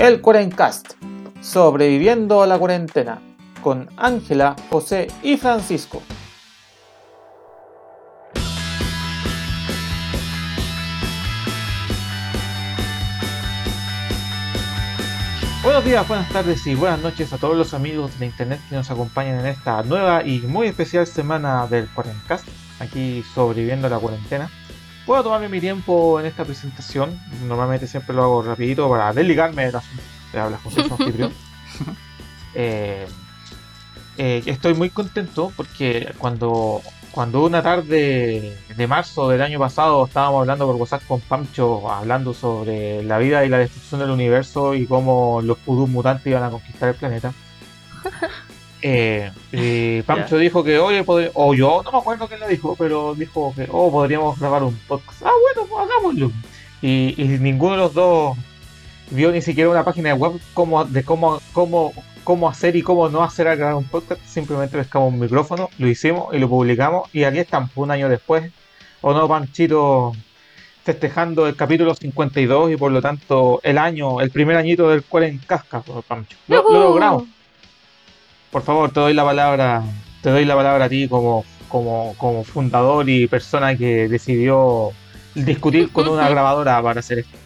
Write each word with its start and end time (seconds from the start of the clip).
El 0.00 0.22
Cuarencast, 0.22 0.94
sobreviviendo 1.42 2.42
a 2.42 2.46
la 2.46 2.58
cuarentena, 2.58 3.20
con 3.62 3.86
Ángela, 3.98 4.56
José 4.70 5.08
y 5.22 5.36
Francisco. 5.36 6.00
Buenos 15.62 15.84
días, 15.84 16.08
buenas 16.08 16.32
tardes 16.32 16.66
y 16.66 16.74
buenas 16.74 17.00
noches 17.02 17.34
a 17.34 17.36
todos 17.36 17.54
los 17.54 17.74
amigos 17.74 18.18
de 18.18 18.24
internet 18.24 18.58
que 18.70 18.76
nos 18.76 18.90
acompañan 18.90 19.40
en 19.40 19.46
esta 19.48 19.82
nueva 19.82 20.24
y 20.24 20.38
muy 20.38 20.68
especial 20.68 21.06
semana 21.06 21.66
del 21.66 21.86
Cuarencast, 21.90 22.48
aquí 22.78 23.22
sobreviviendo 23.34 23.88
a 23.88 23.90
la 23.90 23.98
cuarentena. 23.98 24.50
Puedo 25.06 25.22
tomarme 25.22 25.48
mi 25.48 25.60
tiempo 25.60 26.20
en 26.20 26.26
esta 26.26 26.44
presentación, 26.44 27.18
normalmente 27.46 27.86
siempre 27.86 28.14
lo 28.14 28.22
hago 28.22 28.42
rapidito 28.42 28.88
para 28.88 29.12
desligarme 29.12 29.66
del 29.66 29.76
asunto 29.76 30.02
de 30.32 30.40
hablar 30.40 30.60
con 30.60 30.72
su 30.72 30.80
anfitrión. 30.80 31.32
Eh, 32.52 33.06
eh, 34.18 34.42
estoy 34.44 34.74
muy 34.74 34.90
contento 34.90 35.52
porque 35.56 36.12
cuando, 36.18 36.82
cuando 37.12 37.44
una 37.44 37.62
tarde 37.62 38.58
de 38.76 38.86
marzo 38.88 39.28
del 39.28 39.40
año 39.40 39.60
pasado 39.60 40.04
estábamos 40.04 40.40
hablando 40.40 40.66
por 40.66 40.74
WhatsApp 40.74 41.06
con 41.06 41.20
Pancho, 41.20 41.88
hablando 41.88 42.34
sobre 42.34 43.04
la 43.04 43.18
vida 43.18 43.44
y 43.44 43.48
la 43.48 43.58
destrucción 43.58 44.00
del 44.00 44.10
universo 44.10 44.74
y 44.74 44.86
cómo 44.86 45.40
los 45.42 45.58
pudus 45.58 45.88
mutantes 45.88 46.26
iban 46.26 46.42
a 46.42 46.50
conquistar 46.50 46.88
el 46.88 46.96
planeta. 46.96 47.32
Eh, 48.82 49.30
y 49.52 50.02
Pancho 50.02 50.38
dijo 50.38 50.64
que, 50.64 50.78
oye, 50.78 51.04
o 51.34 51.54
yo, 51.54 51.82
no 51.84 51.92
me 51.92 51.98
acuerdo 51.98 52.28
quién 52.28 52.40
lo 52.40 52.48
dijo, 52.48 52.76
pero 52.76 53.14
dijo 53.14 53.52
que, 53.54 53.68
oh, 53.70 53.90
podríamos 53.90 54.38
grabar 54.38 54.62
un 54.62 54.76
podcast. 54.88 55.22
Ah, 55.22 55.32
bueno, 55.42 55.68
pues 55.68 55.90
hagámoslo. 55.90 56.32
Y, 56.82 57.14
y 57.16 57.28
ninguno 57.38 57.72
de 57.72 57.78
los 57.78 57.94
dos 57.94 58.38
vio 59.10 59.32
ni 59.32 59.42
siquiera 59.42 59.70
una 59.70 59.84
página 59.84 60.10
de 60.10 60.14
web 60.14 60.40
como, 60.54 60.84
de 60.84 61.04
cómo, 61.04 61.40
cómo, 61.52 61.92
cómo 62.24 62.48
hacer 62.48 62.76
y 62.76 62.82
cómo 62.82 63.08
no 63.08 63.22
hacer 63.22 63.48
al 63.48 63.58
grabar 63.58 63.76
un 63.76 63.84
podcast. 63.84 64.20
Simplemente 64.24 64.78
pescamos 64.78 65.12
un 65.12 65.20
micrófono, 65.20 65.68
lo 65.78 65.88
hicimos 65.88 66.34
y 66.34 66.38
lo 66.38 66.48
publicamos. 66.48 67.08
Y 67.12 67.24
aquí 67.24 67.38
estamos, 67.38 67.70
un 67.74 67.90
año 67.90 68.08
después. 68.08 68.50
¿O 69.02 69.12
no, 69.12 69.28
Panchito? 69.28 70.12
Festejando 70.82 71.46
el 71.46 71.56
capítulo 71.56 71.94
52 71.94 72.72
y 72.72 72.76
por 72.76 72.90
lo 72.90 73.02
tanto 73.02 73.60
el 73.62 73.76
año, 73.76 74.20
el 74.20 74.30
primer 74.30 74.56
añito 74.56 74.88
del 74.88 75.02
cual 75.02 75.24
en 75.24 75.38
casca, 75.38 75.80
por 75.82 76.02
Pancho. 76.02 76.36
Lo, 76.48 76.62
lo 76.62 76.80
logramos. 76.80 77.24
Por 78.50 78.62
favor, 78.62 78.90
te 78.90 79.00
doy 79.00 79.14
la 79.14 79.24
palabra, 79.24 79.82
te 80.22 80.30
doy 80.30 80.44
la 80.44 80.56
palabra 80.56 80.86
a 80.86 80.88
ti 80.88 81.08
como, 81.08 81.44
como, 81.68 82.14
como 82.18 82.42
fundador 82.42 83.08
y 83.08 83.28
persona 83.28 83.76
que 83.76 84.08
decidió 84.08 84.90
discutir 85.34 85.92
con 85.92 86.08
una 86.08 86.28
grabadora 86.28 86.82
para 86.82 87.00
hacer 87.00 87.20
esto. 87.20 87.38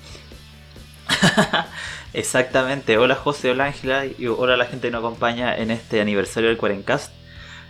Exactamente. 2.15 2.97
Hola 2.97 3.17
José, 3.17 3.51
hola 3.51 3.67
Ángela 3.67 4.07
y 4.07 4.27
hola 4.27 4.55
a 4.55 4.57
la 4.57 4.65
gente 4.65 4.89
que 4.89 4.93
nos 4.93 5.01
acompaña 5.01 5.55
en 5.55 5.71
este 5.71 6.01
aniversario 6.01 6.49
del 6.49 6.57
Cuarencast. 6.57 7.13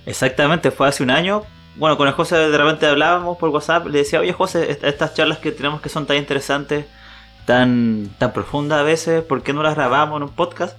Exactamente, 0.07 0.71
fue 0.71 0.87
hace 0.87 1.03
un 1.03 1.11
año. 1.11 1.43
Bueno, 1.77 1.97
con 1.97 2.07
el 2.07 2.15
José 2.15 2.37
de 2.37 2.57
repente 2.57 2.87
hablábamos 2.87 3.37
por 3.39 3.49
WhatsApp. 3.49 3.87
Le 3.87 3.99
decía, 3.99 4.21
oye 4.21 4.33
José, 4.33 4.79
estas 4.83 5.15
charlas 5.15 5.39
que 5.39 5.51
tenemos 5.51 5.81
que 5.81 5.89
son 5.89 6.07
tan 6.07 6.19
interesantes, 6.19 6.85
tan, 7.47 8.11
tan 8.19 8.33
profundas 8.33 8.79
a 8.79 8.83
veces, 8.83 9.25
¿por 9.25 9.43
qué 9.43 9.53
no 9.53 9.65
las 9.65 9.75
grabamos 9.75 10.19
en 10.19 10.25
un 10.25 10.29
podcast? 10.29 10.77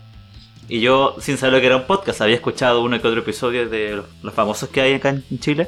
Y 0.67 0.79
yo, 0.79 1.15
sin 1.19 1.37
saber 1.37 1.53
lo 1.53 1.59
que 1.59 1.67
era 1.67 1.75
un 1.75 1.85
podcast, 1.85 2.21
había 2.21 2.35
escuchado 2.35 2.81
uno 2.81 2.99
que 2.99 3.07
otro 3.07 3.19
episodio 3.19 3.69
de 3.69 4.01
los, 4.21 4.33
famosos 4.33 4.69
que 4.69 4.81
hay 4.81 4.93
acá 4.95 5.09
en 5.09 5.39
Chile. 5.39 5.67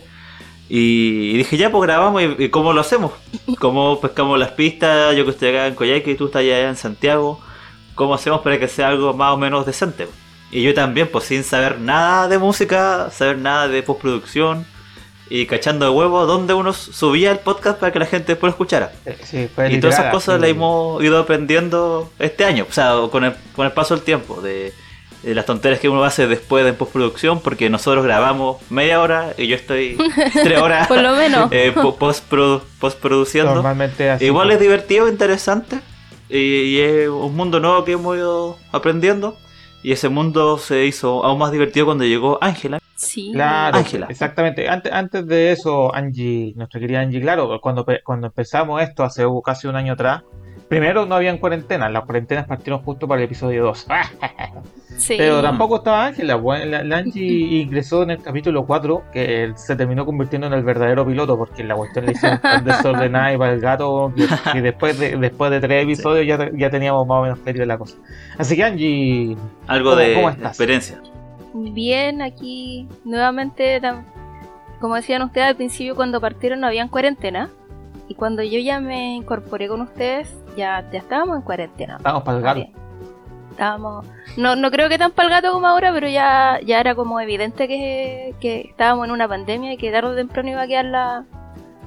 Y 0.69 1.37
dije, 1.37 1.57
ya, 1.57 1.71
pues 1.71 1.83
grabamos 1.83 2.21
y, 2.37 2.49
cómo 2.49 2.73
lo 2.73 2.81
hacemos. 2.81 3.13
¿Cómo 3.59 4.01
pescamos 4.01 4.37
las 4.37 4.51
pistas? 4.51 5.15
Yo 5.15 5.23
que 5.23 5.31
estoy 5.31 5.49
acá 5.49 5.67
en 5.67 5.75
Coyhaique 5.75 6.11
y 6.11 6.15
tú 6.15 6.25
estás 6.25 6.41
allá 6.41 6.67
en 6.67 6.75
Santiago. 6.75 7.39
¿Cómo 7.95 8.13
hacemos 8.13 8.41
para 8.41 8.59
que 8.59 8.67
sea 8.67 8.89
algo 8.89 9.13
más 9.13 9.33
o 9.33 9.37
menos 9.37 9.65
decente? 9.65 10.07
Y 10.51 10.61
yo 10.61 10.73
también, 10.73 11.09
pues 11.09 11.25
sin 11.25 11.43
saber 11.43 11.79
nada 11.79 12.27
de 12.27 12.37
música, 12.37 13.09
saber 13.11 13.37
nada 13.37 13.67
de 13.67 13.81
postproducción 13.81 14.65
y 15.29 15.45
cachando 15.45 15.85
de 15.85 15.91
huevo 15.91 16.25
dónde 16.25 16.53
uno 16.53 16.71
subía 16.71 17.31
el 17.31 17.39
podcast 17.39 17.79
para 17.79 17.91
que 17.91 17.99
la 17.99 18.05
gente 18.05 18.33
después 18.33 18.49
lo 18.49 18.53
escuchara. 18.53 18.91
Sí, 19.23 19.49
fue 19.53 19.73
y 19.73 19.79
todas 19.79 19.99
esas 19.99 20.11
cosas 20.11 20.39
las 20.39 20.49
hemos 20.49 21.03
ido 21.03 21.19
aprendiendo 21.19 22.11
este 22.19 22.45
año, 22.45 22.65
o 22.69 22.71
sea, 22.71 22.93
con 23.11 23.25
el, 23.25 23.33
con 23.55 23.65
el 23.65 23.73
paso 23.73 23.95
del 23.95 24.03
tiempo, 24.05 24.41
de 24.41 24.73
de 25.23 25.33
las 25.35 25.45
tonterías 25.45 25.79
que 25.79 25.89
uno 25.89 26.03
hace 26.03 26.27
después 26.27 26.63
de 26.63 26.73
postproducción, 26.73 27.41
porque 27.41 27.69
nosotros 27.69 28.05
grabamos 28.05 28.57
media 28.69 29.01
hora 29.01 29.33
y 29.37 29.47
yo 29.47 29.55
estoy 29.55 29.97
tres 30.43 30.61
horas 30.61 30.87
Por 30.87 31.01
lo 31.01 31.15
menos. 31.15 31.51
eh, 31.51 31.73
postproduciendo. 32.79 33.53
Normalmente 33.53 34.09
así. 34.09 34.25
Igual 34.25 34.51
es 34.51 34.59
divertido, 34.59 35.09
interesante, 35.09 35.79
y, 36.29 36.37
y 36.37 36.79
es 36.79 37.09
un 37.09 37.35
mundo 37.35 37.59
nuevo 37.59 37.83
que 37.83 37.93
hemos 37.93 38.15
ido 38.15 38.57
aprendiendo. 38.71 39.37
Y 39.83 39.91
ese 39.91 40.09
mundo 40.09 40.57
se 40.57 40.85
hizo 40.85 41.23
aún 41.23 41.39
más 41.39 41.51
divertido 41.51 41.85
cuando 41.85 42.03
llegó 42.03 42.39
Ángela. 42.41 42.79
Sí. 42.95 43.29
Claro, 43.33 43.77
Ángela. 43.77 44.07
exactamente. 44.09 44.67
Antes, 44.67 44.91
antes 44.91 45.25
de 45.27 45.51
eso, 45.51 45.93
Angie, 45.95 46.53
nuestra 46.57 46.79
querida 46.79 46.99
Angie, 46.99 47.21
claro, 47.21 47.61
cuando, 47.61 47.85
cuando 48.03 48.27
empezamos 48.27 48.81
esto 48.81 49.03
hace 49.03 49.23
casi 49.45 49.67
un 49.67 49.75
año 49.75 49.93
atrás, 49.93 50.23
primero 50.69 51.05
no 51.05 51.15
habían 51.15 51.37
cuarentenas, 51.37 51.91
las 51.91 52.03
cuarentenas 52.05 52.45
partieron 52.47 52.81
justo 52.83 53.07
para 53.07 53.21
el 53.21 53.25
episodio 53.25 53.63
2. 53.65 53.87
Sí. 54.97 55.13
Pero 55.15 55.43
tampoco 55.43 55.75
estaba 55.75 56.07
Ángela, 56.07 56.37
la, 56.65 56.83
la 56.83 56.97
Angie 56.97 57.21
ingresó 57.61 58.01
en 58.01 58.09
el 58.09 58.21
capítulo 58.23 58.65
4, 58.65 59.03
que 59.13 59.53
se 59.55 59.75
terminó 59.75 60.07
convirtiendo 60.07 60.47
en 60.47 60.53
el 60.53 60.63
verdadero 60.63 61.05
piloto, 61.05 61.37
porque 61.37 61.63
la 61.63 61.75
cuestión 61.75 62.07
le 62.07 62.13
hicieron 62.13 62.41
tan 62.41 62.65
desordenada 62.65 63.31
y 63.31 63.37
para 63.37 63.53
el 63.53 63.59
gato, 63.61 64.11
que, 64.51 64.59
después, 64.63 64.97
de, 64.97 65.15
después 65.17 65.51
de 65.51 65.59
tres 65.59 65.83
episodios 65.83 66.25
ya, 66.25 66.49
ya 66.51 66.71
teníamos 66.71 67.05
más 67.05 67.19
o 67.19 67.21
menos 67.21 67.39
serio 67.45 67.63
la 67.67 67.77
cosa. 67.77 67.95
Así 68.39 68.55
que 68.55 68.63
Angie, 68.63 69.37
Algo 69.67 69.91
¿Cómo- 69.91 70.01
de 70.01 70.13
cómo 70.15 70.29
estás? 70.31 70.47
experiencia. 70.49 70.99
Bien, 71.53 72.23
aquí 72.23 72.87
nuevamente, 73.05 73.79
como 74.79 74.95
decían 74.95 75.21
ustedes 75.21 75.45
al 75.47 75.55
principio, 75.57 75.95
cuando 75.95 76.19
partieron 76.19 76.59
no 76.59 76.65
habían 76.65 76.87
cuarentena. 76.89 77.51
Y 78.07 78.15
cuando 78.15 78.41
yo 78.41 78.57
ya 78.57 78.79
me 78.79 79.15
incorporé 79.17 79.67
con 79.67 79.81
ustedes, 79.81 80.33
ya, 80.57 80.83
ya 80.91 80.99
estábamos 80.99 81.37
en 81.37 81.41
cuarentena. 81.43 81.99
vamos 82.01 82.23
para 82.23 82.37
el 82.37 82.43
gato. 82.43 82.67
Estábamos, 83.51 84.05
no, 84.35 84.55
no 84.55 84.69
creo 84.69 84.89
que 84.89 84.97
tan 84.97 85.11
para 85.11 85.27
el 85.27 85.33
gato 85.35 85.53
como 85.53 85.67
ahora, 85.67 85.91
pero 85.93 86.07
ya, 86.07 86.59
ya 86.65 86.79
era 86.79 86.93
como 86.93 87.19
evidente 87.19 87.67
que, 87.67 88.35
que 88.39 88.61
estábamos 88.69 89.05
en 89.05 89.11
una 89.11 89.27
pandemia 89.27 89.73
y 89.73 89.77
que 89.77 89.91
tarde 89.91 90.09
o 90.09 90.15
temprano 90.15 90.49
iba 90.49 90.61
a 90.61 90.67
quedar 90.67 90.85
la, 90.85 91.25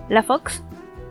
la 0.08 0.22
Fox. 0.22 0.62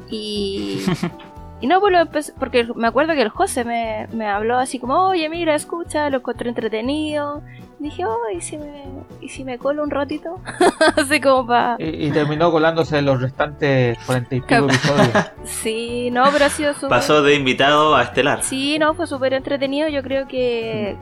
Y, 0.10 0.84
y 1.62 1.68
no, 1.68 1.80
pues 1.80 1.92
lo 1.94 2.00
empecé- 2.00 2.34
porque 2.40 2.68
me 2.76 2.88
acuerdo 2.88 3.14
que 3.14 3.22
el 3.22 3.30
José 3.30 3.64
me, 3.66 4.08
me 4.14 4.28
habló 4.28 4.58
así 4.58 4.80
como, 4.80 5.08
oye, 5.10 5.28
mira, 5.30 5.56
escucha, 5.56 6.10
lo 6.10 6.18
encontré 6.18 6.50
entretenido. 6.50 7.42
Y 7.80 7.84
dije, 7.84 8.06
oh, 8.06 8.18
¿y 8.36 8.42
si 8.42 8.58
me, 8.58 8.84
y 9.22 9.30
si 9.30 9.44
me 9.46 9.58
colo 9.58 9.84
un 9.84 9.90
ratito? 9.90 10.40
así 10.98 11.22
como 11.22 11.48
para... 11.48 11.76
Y, 11.80 12.08
y 12.08 12.12
terminó 12.12 12.52
colándose 12.52 13.02
los 13.02 13.22
restantes 13.22 13.98
cuarenta 14.06 14.36
y 14.36 14.42
pico 14.42 14.66
episodios. 14.66 15.10
Sí, 15.46 16.10
no, 16.12 16.26
pero 16.32 16.46
ha 16.46 16.50
sido 16.50 16.74
súper... 16.74 16.90
Pasó 16.90 17.22
de 17.24 17.36
invitado 17.36 17.96
a 17.96 18.04
estelar. 18.04 18.44
Sí, 18.44 18.78
no, 18.80 18.94
fue 18.96 19.08
súper 19.08 19.34
entretenido. 19.34 19.88
Yo 19.88 20.04
creo 20.04 20.28
que, 20.28 20.98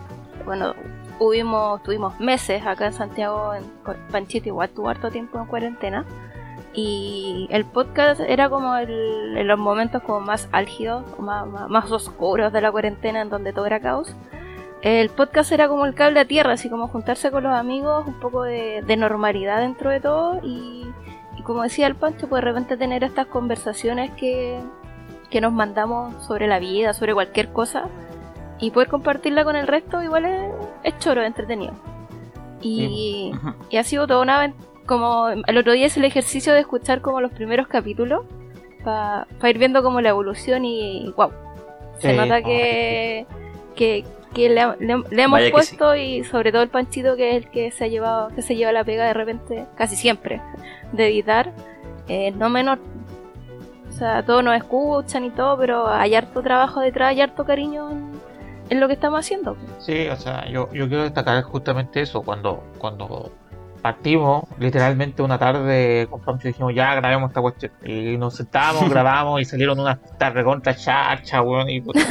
bueno, 0.46 0.74
hubimos, 1.20 1.82
tuvimos 1.84 2.20
meses 2.20 2.64
acá 2.66 2.86
en 2.88 2.94
Santiago, 2.94 3.56
en 3.56 3.64
con 3.84 3.98
Panchito 4.12 4.50
igual 4.50 4.70
tuvo 4.70 4.90
harto 4.90 5.10
tiempo 5.10 5.40
en 5.40 5.46
cuarentena. 5.48 6.06
Y 6.80 7.48
el 7.50 7.66
podcast 7.66 8.22
era 8.22 8.52
como 8.52 8.76
el, 8.76 9.36
en 9.36 9.48
los 9.48 9.58
momentos 9.58 10.04
como 10.04 10.20
más 10.20 10.48
álgidos, 10.52 11.04
más, 11.18 11.48
más, 11.48 11.68
más 11.70 11.92
oscuros 11.92 12.54
de 12.54 12.62
la 12.62 12.72
cuarentena, 12.72 13.22
en 13.22 13.30
donde 13.30 13.52
todo 13.52 13.66
era 13.66 13.80
caos. 13.80 14.16
El 14.84 15.10
podcast 15.10 15.52
era 15.52 15.68
como 15.68 15.88
el 15.88 15.96
cable 15.96 16.20
a 16.20 16.26
tierra, 16.26 16.54
así 16.54 16.70
como 16.70 16.88
juntarse 16.88 17.32
con 17.32 17.42
los 17.46 17.52
amigos, 17.52 18.06
un 18.06 18.20
poco 18.20 18.44
de, 18.44 18.84
de 18.86 18.96
normalidad 18.96 19.62
dentro 19.62 19.90
de 19.90 20.00
todo. 20.00 20.40
Y, 20.44 20.86
y 21.36 21.42
como 21.42 21.64
decía 21.64 21.88
el 21.88 21.96
Pancho, 21.96 22.30
pues 22.30 22.44
de 22.44 22.48
repente 22.48 22.78
tener 22.78 23.04
estas 23.04 23.26
conversaciones 23.26 24.12
que, 24.12 24.60
que 25.32 25.42
nos 25.42 25.54
mandamos 25.54 26.14
sobre 26.28 26.46
la 26.46 26.60
vida, 26.60 26.94
sobre 26.94 27.16
cualquier 27.16 27.52
cosa, 27.54 27.90
y 28.60 28.70
poder 28.70 28.88
compartirla 28.88 29.44
con 29.44 29.56
el 29.56 29.66
resto, 29.66 30.04
igual 30.04 30.26
es, 30.26 30.52
es 30.84 31.00
choro, 31.00 31.22
es 31.22 31.28
entretenido. 31.28 31.74
Y, 32.62 33.32
Ujú. 33.34 33.54
y 33.72 33.78
ha 33.78 33.84
sido 33.84 34.06
toda 34.06 34.22
una... 34.22 34.54
Como 34.88 35.28
el 35.30 35.58
otro 35.58 35.74
día 35.74 35.86
hice 35.88 36.00
el 36.00 36.06
ejercicio 36.06 36.54
de 36.54 36.62
escuchar 36.62 37.02
como 37.02 37.22
los 37.22 37.32
primeros 37.32 37.68
capítulos, 37.68 38.26
para 38.84 39.28
ir 39.50 39.58
viendo 39.60 39.84
como 39.84 40.00
la 40.02 40.10
evolución 40.10 40.64
y 40.66 41.14
wow. 41.18 41.32
Se 42.00 42.12
Sí. 42.12 42.16
nota 42.18 42.42
que, 42.42 43.26
que, 43.76 44.06
que 44.34 44.50
le, 44.50 44.62
le- 44.80 45.04
le 45.10 45.24
hemos 45.24 45.40
Vaya 45.40 45.52
puesto 45.52 45.96
y 45.96 46.24
sobre 46.24 46.52
todo 46.52 46.62
el 46.62 46.70
Panchito 46.70 47.16
que 47.16 47.32
es 47.36 47.44
el 47.44 47.50
que 47.52 47.72
se 47.72 47.86
ha 47.86 47.88
llevado, 47.88 48.30
que 48.36 48.42
se 48.42 48.56
lleva 48.56 48.72
la 48.72 48.84
pega 48.84 49.06
de 49.06 49.14
repente, 49.14 49.66
casi 49.76 49.96
siempre, 49.96 50.42
de 50.94 51.08
editar, 51.08 51.52
eh, 52.08 52.32
no 52.32 52.50
menor. 52.50 52.80
O 53.90 53.92
sea, 53.92 54.24
todos 54.24 54.44
nos 54.44 54.56
escuchan 54.56 55.26
y 55.26 55.32
todo, 55.32 55.58
pero 55.58 55.88
hay 55.90 56.14
harto 56.14 56.42
trabajo 56.44 56.82
detrás 56.82 57.16
y 57.16 57.22
harto 57.22 57.46
cariño 57.46 57.90
en, 57.90 58.12
en 58.70 58.80
lo 58.80 58.88
que 58.88 58.94
estamos 58.94 59.20
haciendo. 59.22 59.58
Sí, 59.80 60.08
o 60.08 60.16
sea, 60.16 60.48
yo, 60.48 60.72
yo 60.72 60.88
quiero 60.88 61.02
destacar 61.04 61.42
justamente 61.42 62.02
eso, 62.02 62.22
cuando, 62.22 62.64
cuando 62.78 63.32
partimos 63.88 64.44
literalmente 64.60 65.22
una 65.22 65.38
tarde 65.38 66.08
con 66.10 66.20
Pancho 66.20 66.48
y 66.50 66.52
dijimos 66.52 66.74
ya 66.76 66.94
grabemos 66.96 67.30
esta 67.30 67.40
cuestión 67.40 67.72
y 67.86 68.18
nos 68.18 68.36
sentamos, 68.36 68.90
grabamos 68.90 69.40
y 69.42 69.46
salieron 69.46 69.80
unas 69.80 69.98
tarde 70.18 70.44
contra 70.44 70.76
chacha, 70.76 71.42
weón 71.42 71.70
y 71.70 71.80
puta. 71.86 72.02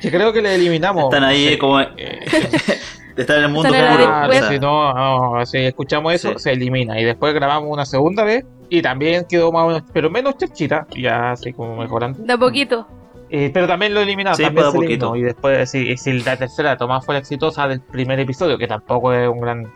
que 0.00 0.08
creo 0.10 0.32
que 0.32 0.42
le 0.42 0.54
eliminamos. 0.54 1.04
Están 1.04 1.24
ahí 1.24 1.48
Sí. 1.48 1.58
como. 1.58 1.80
Eh, 1.80 1.90
Están 3.16 3.38
en 3.38 3.44
el 3.44 3.48
mundo 3.50 3.68
Están 3.70 3.80
en 3.80 3.86
la 3.86 4.04
oscuro, 4.04 4.28
o 4.28 4.32
sea, 4.32 4.48
si 4.50 4.58
no, 4.58 4.92
no, 5.38 5.46
si 5.46 5.58
escuchamos 5.58 6.12
eso, 6.12 6.32
Sí. 6.34 6.38
se 6.38 6.52
elimina. 6.52 7.00
Y 7.00 7.04
después 7.04 7.32
grabamos 7.34 7.70
una 7.72 7.86
segunda 7.86 8.22
vez 8.24 8.44
y 8.68 8.82
también 8.82 9.24
quedó 9.28 9.50
más 9.50 9.64
o 9.64 9.66
menos, 9.68 9.82
pero 9.92 10.10
menos 10.10 10.36
chachita, 10.36 10.86
ya 10.96 11.32
así 11.32 11.52
como 11.54 11.76
mejorando. 11.76 12.22
De 12.22 12.32
a 12.34 12.36
poquito. 12.38 12.86
Eh, 13.30 13.50
pero 13.52 13.66
también 13.66 13.92
lo 13.94 14.00
eliminamos, 14.00 14.36
Sí, 14.36 14.44
también 14.44 14.66
pues, 14.66 14.72
se 14.72 14.78
eliminó. 14.86 15.16
Y 15.16 15.22
después, 15.22 15.68
si, 15.70 15.96
si 15.96 16.12
la 16.20 16.36
tercera 16.36 16.76
toma 16.76 17.00
fue 17.00 17.14
la 17.14 17.18
exitosa 17.20 17.66
del 17.66 17.80
primer 17.80 18.20
episodio, 18.20 18.58
que 18.58 18.68
tampoco 18.68 19.12
es 19.12 19.28
un 19.28 19.40
gran. 19.40 19.72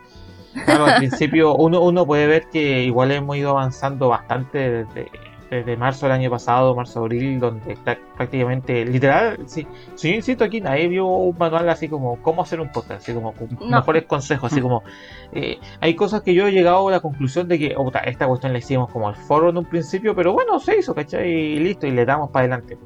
Claro, 0.65 0.85
al 0.85 0.95
principio 0.97 1.55
uno, 1.55 1.81
uno 1.81 2.05
puede 2.05 2.27
ver 2.27 2.47
que 2.51 2.83
igual 2.83 3.11
hemos 3.11 3.37
ido 3.37 3.51
avanzando 3.51 4.09
bastante 4.09 4.57
desde, 4.85 5.09
desde 5.49 5.77
marzo 5.77 6.05
del 6.05 6.13
año 6.13 6.29
pasado, 6.29 6.75
marzo-abril, 6.75 7.39
donde 7.39 7.77
prá- 7.77 7.99
prácticamente, 8.21 8.85
literal, 8.85 9.39
sí, 9.47 9.65
si 9.95 10.09
yo 10.11 10.15
insisto 10.15 10.43
aquí, 10.43 10.61
nadie 10.61 10.87
vio 10.87 11.07
un 11.07 11.35
manual 11.39 11.67
así 11.69 11.87
como 11.89 12.21
cómo 12.21 12.43
hacer 12.43 12.59
un 12.61 12.71
podcast, 12.71 13.01
así 13.01 13.13
como 13.13 13.33
No. 13.59 13.77
mejores 13.77 14.05
consejos, 14.05 14.51
así 14.51 14.61
como 14.61 14.83
eh, 15.33 15.57
hay 15.79 15.95
cosas 15.95 16.21
que 16.21 16.35
yo 16.35 16.45
he 16.47 16.51
llegado 16.51 16.87
a 16.87 16.91
la 16.91 16.99
conclusión 16.99 17.47
de 17.47 17.57
que 17.57 17.73
oh, 17.75 17.91
esta 18.05 18.27
cuestión 18.27 18.53
la 18.53 18.59
hicimos 18.59 18.91
como 18.91 19.07
al 19.07 19.15
foro 19.15 19.49
en 19.49 19.57
un 19.57 19.65
principio, 19.65 20.13
pero 20.15 20.33
bueno, 20.33 20.59
se 20.59 20.77
hizo, 20.77 20.93
¿cachai? 20.93 21.29
Y 21.31 21.59
listo, 21.59 21.87
y 21.87 21.91
le 21.91 22.05
damos 22.05 22.29
para 22.29 22.45
adelante. 22.45 22.77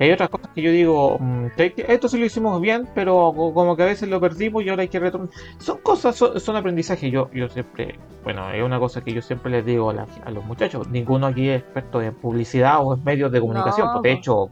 Y 0.00 0.04
hay 0.04 0.10
otras 0.12 0.28
cosas 0.30 0.50
que 0.54 0.62
yo 0.62 0.72
digo, 0.72 1.18
mm, 1.20 1.46
esto 1.56 2.08
sí 2.08 2.18
lo 2.18 2.24
hicimos 2.26 2.60
bien, 2.60 2.88
pero 2.94 3.32
co- 3.36 3.54
como 3.54 3.76
que 3.76 3.82
a 3.84 3.86
veces 3.86 4.08
lo 4.08 4.20
perdimos 4.20 4.64
y 4.64 4.68
ahora 4.70 4.82
hay 4.82 4.88
que 4.88 4.98
retornar. 4.98 5.28
Son 5.58 5.78
cosas, 5.78 6.16
son, 6.16 6.40
son 6.40 6.56
aprendizaje. 6.56 7.10
Yo, 7.10 7.30
yo 7.32 7.48
siempre, 7.48 7.96
bueno, 8.24 8.50
es 8.52 8.62
una 8.62 8.78
cosa 8.80 9.02
que 9.02 9.12
yo 9.12 9.22
siempre 9.22 9.52
les 9.52 9.64
digo 9.64 9.90
a, 9.90 9.94
la- 9.94 10.06
a 10.24 10.30
los 10.30 10.44
muchachos, 10.44 10.88
ninguno 10.88 11.26
aquí 11.28 11.48
es 11.50 11.60
experto 11.62 12.00
en 12.02 12.14
publicidad 12.14 12.78
o 12.82 12.94
en 12.94 13.04
medios 13.04 13.30
de 13.30 13.40
comunicación, 13.40 13.88
No, 13.88 13.92
pues, 13.94 14.02
de 14.04 14.12
hecho, 14.12 14.48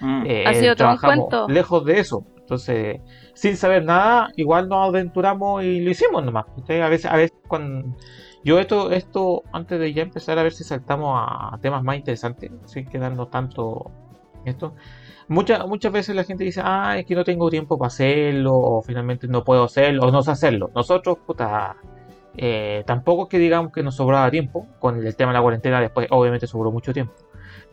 mm. 0.00 0.26
eh, 0.26 0.44
Ha 0.46 0.54
sido 0.54 0.76
todo 0.76 0.90
un 0.90 0.98
trabajamos 0.98 1.28
cuento. 1.28 1.48
lejos 1.48 1.84
de 1.84 2.00
eso. 2.00 2.26
Entonces, 2.38 3.00
sin 3.34 3.56
saber 3.56 3.84
nada, 3.84 4.28
igual 4.36 4.68
nos 4.68 4.88
aventuramos 4.88 5.62
y 5.64 5.80
lo 5.80 5.90
hicimos 5.90 6.24
nomás. 6.24 6.46
¿cachai? 6.56 6.80
A 6.80 6.88
veces, 6.88 7.10
a 7.10 7.16
veces 7.16 7.36
cuando 7.48 7.96
yo 8.44 8.58
esto, 8.58 8.90
esto, 8.90 9.44
antes 9.52 9.78
de 9.78 9.92
ya 9.92 10.02
empezar 10.02 10.38
a 10.38 10.42
ver 10.42 10.52
si 10.52 10.64
saltamos 10.64 11.14
a 11.16 11.56
temas 11.62 11.82
más 11.82 11.96
interesantes, 11.96 12.50
sin 12.66 12.86
quedarnos 12.86 13.30
tanto 13.30 13.90
esto. 14.44 14.74
Muchas, 15.28 15.66
muchas 15.66 15.92
veces 15.92 16.16
la 16.16 16.24
gente 16.24 16.44
dice, 16.44 16.60
ah, 16.64 16.98
es 16.98 17.06
que 17.06 17.14
no 17.14 17.24
tengo 17.24 17.48
tiempo 17.48 17.78
para 17.78 17.86
hacerlo, 17.86 18.54
o 18.54 18.82
finalmente 18.82 19.28
no 19.28 19.44
puedo 19.44 19.64
hacerlo, 19.64 20.02
o 20.02 20.10
no 20.10 20.22
sé 20.22 20.32
hacerlo. 20.32 20.70
Nosotros, 20.74 21.18
puta, 21.24 21.76
eh, 22.36 22.82
tampoco 22.86 23.24
es 23.24 23.28
que 23.28 23.38
digamos 23.38 23.72
que 23.72 23.82
nos 23.82 23.94
sobraba 23.94 24.30
tiempo, 24.30 24.66
con 24.80 24.96
el 25.06 25.16
tema 25.16 25.30
de 25.30 25.38
la 25.38 25.42
cuarentena 25.42 25.80
después 25.80 26.08
obviamente 26.10 26.46
sobró 26.46 26.72
mucho 26.72 26.92
tiempo 26.92 27.14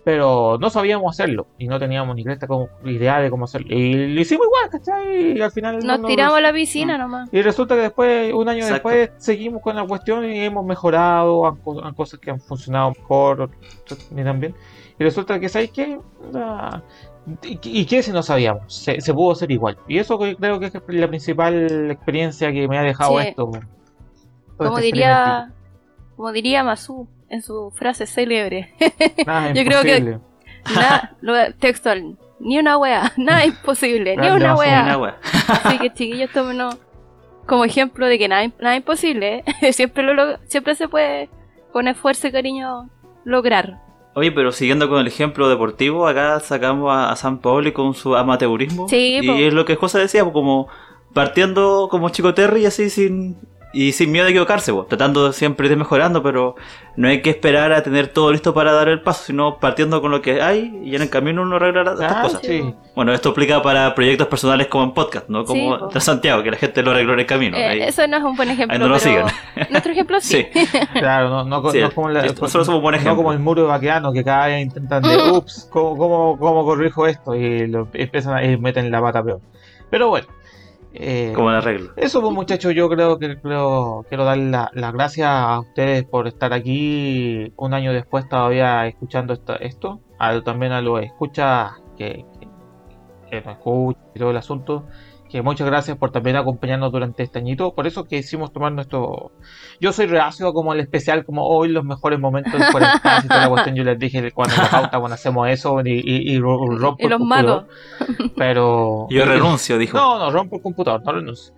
pero 0.04 0.58
no 0.60 0.70
sabíamos 0.70 1.14
hacerlo 1.14 1.48
y 1.58 1.68
no 1.68 1.80
teníamos 1.80 2.16
ni 2.16 2.24
cresta 2.24 2.48
como 2.48 2.70
idea 2.86 3.20
de 3.20 3.30
cómo 3.30 3.46
hacerlo. 3.46 3.68
Y 3.76 4.14
lo 4.14 4.22
hicimos 4.22 4.48
igual, 4.48 4.70
¿cachai? 4.70 5.38
Y 5.38 5.42
al 5.42 5.52
final. 5.52 5.80
no 5.80 5.98
Nos 5.98 6.08
tiramos 6.08 6.38
a 6.38 6.42
la 6.42 6.54
piscina 6.54 6.98
nomás. 6.98 7.30
Y 7.32 7.42
resulta 7.42 7.76
que 7.76 7.82
después, 7.82 8.34
un 8.34 8.48
año 8.50 8.60
Exacto. 8.64 8.90
después, 8.90 9.12
seguimos 9.18 9.62
con 9.62 9.76
la 9.76 9.86
cuestión 9.86 10.26
y 10.26 10.40
hemos 10.40 10.66
mejorado, 10.66 11.48
han, 11.48 11.58
han 11.84 11.94
cosas 11.94 12.20
que 12.20 12.32
han 12.32 12.40
funcionado 12.40 12.92
mejor, 12.92 13.50
bien. 14.12 14.56
Y 14.98 15.04
resulta 15.04 15.40
que, 15.40 15.48
¿sabes 15.50 15.72
qué? 15.72 16.00
Ah, 16.36 16.82
¿Y, 17.44 17.60
y 17.64 17.86
qué 17.86 18.02
si 18.04 18.12
no 18.12 18.24
sabíamos? 18.24 18.74
Se, 18.74 19.00
se 19.00 19.14
pudo 19.14 19.32
hacer 19.32 19.52
igual. 19.52 19.78
Y 19.88 19.98
eso 19.98 20.18
creo 20.18 20.60
que 20.60 20.66
es 20.68 20.74
la 20.88 21.08
principal 21.08 21.90
experiencia 21.92 22.52
que 22.52 22.68
me 22.68 22.78
ha 22.78 22.84
dejado 22.84 23.20
Sí. 23.20 23.28
esto. 23.28 23.52
Como 24.58 24.78
este 24.78 24.82
diría, 24.82 25.52
como 26.18 26.32
diría 26.34 26.64
Masu 26.64 27.08
en 27.30 27.42
su 27.42 27.72
frase 27.76 28.06
célebre. 28.06 28.74
Nada, 29.26 29.52
yo 29.54 29.64
creo 29.64 29.82
que-. 29.84 30.20
Nada, 30.74 31.16
lo- 31.22 31.54
textual. 31.60 32.18
Ni 32.40 32.58
una 32.58 32.78
wea. 32.78 33.12
Nada 33.18 33.46
imposible. 33.46 34.16
Ni 34.16 34.30
una 34.30 34.56
wea. 34.56 35.18
Así 35.48 35.78
que 35.80 35.94
chiquillos, 35.94 36.32
tómenos 36.32 36.78
como 37.46 37.66
ejemplo 37.66 38.06
de 38.06 38.18
que 38.20 38.28
nada, 38.28 38.50
nada 38.60 38.76
imposible. 38.76 39.44
¿eh? 39.62 39.74
siempre, 39.74 40.04
lo, 40.04 40.38
siempre 40.46 40.76
se 40.76 40.88
puede 40.88 41.30
con 41.72 41.88
esfuerzo 41.88 42.28
y 42.28 42.32
cariño 42.32 42.90
lograr. 43.26 43.82
Oye, 44.16 44.32
pero 44.32 44.52
siguiendo 44.52 44.90
con 44.90 45.00
el 45.00 45.08
ejemplo 45.08 45.50
deportivo, 45.50 46.08
acá 46.08 46.40
sacamos 46.40 46.92
a, 46.92 47.12
a 47.12 47.16
San 47.16 47.40
Paoli 47.40 47.72
con 47.72 47.94
su 47.94 48.16
amateurismo. 48.16 48.88
Sí, 48.88 49.20
y 49.22 49.28
po. 49.28 49.34
es 49.36 49.54
lo 49.54 49.66
que 49.66 49.76
José 49.76 50.00
decía, 50.00 50.24
como 50.26 50.68
partiendo 51.14 51.88
como 51.90 52.10
chico 52.10 52.34
Terry 52.34 52.66
así 52.66 52.90
sin 52.90 53.38
y 53.72 53.92
sin 53.92 54.12
miedo 54.12 54.26
de 54.26 54.32
equivocarse, 54.32 54.74
pues, 54.74 54.88
tratando 54.88 55.32
siempre 55.32 55.68
de 55.68 55.74
ir 55.74 55.78
mejorando, 55.78 56.24
pero 56.24 56.56
no 56.96 57.08
hay 57.08 57.22
que 57.22 57.30
esperar 57.30 57.72
a 57.72 57.84
tener 57.84 58.08
todo 58.08 58.32
listo 58.32 58.54
para 58.54 58.72
dar 58.72 58.90
el 58.90 59.02
paso, 59.02 59.24
sino 59.26 59.60
partiendo 59.60 60.02
con 60.02 60.10
lo 60.12 60.22
que 60.22 60.42
hay 60.42 60.80
y 60.84 60.96
en 60.96 61.04
el 61.04 61.10
camino 61.10 61.44
uno 61.44 61.58
arregla 61.58 61.82
estas 61.92 62.12
Ah, 62.14 62.22
cosas. 62.24 62.42
sí. 62.44 62.74
Bueno, 62.96 63.14
esto 63.14 63.30
aplica 63.30 63.62
para 63.62 63.94
proyectos 63.94 64.28
personales 64.28 64.68
como 64.68 64.84
en 64.86 64.92
podcast, 64.94 65.30
¿no? 65.30 65.46
Como 65.46 65.78
Sí, 65.78 65.94
de 65.94 66.02
Santiago, 66.02 66.42
que 66.44 66.52
la 66.52 66.58
gente 66.58 66.82
lo 66.82 66.92
arregló 66.92 67.14
en 67.14 67.20
el 67.20 67.26
camino. 67.26 67.58
Eh, 67.58 67.64
ahí- 67.66 67.82
eso 67.84 68.06
no 68.08 68.18
es 68.18 68.24
un 68.24 68.36
buen 68.36 68.50
ejemplo. 68.50 68.74
ahí 68.74 68.80
no 68.80 68.88
lo 68.88 68.98
pero 68.98 69.28
sigan. 69.28 69.34
Nuestro 69.70 69.92
ejemplo 69.92 70.18
sí. 70.22 70.48
Sí. 70.52 70.68
Claro, 70.94 71.30
no, 71.30 71.44
no, 71.46 71.72
Sí, 71.72 71.80
no 71.80 71.92
como 71.92 72.10
la- 72.10 72.24
listo, 72.24 72.42
nosotros 72.42 72.66
somos 72.66 72.82
buen 72.82 72.94
no 72.94 72.98
ejemplo. 72.98 73.18
como 73.18 73.32
el 73.34 73.40
muro 73.40 73.62
de 73.62 73.68
vaqueano 73.68 74.12
que 74.12 74.24
cada 74.24 74.48
vez 74.48 74.62
intentan 74.64 75.04
de 75.04 75.16
ups, 75.32 75.68
¿cómo, 75.72 75.96
cómo, 75.96 76.38
cómo 76.40 76.66
corrijo 76.66 77.06
esto? 77.08 77.36
Y 77.36 77.68
lo 77.68 77.88
empiezan 77.94 78.34
a 78.36 78.44
y 78.44 78.58
meten 78.58 78.90
la 78.92 79.00
pata 79.00 79.24
peor. 79.24 79.40
Pero 79.92 80.10
bueno, 80.10 80.28
eh, 80.94 81.32
como 81.36 81.50
el 81.52 81.58
arreglo. 81.58 81.92
eso 81.98 82.22
pues 82.22 82.34
muchachos, 82.34 82.74
yo 82.74 82.90
creo 82.90 83.20
que 83.20 83.40
creo, 83.40 84.06
quiero 84.10 84.26
dar 84.26 84.38
la- 84.38 84.72
las 84.74 84.94
gracias 84.94 85.28
a 85.30 85.60
ustedes 85.60 86.04
por 86.06 86.28
estar 86.28 86.52
aquí 86.54 87.54
un 87.58 87.74
año 87.74 87.94
después 87.94 88.28
todavía 88.28 88.88
escuchando 88.88 89.34
esto, 89.34 89.60
esto. 89.60 90.00
A- 90.18 90.42
también 90.42 90.72
a 90.72 90.82
los 90.82 91.02
escuchas 91.02 91.72
que, 91.98 92.26
que, 92.40 92.48
que 93.30 93.42
nos 93.42 93.54
escuchan 93.58 94.02
y 94.16 94.20
todo 94.20 94.32
el 94.32 94.38
asunto. 94.38 94.86
Que 95.30 95.44
muchas 95.44 95.68
gracias 95.68 95.96
por 95.96 96.12
también 96.12 96.38
acompañarnos 96.38 96.92
durante 96.92 97.22
este 97.22 97.38
añito. 97.38 97.74
Por 97.76 97.86
eso 97.86 98.06
que 98.06 98.18
hicimos 98.18 98.52
tomar 98.52 98.72
nuestro. 98.72 99.32
Yo 99.80 99.92
soy 99.94 100.08
reacio 100.08 100.52
como 100.54 100.74
el 100.74 100.80
especial, 100.80 101.24
como 101.24 101.46
hoy 101.46 101.70
los 101.70 101.84
mejores 101.84 102.20
momentos 102.20 102.52
del 102.54 102.64
40 102.72 103.22
y 103.24 103.28
toda 103.28 103.42
la 103.42 103.50
cuestión. 103.50 103.76
Yo 103.76 103.84
les 103.84 104.00
dije 104.00 104.32
cuando 104.32 104.56
la 104.58 104.68
pauta, 104.72 104.98
cuando 105.00 105.14
hacemos 105.14 105.48
eso 105.50 105.80
y, 105.86 105.92
y, 106.04 106.34
y 106.34 106.40
ro- 106.40 106.58
rompo 106.78 106.98
Y 107.00 107.04
el 107.04 107.10
los 107.12 107.20
computador. 107.20 107.68
malos. 107.68 108.32
Pero. 108.36 109.08
Yo 109.10 109.26
renuncio, 109.26 109.78
dijo. 109.78 109.98
No, 109.98 110.18
no, 110.18 110.32
rompo 110.32 110.56
el 110.58 110.62
computador, 110.64 111.04
no 111.06 111.12
renuncio. 111.12 111.54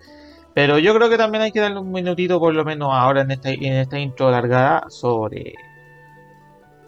Pero 0.53 0.77
yo 0.79 0.93
creo 0.93 1.09
que 1.09 1.15
también 1.17 1.43
hay 1.43 1.53
que 1.53 1.61
darle 1.61 1.79
un 1.79 1.93
minutito, 1.93 2.37
por 2.37 2.53
lo 2.53 2.65
menos 2.65 2.89
ahora 2.91 3.21
en 3.21 3.31
esta, 3.31 3.51
en 3.51 3.71
esta 3.71 3.97
intro 3.97 4.27
alargada, 4.27 4.83
sobre. 4.89 5.53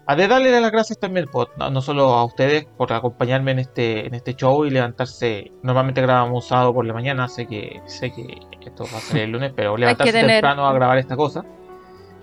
A 0.06 0.16
de 0.16 0.28
darle 0.28 0.60
las 0.60 0.72
gracias 0.72 1.00
también, 1.00 1.28
por- 1.32 1.50
no, 1.58 1.70
no 1.70 1.82
solo 1.82 2.10
a 2.14 2.26
ustedes 2.26 2.66
por 2.78 2.92
acompañarme 2.92 3.52
en 3.52 3.60
este, 3.60 4.06
en 4.06 4.14
este 4.14 4.36
show 4.36 4.66
y 4.66 4.70
levantarse. 4.70 5.52
Normalmente 5.62 6.01
grabamos 6.01 6.46
sábado 6.48 6.74
por 6.74 6.86
la 6.86 6.94
mañana, 6.94 7.27
sé 7.30 7.48
que, 7.48 7.82
sé 7.86 8.12
que 8.12 8.38
esto 8.62 8.84
va 8.94 8.98
a 8.98 9.01
salir 9.01 9.24
el 9.24 9.32
lunes, 9.32 9.54
pero 9.56 9.77
levantarse 9.77 10.12
tener- 10.12 10.30
temprano 10.42 10.68
a 10.68 10.74
grabar 10.74 10.98
esta 10.98 11.16
cosa. 11.16 11.44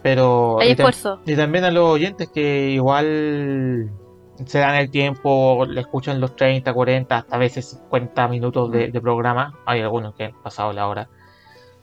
Pero. 0.03 0.59
Hay 0.61 0.69
y 0.69 0.73
esfuerzo. 0.73 1.21
y 1.27 1.35
también 1.37 1.65
a 1.65 1.71
los 1.71 1.85
oyentes 1.85 2.29
que 2.29 2.71
igual 2.71 3.91
se 4.47 4.59
dan 4.59 4.75
el 4.77 4.91
tiempo, 4.91 5.67
le 5.67 5.81
escuchan 5.81 6.21
los 6.21 6.37
30, 6.37 6.73
40, 6.73 7.17
hasta 7.17 7.37
a 7.37 7.39
veces 7.39 7.67
50 7.71 8.29
minutos 8.29 8.71
de, 8.71 8.89
de 8.89 9.01
programa. 9.01 9.59
Hay 9.67 9.81
algunos 9.81 10.15
que 10.15 10.25
han 10.25 10.43
pasado 10.43 10.73
la 10.73 10.87
hora. 10.89 11.09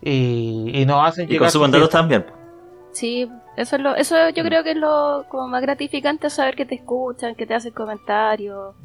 Y, 0.02 0.72
y 0.74 0.86
nos 0.86 1.08
hacen 1.08 1.26
Y 1.26 1.34
llegar 1.34 1.46
consuman 1.48 1.72
sus 1.72 1.80
datos 1.80 1.90
también. 1.92 2.26
Sí, 2.92 3.30
eso 3.58 3.76
es 3.76 3.82
lo, 3.82 3.96
eso 3.96 4.16
yo 4.30 4.44
creo 4.44 4.64
que 4.64 4.72
es 4.72 4.78
lo 4.78 5.26
como 5.30 5.48
más 5.48 5.64
gratificante 5.64 6.30
saber 6.30 6.56
que 6.56 6.66
te 6.66 6.76
escuchan, 6.76 7.34
que 7.34 7.48
te 7.48 7.56
hacen 7.56 7.74
comentarios, 7.74 8.76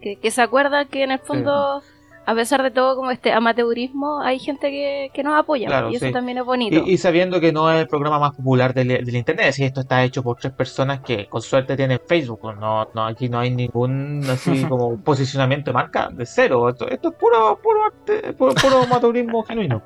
que, 0.00 0.16
que 0.16 0.30
se 0.30 0.40
acuerdan 0.40 0.88
que 0.88 1.04
en 1.04 1.10
el 1.12 1.18
fondo, 1.18 1.82
a 2.24 2.34
pesar 2.34 2.62
de 2.62 2.70
todo 2.70 2.94
como 2.96 3.10
este 3.10 3.32
amateurismo, 3.32 4.20
hay 4.20 4.38
gente 4.38 4.70
que, 4.70 5.10
que 5.12 5.22
nos 5.22 5.34
apoya 5.38 5.66
Claro, 5.66 5.90
y 5.90 5.96
eso 5.96 6.06
sí. 6.06 6.12
también 6.12 6.38
es 6.38 6.44
bonito. 6.44 6.82
Y, 6.86 6.92
y 6.92 6.98
sabiendo 6.98 7.40
que 7.40 7.52
no 7.52 7.70
es 7.72 7.80
el 7.80 7.88
programa 7.88 8.18
más 8.18 8.36
popular 8.36 8.72
del, 8.74 8.88
del 9.04 9.16
internet, 9.16 9.52
si 9.52 9.64
esto 9.64 9.80
está 9.80 10.04
hecho 10.04 10.22
por 10.22 10.36
tres 10.38 10.52
personas 10.52 11.00
que 11.00 11.26
con 11.28 11.42
suerte 11.42 11.76
tienen 11.76 12.00
Facebook, 12.06 12.40
no, 12.58 12.88
no 12.94 13.04
aquí 13.06 13.28
no 13.28 13.38
hay 13.40 13.50
ningún 13.50 14.22
así 14.30 14.64
como 14.68 14.98
posicionamiento 15.02 15.70
de 15.70 15.74
marca 15.74 16.08
de 16.12 16.24
cero, 16.26 16.68
esto, 16.68 16.88
esto 16.88 17.08
es 17.10 17.14
puro, 17.16 17.58
puro 17.62 17.84
arte, 17.84 18.32
puro, 18.34 18.54
puro 18.54 18.82
amateurismo 18.82 19.42
genuino. 19.44 19.82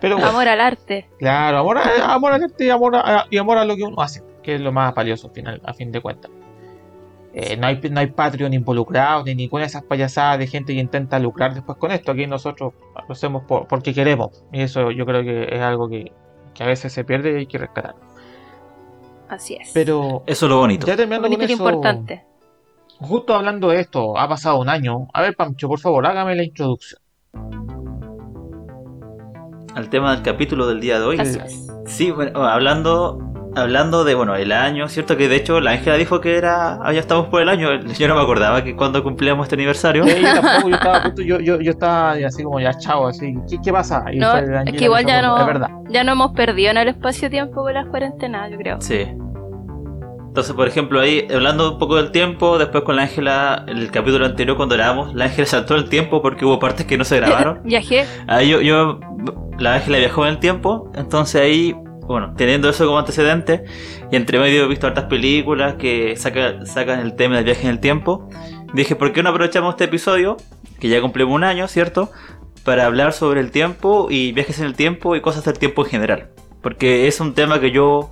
Pero 0.00 0.16
bueno, 0.16 0.30
Amor 0.30 0.48
al 0.48 0.60
arte. 0.60 1.08
claro, 1.18 1.58
amor 1.58 1.78
a, 1.78 2.12
amor 2.14 2.32
al 2.32 2.42
arte 2.44 2.64
y 2.66 2.70
amor 2.70 2.96
a, 2.96 3.26
y 3.30 3.38
amor 3.38 3.58
a 3.58 3.64
lo 3.64 3.74
que 3.76 3.82
uno 3.84 4.00
hace, 4.02 4.22
que 4.42 4.54
es 4.56 4.60
lo 4.60 4.70
más 4.72 4.94
valioso 4.94 5.28
al 5.28 5.32
final, 5.34 5.60
a 5.64 5.72
fin 5.74 5.90
de 5.92 6.00
cuentas. 6.00 6.30
Eh, 7.32 7.56
no, 7.56 7.68
hay, 7.68 7.80
no 7.90 8.00
hay 8.00 8.08
Patreon 8.08 8.52
involucrados 8.52 9.24
ni 9.24 9.34
ninguna 9.36 9.62
de 9.62 9.68
esas 9.68 9.84
payasadas 9.84 10.38
de 10.40 10.46
gente 10.48 10.74
que 10.74 10.80
intenta 10.80 11.18
lucrar 11.20 11.54
después 11.54 11.78
con 11.78 11.92
esto. 11.92 12.10
Aquí 12.12 12.26
nosotros 12.26 12.72
lo 13.06 13.12
hacemos 13.12 13.44
por- 13.44 13.68
porque 13.68 13.94
queremos. 13.94 14.42
Y 14.52 14.62
eso 14.62 14.90
yo 14.90 15.06
creo 15.06 15.22
que 15.22 15.44
es 15.54 15.60
algo 15.60 15.88
que, 15.88 16.12
que 16.54 16.62
a 16.64 16.66
veces 16.66 16.92
se 16.92 17.04
pierde 17.04 17.32
y 17.32 17.36
hay 17.36 17.46
que 17.46 17.58
rescatar. 17.58 17.94
Así 19.28 19.54
es. 19.54 19.70
Pero 19.72 20.24
Eso 20.26 20.46
es 20.46 20.50
lo 20.50 20.58
bonito. 20.58 20.86
ya 20.88 20.96
terminando 20.96 21.28
bonito 21.28 21.42
con 21.42 21.50
y 21.50 21.52
eso, 21.52 21.62
importante. 21.70 22.24
justo 22.98 23.32
hablando 23.36 23.68
de 23.68 23.78
esto, 23.80 24.18
ha 24.18 24.28
pasado 24.28 24.58
un 24.58 24.68
año. 24.68 25.06
A 25.14 25.22
ver, 25.22 25.36
Pancho, 25.36 25.68
por 25.68 25.78
favor, 25.78 26.04
hágame 26.06 26.34
la 26.34 26.42
introducción. 26.42 27.00
al 29.76 29.88
tema 29.88 30.10
del 30.16 30.22
capítulo 30.22 30.66
del 30.66 30.80
día 30.80 30.98
de 30.98 31.04
hoy. 31.06 31.20
Así 31.20 31.38
es. 31.38 31.68
Sí, 31.86 32.10
bueno, 32.10 32.42
hablando, 32.44 33.18
hablando 33.56 34.04
de, 34.04 34.14
bueno, 34.14 34.34
el 34.36 34.52
año, 34.52 34.88
¿cierto? 34.88 35.16
Que 35.16 35.28
de 35.28 35.36
hecho 35.36 35.60
la 35.60 35.72
Ángela 35.72 35.96
dijo 35.96 36.20
que 36.20 36.36
era, 36.36 36.78
ah, 36.82 36.92
ya 36.92 37.00
estamos 37.00 37.26
por 37.26 37.42
el 37.42 37.48
año. 37.48 37.68
Yo 37.98 38.08
no 38.08 38.14
me 38.14 38.20
acordaba 38.22 38.62
que 38.62 38.76
cuando 38.76 39.02
cumplíamos 39.02 39.44
este 39.46 39.56
aniversario. 39.56 40.04
Sí, 40.04 40.20
yo 40.20 40.40
tampoco, 40.40 40.68
yo 40.68 40.74
estaba, 40.76 40.96
a 40.98 41.02
punto- 41.02 41.22
yo, 41.22 41.40
yo, 41.40 41.60
yo 41.60 41.70
estaba 41.72 42.12
así 42.12 42.42
como 42.42 42.60
ya 42.60 42.72
chao, 42.78 43.06
así, 43.08 43.34
¿qué, 43.48 43.58
qué 43.62 43.72
pasa? 43.72 44.04
Y 44.12 44.18
No, 44.18 44.30
fue 44.30 44.38
el 44.40 44.44
es 44.44 44.56
Angela 44.58 44.78
que 44.78 44.84
igual 44.84 45.04
ya 45.06 45.22
no, 45.22 45.38
Es 45.38 45.46
verdad. 45.46 45.68
ya 45.88 46.04
no 46.04 46.12
hemos 46.12 46.32
perdido 46.32 46.70
en 46.70 46.76
el 46.78 46.88
espacio-tiempo 46.88 47.62
con 47.62 47.74
las 47.74 47.86
cuarentenas, 47.86 48.50
yo 48.50 48.56
creo. 48.58 48.80
Sí. 48.80 49.06
Entonces, 50.28 50.54
por 50.54 50.68
ejemplo, 50.68 51.00
ahí, 51.00 51.26
hablando 51.34 51.72
un 51.72 51.78
poco 51.80 51.96
del 51.96 52.12
tiempo, 52.12 52.56
después 52.56 52.84
con 52.84 52.94
la 52.94 53.02
Ángela, 53.02 53.64
el 53.66 53.90
capítulo 53.90 54.26
anterior 54.26 54.56
cuando 54.56 54.76
grabamos, 54.76 55.12
la 55.12 55.24
Ángela 55.24 55.44
saltó 55.46 55.74
el 55.74 55.88
tiempo 55.88 56.22
porque 56.22 56.44
hubo 56.44 56.60
partes 56.60 56.86
que 56.86 56.96
no 56.96 57.04
se 57.04 57.16
grabaron. 57.16 57.60
Viajé. 57.64 58.04
Ahí 58.28 58.48
yo, 58.48 58.60
yo, 58.60 59.00
la 59.58 59.74
Ángela 59.74 59.98
viajó 59.98 60.22
en 60.26 60.30
el 60.34 60.38
tiempo, 60.38 60.88
entonces 60.94 61.42
ahí, 61.42 61.74
bueno, 62.06 62.34
teniendo 62.36 62.68
eso 62.68 62.86
como 62.86 62.98
antecedente, 62.98 63.64
y 64.10 64.16
entre 64.16 64.38
medio 64.38 64.64
he 64.64 64.68
visto 64.68 64.86
hartas 64.86 65.04
películas 65.04 65.74
que 65.74 66.16
saca- 66.16 66.64
sacan 66.66 67.00
el 67.00 67.14
tema 67.14 67.36
del 67.36 67.44
viaje 67.44 67.64
en 67.64 67.70
el 67.70 67.80
tiempo, 67.80 68.28
dije, 68.74 68.96
¿por 68.96 69.12
qué 69.12 69.22
no 69.22 69.30
aprovechamos 69.30 69.74
este 69.74 69.84
episodio, 69.84 70.36
que 70.80 70.88
ya 70.88 71.00
cumplimos 71.00 71.34
un 71.34 71.44
año, 71.44 71.68
¿cierto? 71.68 72.10
Para 72.64 72.86
hablar 72.86 73.12
sobre 73.12 73.40
el 73.40 73.50
tiempo 73.50 74.08
y 74.10 74.32
viajes 74.32 74.58
en 74.60 74.66
el 74.66 74.74
tiempo 74.74 75.16
y 75.16 75.20
cosas 75.20 75.44
del 75.44 75.58
tiempo 75.58 75.84
en 75.84 75.90
general. 75.90 76.28
Porque 76.62 77.06
es 77.08 77.20
un 77.20 77.34
tema 77.34 77.60
que 77.60 77.70
yo 77.70 78.10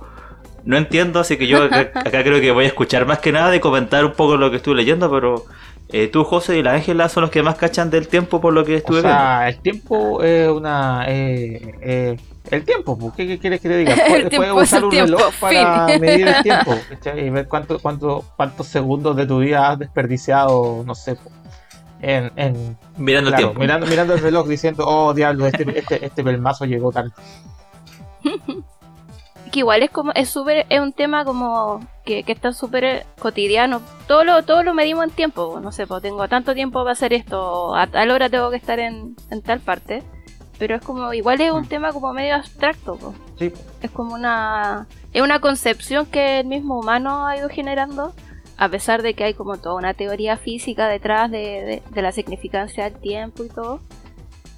no 0.65 0.77
entiendo, 0.77 1.19
así 1.19 1.37
que 1.37 1.47
yo 1.47 1.63
acá, 1.63 1.91
acá 1.95 2.23
creo 2.23 2.39
que 2.41 2.51
voy 2.51 2.65
a 2.65 2.67
escuchar 2.67 3.05
más 3.05 3.19
que 3.19 3.31
nada 3.31 3.55
y 3.55 3.59
comentar 3.59 4.05
un 4.05 4.13
poco 4.13 4.37
lo 4.37 4.49
que 4.49 4.57
estuve 4.57 4.75
leyendo, 4.75 5.09
pero 5.11 5.45
eh, 5.91 6.07
tú, 6.07 6.23
José, 6.23 6.57
y 6.57 6.63
la 6.63 6.73
Ángela 6.73 7.09
son 7.09 7.21
los 7.21 7.31
que 7.31 7.41
más 7.43 7.55
cachan 7.55 7.89
del 7.89 8.07
tiempo 8.07 8.39
por 8.41 8.53
lo 8.53 8.63
que 8.65 8.75
estuve 8.75 8.99
O 8.99 9.01
sea, 9.01 9.49
el 9.49 9.59
tiempo 9.59 10.21
es 10.23 10.47
una. 10.49 11.05
eh, 11.07 11.73
eh, 11.81 12.17
el 12.51 12.65
tiempo, 12.65 12.97
pues, 12.97 13.13
¿qué, 13.13 13.27
qué 13.27 13.39
quieres 13.39 13.61
que 13.61 13.69
te 13.69 13.77
diga? 13.77 13.95
Puedes, 14.07 14.29
tiempo 14.29 14.47
puedes 14.47 14.67
es 14.67 14.73
usar 14.73 14.83
un 14.83 14.89
tiempo, 14.89 15.17
reloj 15.17 15.33
para 15.39 15.87
fin. 15.87 16.01
medir 16.01 16.27
el 16.27 16.43
tiempo 16.43 16.75
¿cachai? 16.89 17.25
y 17.25 17.29
ver 17.29 17.47
cuánto, 17.47 17.79
cuánto, 17.79 18.25
cuántos 18.35 18.67
segundos 18.67 19.15
de 19.15 19.25
tu 19.25 19.39
vida 19.39 19.69
has 19.69 19.79
desperdiciado, 19.79 20.83
no 20.85 20.95
sé, 20.95 21.17
en, 22.01 22.31
en. 22.35 22.77
Mirando 22.97 23.29
el 23.29 23.35
tiempo. 23.35 23.59
mirando, 23.59 23.87
mirando 23.87 24.13
el 24.13 24.21
reloj 24.21 24.47
diciendo, 24.47 24.85
oh 24.87 25.13
diablo, 25.13 25.47
este, 25.47 25.77
este, 25.77 26.05
este 26.05 26.23
pelmazo 26.23 26.65
llegó 26.65 26.91
tarde. 26.91 27.11
Que 29.51 29.59
igual 29.59 29.81
es 29.81 29.89
como, 29.89 30.11
es 30.13 30.29
súper, 30.29 30.67
es 30.69 30.79
un 30.79 30.93
tema 30.93 31.25
como 31.25 31.79
que, 32.05 32.23
que 32.23 32.31
está 32.31 32.53
súper 32.53 33.05
cotidiano. 33.17 33.81
Todo 34.07 34.23
lo, 34.23 34.43
todo 34.43 34.63
lo 34.63 34.73
medimos 34.73 35.05
en 35.05 35.11
tiempo. 35.11 35.59
No 35.61 35.71
sé, 35.71 35.87
pues 35.87 36.01
tengo 36.03 36.27
tanto 36.27 36.53
tiempo 36.53 36.79
para 36.81 36.91
hacer 36.91 37.13
esto, 37.13 37.75
a 37.75 37.87
tal 37.87 38.11
hora 38.11 38.29
tengo 38.29 38.51
que 38.51 38.57
estar 38.57 38.79
en, 38.79 39.15
en 39.31 39.41
tal 39.41 39.59
parte. 39.59 40.03
Pero 40.59 40.75
es 40.75 40.81
como, 40.83 41.13
igual 41.13 41.39
es 41.41 41.51
un 41.51 41.65
tema 41.67 41.91
como 41.93 42.11
medio 42.13 42.35
abstracto, 42.35 42.97
po. 42.97 43.15
Sí, 43.39 43.51
es 43.81 43.89
como 43.91 44.13
una 44.13 44.87
es 45.13 45.21
una 45.23 45.39
concepción 45.39 46.05
que 46.05 46.41
el 46.41 46.45
mismo 46.45 46.77
humano 46.79 47.25
ha 47.25 47.35
ido 47.37 47.49
generando 47.49 48.13
a 48.57 48.67
pesar 48.69 49.01
de 49.01 49.13
que 49.15 49.23
hay 49.23 49.33
como 49.33 49.57
toda 49.57 49.75
una 49.75 49.93
teoría 49.95 50.35
física 50.37 50.87
detrás 50.89 51.31
de, 51.31 51.37
de- 51.39 51.83
de 51.89 52.01
la 52.01 52.11
significancia 52.11 52.83
del 52.83 52.99
tiempo 52.99 53.43
y 53.45 53.49
todo 53.49 53.79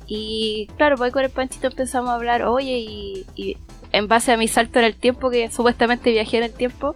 y 0.07 0.67
claro 0.77 0.97
pues 0.97 1.07
ahí 1.07 1.11
con 1.11 1.23
el 1.23 1.29
panchito 1.29 1.67
empezamos 1.67 2.09
a 2.09 2.15
hablar 2.15 2.43
oye 2.43 2.79
y, 2.79 3.25
y 3.35 3.57
en 3.91 4.07
base 4.07 4.31
a 4.33 4.37
mi 4.37 4.47
salto 4.47 4.79
en 4.79 4.85
el 4.85 4.95
tiempo 4.95 5.29
que 5.29 5.49
supuestamente 5.51 6.11
viajé 6.11 6.37
en 6.37 6.43
el 6.45 6.53
tiempo 6.53 6.95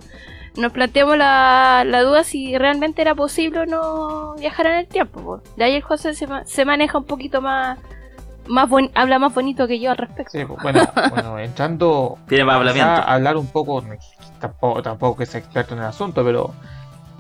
nos 0.58 0.72
planteamos 0.72 1.18
la, 1.18 1.84
la 1.86 2.02
duda 2.02 2.24
si 2.24 2.58
realmente 2.58 3.02
era 3.02 3.14
posible 3.16 3.60
o 3.60 3.66
no 3.66 4.36
viajar 4.36 4.66
en 4.68 4.74
el 4.80 4.88
tiempo 4.88 5.22
po. 5.22 5.42
de 5.56 5.64
ahí 5.64 5.76
el 5.76 5.82
José 5.84 6.14
se, 6.14 6.28
ma- 6.28 6.44
se 6.46 6.66
maneja 6.66 6.98
un 6.98 7.06
poquito 7.06 7.42
más 7.42 7.78
más 8.48 8.70
buen- 8.70 8.92
habla 8.96 9.20
más 9.20 9.34
bonito 9.34 9.68
que 9.68 9.80
yo 9.80 9.92
al 9.92 9.98
respecto 9.98 10.32
sí, 10.32 10.44
bueno, 10.44 10.82
bueno, 11.10 11.40
entrando 11.40 12.18
Tiene 12.28 12.46
más 12.46 12.56
hablamiento. 12.58 12.92
hablar 12.92 13.38
un 13.38 13.48
poco, 13.48 13.84
tampoco, 14.40 14.82
tampoco 14.82 15.18
que 15.18 15.26
sea 15.26 15.40
experto 15.40 15.74
en 15.74 15.80
el 15.82 15.86
asunto, 15.88 16.24
pero 16.24 16.54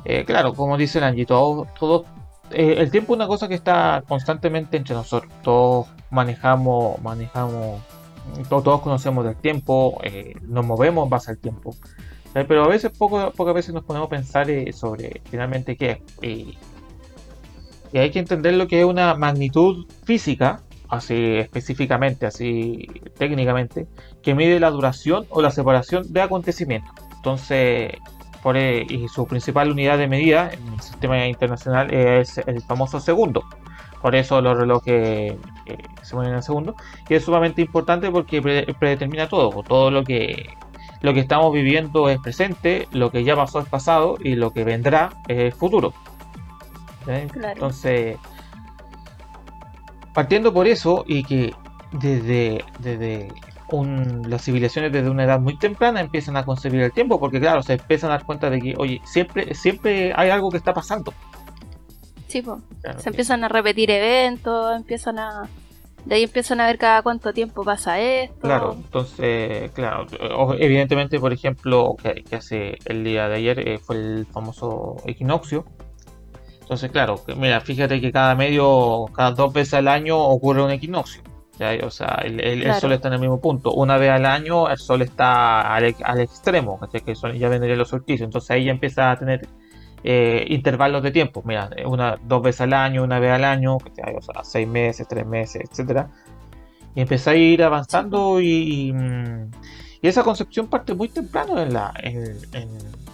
eh, 0.05 0.23
claro, 0.25 0.53
como 0.53 0.77
dice 0.77 0.99
el 0.99 1.03
Angie, 1.05 1.25
todo, 1.25 1.67
todo, 1.79 2.05
eh, 2.51 2.75
el 2.77 2.91
tiempo 2.91 3.13
es 3.13 3.17
una 3.17 3.27
cosa 3.27 3.47
que 3.47 3.55
está 3.55 4.03
constantemente 4.07 4.77
entre 4.77 4.93
nosotros. 4.93 5.31
Todos 5.41 5.87
manejamos, 6.11 7.01
manejamos, 7.01 7.81
to- 8.47 8.61
todos 8.61 8.81
conocemos 8.81 9.25
del 9.25 9.35
tiempo, 9.35 9.99
eh, 10.03 10.33
nos 10.43 10.63
movemos 10.65 11.05
en 11.05 11.09
base 11.09 11.31
al 11.31 11.39
tiempo. 11.39 11.75
Eh, 12.35 12.45
Pero 12.47 12.63
a 12.65 12.67
veces, 12.67 12.91
poco, 12.95 13.31
pocas 13.31 13.55
veces 13.55 13.73
nos 13.73 13.83
ponemos 13.83 14.05
a 14.07 14.09
pensar 14.09 14.47
eh, 14.49 14.71
sobre 14.73 15.21
finalmente 15.25 15.75
qué 15.75 15.91
es. 15.91 15.99
Y, 16.21 16.57
y 17.91 17.97
hay 17.97 18.11
que 18.11 18.19
entender 18.19 18.53
lo 18.55 18.67
que 18.67 18.81
es 18.81 18.85
una 18.85 19.15
magnitud 19.15 19.87
física, 20.03 20.61
así 20.89 21.37
específicamente, 21.37 22.25
así 22.25 22.87
técnicamente, 23.17 23.87
que 24.21 24.35
mide 24.35 24.59
la 24.59 24.69
duración 24.71 25.25
o 25.29 25.41
la 25.41 25.51
separación 25.51 26.11
de 26.11 26.21
acontecimientos. 26.21 26.91
Entonces, 27.15 27.93
por, 28.43 28.57
eh, 28.57 28.85
y 28.87 29.07
su 29.07 29.25
principal 29.25 29.71
unidad 29.71 29.97
de 29.97 30.07
medida 30.07 30.51
en 30.51 30.73
el 30.73 30.79
sistema 30.81 31.25
internacional 31.27 31.93
es 31.93 32.37
el 32.39 32.61
famoso 32.61 32.99
segundo. 32.99 33.43
Por 34.01 34.13
eso 34.15 34.39
los 34.39 34.55
relojes 34.55 35.33
eh, 35.65 35.77
se 36.03 36.15
mueven 36.15 36.35
en 36.35 36.43
segundo. 36.43 36.75
Y 37.09 37.15
es 37.15 37.23
sumamente 37.25 37.61
importante 37.63 38.11
porque 38.11 38.41
pre- 38.41 38.65
predetermina 38.79 39.27
todo. 39.27 39.49
pues, 39.49 39.67
Todo 39.67 39.89
lo 39.89 40.03
que, 40.03 40.47
lo 41.01 41.11
que 41.15 41.21
estamos 41.21 41.51
viviendo 41.51 42.07
es 42.09 42.19
presente, 42.19 42.87
lo 42.91 43.09
que 43.09 43.23
ya 43.23 43.35
pasó 43.35 43.59
es 43.61 43.67
pasado 43.67 44.17
y 44.23 44.35
lo 44.35 44.51
que 44.51 44.63
vendrá 44.63 45.09
es 45.27 45.55
futuro. 45.55 45.93
¿Eh? 47.07 47.27
Claro. 47.31 47.53
Entonces, 47.53 48.17
partiendo 50.15 50.51
por 50.51 50.65
eso 50.67 51.03
y 51.07 51.23
que 51.23 51.53
desde, 51.91 52.63
desde 52.79 53.27
un- 53.69 54.23
las 54.27 54.43
civilizaciones 54.43 54.91
desde 54.91 55.09
una 55.09 55.25
edad 55.25 55.39
muy 55.39 55.57
temprana 55.59 55.99
empiezan 56.01 56.37
a 56.37 56.43
concebir 56.45 56.81
el 56.81 56.91
tiempo, 56.91 57.19
porque 57.19 57.39
claro, 57.39 57.61
se 57.61 57.73
empiezan 57.73 58.09
a 58.09 58.15
dar 58.15 58.25
cuenta 58.25 58.49
de 58.49 58.59
que, 58.59 58.73
oye, 58.77 58.99
siempre, 59.05 59.53
siempre 59.53 60.11
hay 60.15 60.29
algo 60.31 60.49
que 60.49 60.57
está 60.57 60.73
pasando. 60.73 61.13
Sí. 62.27 62.41
Claro, 62.41 62.99
Se 62.99 63.09
empiezan 63.09 63.43
a 63.43 63.47
repetir 63.47 63.91
eventos, 63.91 64.75
empiezan 64.75 65.19
a... 65.19 65.47
De 66.05 66.15
ahí 66.15 66.23
empiezan 66.23 66.61
a 66.61 66.67
ver 66.67 66.77
cada 66.77 67.01
cuánto 67.01 67.33
tiempo 67.33 67.63
pasa 67.63 67.99
esto. 67.99 68.41
Claro, 68.41 68.73
entonces, 68.75 69.71
claro, 69.71 70.05
evidentemente, 70.59 71.19
por 71.19 71.33
ejemplo, 71.33 71.95
que, 72.01 72.23
que 72.23 72.35
hace 72.35 72.77
el 72.85 73.03
día 73.03 73.27
de 73.27 73.35
ayer 73.37 73.67
eh, 73.67 73.79
fue 73.79 73.95
el 73.95 74.27
famoso 74.31 74.97
equinoccio. 75.05 75.65
Entonces, 76.65 76.89
claro, 76.91 77.21
mira, 77.37 77.61
fíjate 77.61 78.01
que 78.01 78.11
cada 78.11 78.33
medio, 78.33 79.05
cada 79.13 79.29
dos 79.31 79.53
veces 79.53 79.75
al 79.75 79.87
año 79.87 80.17
ocurre 80.17 80.63
un 80.63 80.71
equinoccio. 80.71 81.21
¿ya? 81.59 81.69
O 81.85 81.91
sea, 81.91 82.19
el, 82.23 82.39
el- 82.41 82.57
el 82.57 82.63
Claro. 82.63 82.79
sol 82.79 82.91
está 82.93 83.07
en 83.09 83.13
el 83.13 83.19
mismo 83.19 83.39
punto. 83.39 83.71
Una 83.71 83.97
vez 83.97 84.09
al 84.09 84.25
año 84.25 84.67
el 84.67 84.77
sol 84.79 85.03
está 85.03 85.75
al, 85.75 85.83
ex- 85.85 86.01
al 86.03 86.21
extremo, 86.21 86.79
¿cachai? 86.79 87.01
que 87.01 87.13
son, 87.13 87.33
ya 87.33 87.49
vendrían 87.49 87.77
los 87.77 87.89
solsticios. 87.89 88.25
Entonces 88.25 88.49
ahí 88.49 88.65
ya 88.65 88.71
empieza 88.71 89.11
a 89.11 89.15
tener 89.19 89.47
eh, 90.03 90.43
intervalos 90.49 91.03
de 91.03 91.11
tiempo. 91.11 91.43
Mira, 91.45 91.69
una, 91.85 92.17
dos 92.23 92.41
veces 92.41 92.61
al 92.61 92.73
año, 92.73 93.03
una 93.03 93.19
vez 93.19 93.31
al 93.31 93.43
año, 93.43 93.77
¿cachai? 93.77 94.15
o 94.15 94.21
sea, 94.23 94.43
seis 94.43 94.67
meses, 94.67 95.07
tres 95.07 95.25
meses, 95.27 95.61
etcétera. 95.69 96.09
Y 96.95 97.01
empieza 97.01 97.29
a 97.31 97.35
ir 97.35 97.61
avanzando 97.61 98.41
y, 98.41 98.87
y, 98.87 98.91
mm, 98.93 99.51
y 100.01 100.07
esa 100.07 100.23
concepción 100.23 100.67
parte 100.67 100.95
muy 100.95 101.09
temprano 101.09 101.61
en 101.61 101.73
la, 101.73 101.93
en, 102.01 102.37
en- 102.53 103.05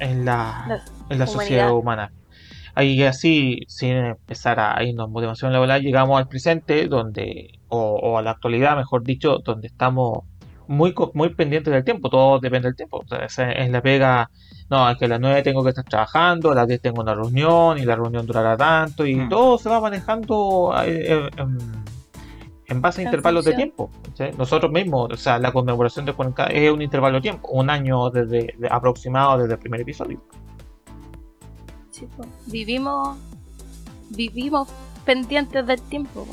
en 0.00 0.24
la, 0.26 0.64
La 0.68 0.82
en 1.08 1.18
la 1.18 1.26
sociedad 1.26 1.72
humana. 1.72 2.12
Ahí 2.78 3.02
así, 3.02 3.58
sin 3.66 3.90
empezar 3.96 4.60
a 4.60 4.80
irnos 4.84 5.10
motivación 5.10 5.52
laboral, 5.52 5.82
llegamos 5.82 6.16
al 6.16 6.28
presente, 6.28 6.86
donde, 6.86 7.58
o, 7.68 7.78
o 8.00 8.18
a 8.18 8.22
la 8.22 8.30
actualidad, 8.30 8.76
mejor 8.76 9.02
dicho, 9.02 9.38
donde 9.44 9.66
estamos 9.66 10.20
muy, 10.68 10.92
co- 10.94 11.10
muy 11.14 11.30
pendientes 11.34 11.72
del 11.72 11.82
tiempo, 11.82 12.08
todo 12.08 12.38
depende 12.38 12.68
del 12.68 12.76
tiempo. 12.76 12.98
O 13.04 13.08
sea, 13.08 13.24
esa 13.24 13.50
es 13.50 13.68
la 13.70 13.82
pega, 13.82 14.30
no, 14.70 14.88
es 14.88 14.96
que 14.96 15.06
a 15.06 15.08
las 15.08 15.18
9 15.18 15.42
tengo 15.42 15.64
que 15.64 15.70
estar 15.70 15.84
trabajando, 15.84 16.52
a 16.52 16.54
las 16.54 16.68
10 16.68 16.80
tengo 16.80 17.00
una 17.02 17.14
reunión 17.14 17.78
y 17.78 17.84
la 17.84 17.96
reunión 17.96 18.24
durará 18.26 18.56
tanto 18.56 19.04
y 19.04 19.16
Mm. 19.16 19.28
todo 19.28 19.58
se 19.58 19.68
va 19.68 19.80
manejando 19.80 20.72
eh, 20.84 21.06
eh, 21.08 21.30
en, 21.36 21.58
en 22.68 22.80
base 22.80 23.00
a 23.00 23.04
intervalos 23.06 23.44
de 23.46 23.50
tiempo. 23.56 23.90
¿sí? 24.14 24.24
Nosotros 24.38 24.70
mismos, 24.70 25.08
o 25.12 25.16
sea, 25.16 25.40
la 25.40 25.50
conmemoración 25.50 26.04
de 26.06 26.12
40 26.12 26.46
es 26.46 26.70
un 26.70 26.80
intervalo 26.82 27.16
de 27.16 27.22
tiempo, 27.22 27.48
un 27.48 27.70
año 27.70 28.08
desde 28.10 28.54
de- 28.56 28.68
aproximado 28.70 29.38
desde 29.38 29.54
el 29.54 29.58
primer 29.58 29.80
episodio. 29.80 30.22
Sí. 31.98 32.08
Vivimos, 32.46 33.16
vivimos 34.10 34.68
pendientes 35.04 35.66
del 35.66 35.80
tiempo. 35.82 36.26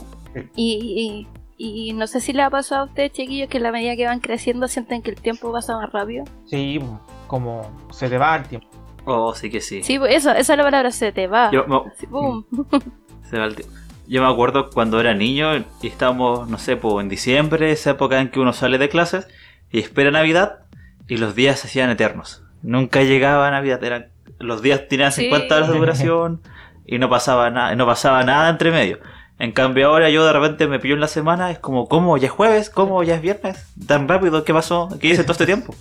Y, 0.55 1.27
y, 1.57 1.87
y 1.89 1.93
no 1.93 2.07
sé 2.07 2.19
si 2.19 2.33
le 2.33 2.41
ha 2.43 2.49
pasado 2.49 2.81
a 2.81 2.85
ustedes, 2.85 3.13
chiquillos, 3.13 3.49
que 3.49 3.57
a 3.57 3.61
la 3.61 3.71
medida 3.71 3.95
que 3.95 4.05
van 4.05 4.19
creciendo 4.19 4.67
sienten 4.67 5.01
que 5.01 5.11
el 5.11 5.15
tiempo 5.21 5.51
pasa 5.51 5.75
más 5.77 5.91
rápido. 5.91 6.25
Sí, 6.47 6.79
como 7.27 7.87
se 7.91 8.09
te 8.09 8.17
va 8.17 8.35
el 8.35 8.43
tiempo. 8.43 8.67
Oh, 9.05 9.33
sí 9.35 9.49
que 9.49 9.61
sí. 9.61 9.83
Sí, 9.83 9.99
eso, 10.09 10.31
esa 10.31 10.53
es 10.53 10.57
la 10.57 10.63
palabra, 10.63 10.91
se 10.91 11.11
te 11.11 11.27
va. 11.27 11.51
Yo, 11.51 11.65
me- 11.67 11.77
Así, 11.91 12.07
pum. 12.07 12.43
se 13.29 13.37
va 13.37 13.45
el 13.45 13.55
tiempo. 13.55 13.73
Yo 14.07 14.21
me 14.21 14.27
acuerdo 14.31 14.69
cuando 14.71 14.99
era 14.99 15.13
niño 15.15 15.55
y 15.57 15.87
estábamos, 15.87 16.47
no 16.49 16.57
sé, 16.59 16.75
pues 16.75 17.01
en 17.03 17.09
diciembre, 17.09 17.71
esa 17.71 17.91
época 17.91 18.19
en 18.19 18.29
que 18.29 18.39
uno 18.39 18.53
sale 18.53 18.77
de 18.77 18.89
clases 18.89 19.27
y 19.71 19.79
espera 19.79 20.11
Navidad 20.11 20.65
y 21.07 21.17
los 21.17 21.33
días 21.35 21.59
se 21.59 21.67
hacían 21.67 21.89
eternos. 21.89 22.43
Nunca 22.61 23.01
llegaba 23.01 23.49
Navidad, 23.49 23.83
eran, 23.83 24.07
los 24.39 24.61
días 24.61 24.87
tenían 24.87 25.11
Sí. 25.11 25.23
50 25.23 25.55
horas 25.55 25.71
de 25.71 25.77
duración 25.79 26.41
y 26.85 26.99
no 26.99 27.09
pasaba 27.09 27.49
nada, 27.49 27.75
no 27.75 27.85
pasaba 27.85 28.23
nada 28.23 28.49
entre 28.49 28.71
medio. 28.71 28.99
En 29.37 29.51
cambio 29.51 29.87
ahora 29.89 30.09
yo 30.09 30.25
de 30.25 30.31
repente 30.31 30.65
me 30.67 30.79
pillo 30.79 30.93
en 30.95 31.01
la 31.01 31.07
semana, 31.07 31.51
es 31.51 31.59
como, 31.59 31.87
¿cómo? 31.87 32.17
¿Ya 32.17 32.27
es 32.27 32.31
jueves? 32.31 32.69
¿Cómo? 32.69 33.03
¿Ya 33.03 33.15
es 33.15 33.21
viernes? 33.21 33.67
¿Tan 33.85 34.07
rápido? 34.07 34.43
¿Qué 34.45 34.53
pasó? 34.53 34.87
¿Qué 35.01 35.07
hice 35.07 35.23
todo 35.23 35.33
este 35.33 35.45
tiempo? 35.45 35.73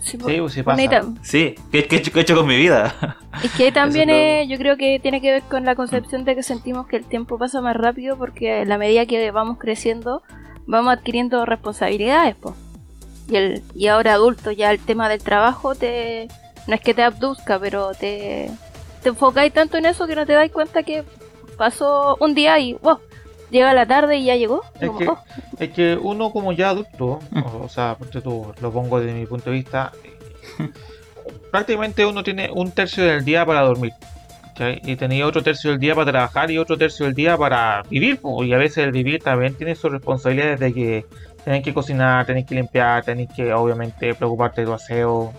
Sí, 0.00 0.18
Sí, 0.26 0.36
pues 0.38 0.52
sí 0.52 0.62
pasa. 0.62 1.02
Sí, 1.22 1.54
¿qué, 1.72 1.86
qué 1.86 1.96
he 1.96 1.98
hecho- 2.00 2.12
qué 2.12 2.18
he 2.18 2.22
hecho 2.22 2.36
con 2.36 2.46
mi 2.46 2.56
vida? 2.56 2.94
Es 3.42 3.50
que 3.52 3.72
también 3.72 4.10
eh, 4.10 4.46
yo 4.48 4.58
creo 4.58 4.76
que 4.76 4.98
tiene 5.00 5.20
que 5.22 5.30
ver 5.30 5.42
con 5.44 5.64
la 5.64 5.74
concepción 5.76 6.24
de 6.24 6.34
que 6.34 6.42
sentimos 6.42 6.86
que 6.86 6.96
el 6.96 7.04
tiempo 7.06 7.38
pasa 7.38 7.60
más 7.62 7.74
rápido 7.76 8.18
porque 8.18 8.60
a 8.60 8.64
la 8.66 8.76
medida 8.76 9.06
que 9.06 9.30
vamos 9.30 9.56
creciendo 9.58 10.22
vamos 10.66 10.92
adquiriendo 10.92 11.46
responsabilidades, 11.46 12.34
po. 12.34 12.54
Y, 13.30 13.36
el, 13.36 13.62
y 13.74 13.86
ahora 13.86 14.12
adulto 14.14 14.50
ya 14.50 14.70
el 14.72 14.78
tema 14.78 15.08
del 15.08 15.22
trabajo 15.22 15.74
te 15.74 16.28
no 16.66 16.74
es 16.74 16.80
que 16.80 16.94
te 16.94 17.02
abduzca, 17.02 17.58
pero 17.58 17.92
te, 17.92 18.50
te 19.02 19.08
enfocáis 19.10 19.52
tanto 19.52 19.76
en 19.76 19.86
eso 19.86 20.06
que 20.06 20.14
no 20.16 20.26
te 20.26 20.32
das 20.32 20.50
cuenta 20.50 20.82
que 20.82 21.04
pasó 21.56 22.16
un 22.20 22.34
día 22.34 22.58
y 22.58 22.74
wow, 22.74 22.98
llega 23.50 23.72
la 23.74 23.86
tarde 23.86 24.16
y 24.16 24.24
ya 24.24 24.36
llegó. 24.36 24.62
Es 24.80 24.88
Como, 24.88 24.98
que, 24.98 25.08
oh, 25.08 25.18
es 25.58 25.70
que 25.70 25.98
uno 26.00 26.30
como 26.32 26.52
ya 26.52 26.70
adulto, 26.70 27.20
Mm. 27.30 27.42
o, 27.42 27.64
o 27.64 27.68
sea, 27.68 27.96
ponte 27.98 28.20
tú, 28.20 28.52
lo 28.60 28.72
pongo 28.72 29.00
desde 29.00 29.12
mi 29.18 29.26
punto 29.26 29.50
de 29.50 29.56
vista, 29.56 29.92
prácticamente 31.50 32.04
uno 32.06 32.22
tiene 32.22 32.50
un 32.52 32.72
tercio 32.72 33.04
del 33.04 33.24
día 33.24 33.44
para 33.46 33.60
dormir. 33.62 33.92
Y 34.84 34.94
tenía 34.94 35.26
otro 35.26 35.42
tercio 35.42 35.70
del 35.70 35.80
día 35.80 35.96
para 35.96 36.12
trabajar 36.12 36.48
y 36.48 36.58
otro 36.58 36.78
tercio 36.78 37.06
del 37.06 37.14
día 37.14 37.36
para 37.36 37.82
vivir. 37.90 38.20
Y 38.44 38.52
a 38.52 38.56
veces 38.56 38.84
el 38.84 38.92
vivir 38.92 39.20
también 39.20 39.56
tiene 39.56 39.74
sus 39.74 39.90
responsabilidades 39.90 40.60
de 40.60 40.72
que 40.72 41.06
tenés 41.44 41.64
que 41.64 41.74
cocinar, 41.74 42.24
tenés 42.24 42.46
que 42.46 42.54
limpiar, 42.54 43.04
tenés 43.04 43.28
que 43.34 43.52
obviamente 43.52 44.14
preocuparte 44.14 44.60
de 44.60 44.68
tu 44.68 44.72
aseo. 44.72 45.32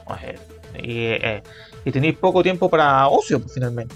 Y, 0.81 1.07
eh, 1.07 1.43
y 1.83 1.91
tenéis 1.91 2.17
poco 2.17 2.43
tiempo 2.43 2.69
para 2.69 3.07
ocio, 3.07 3.39
pues, 3.39 3.53
finalmente. 3.53 3.95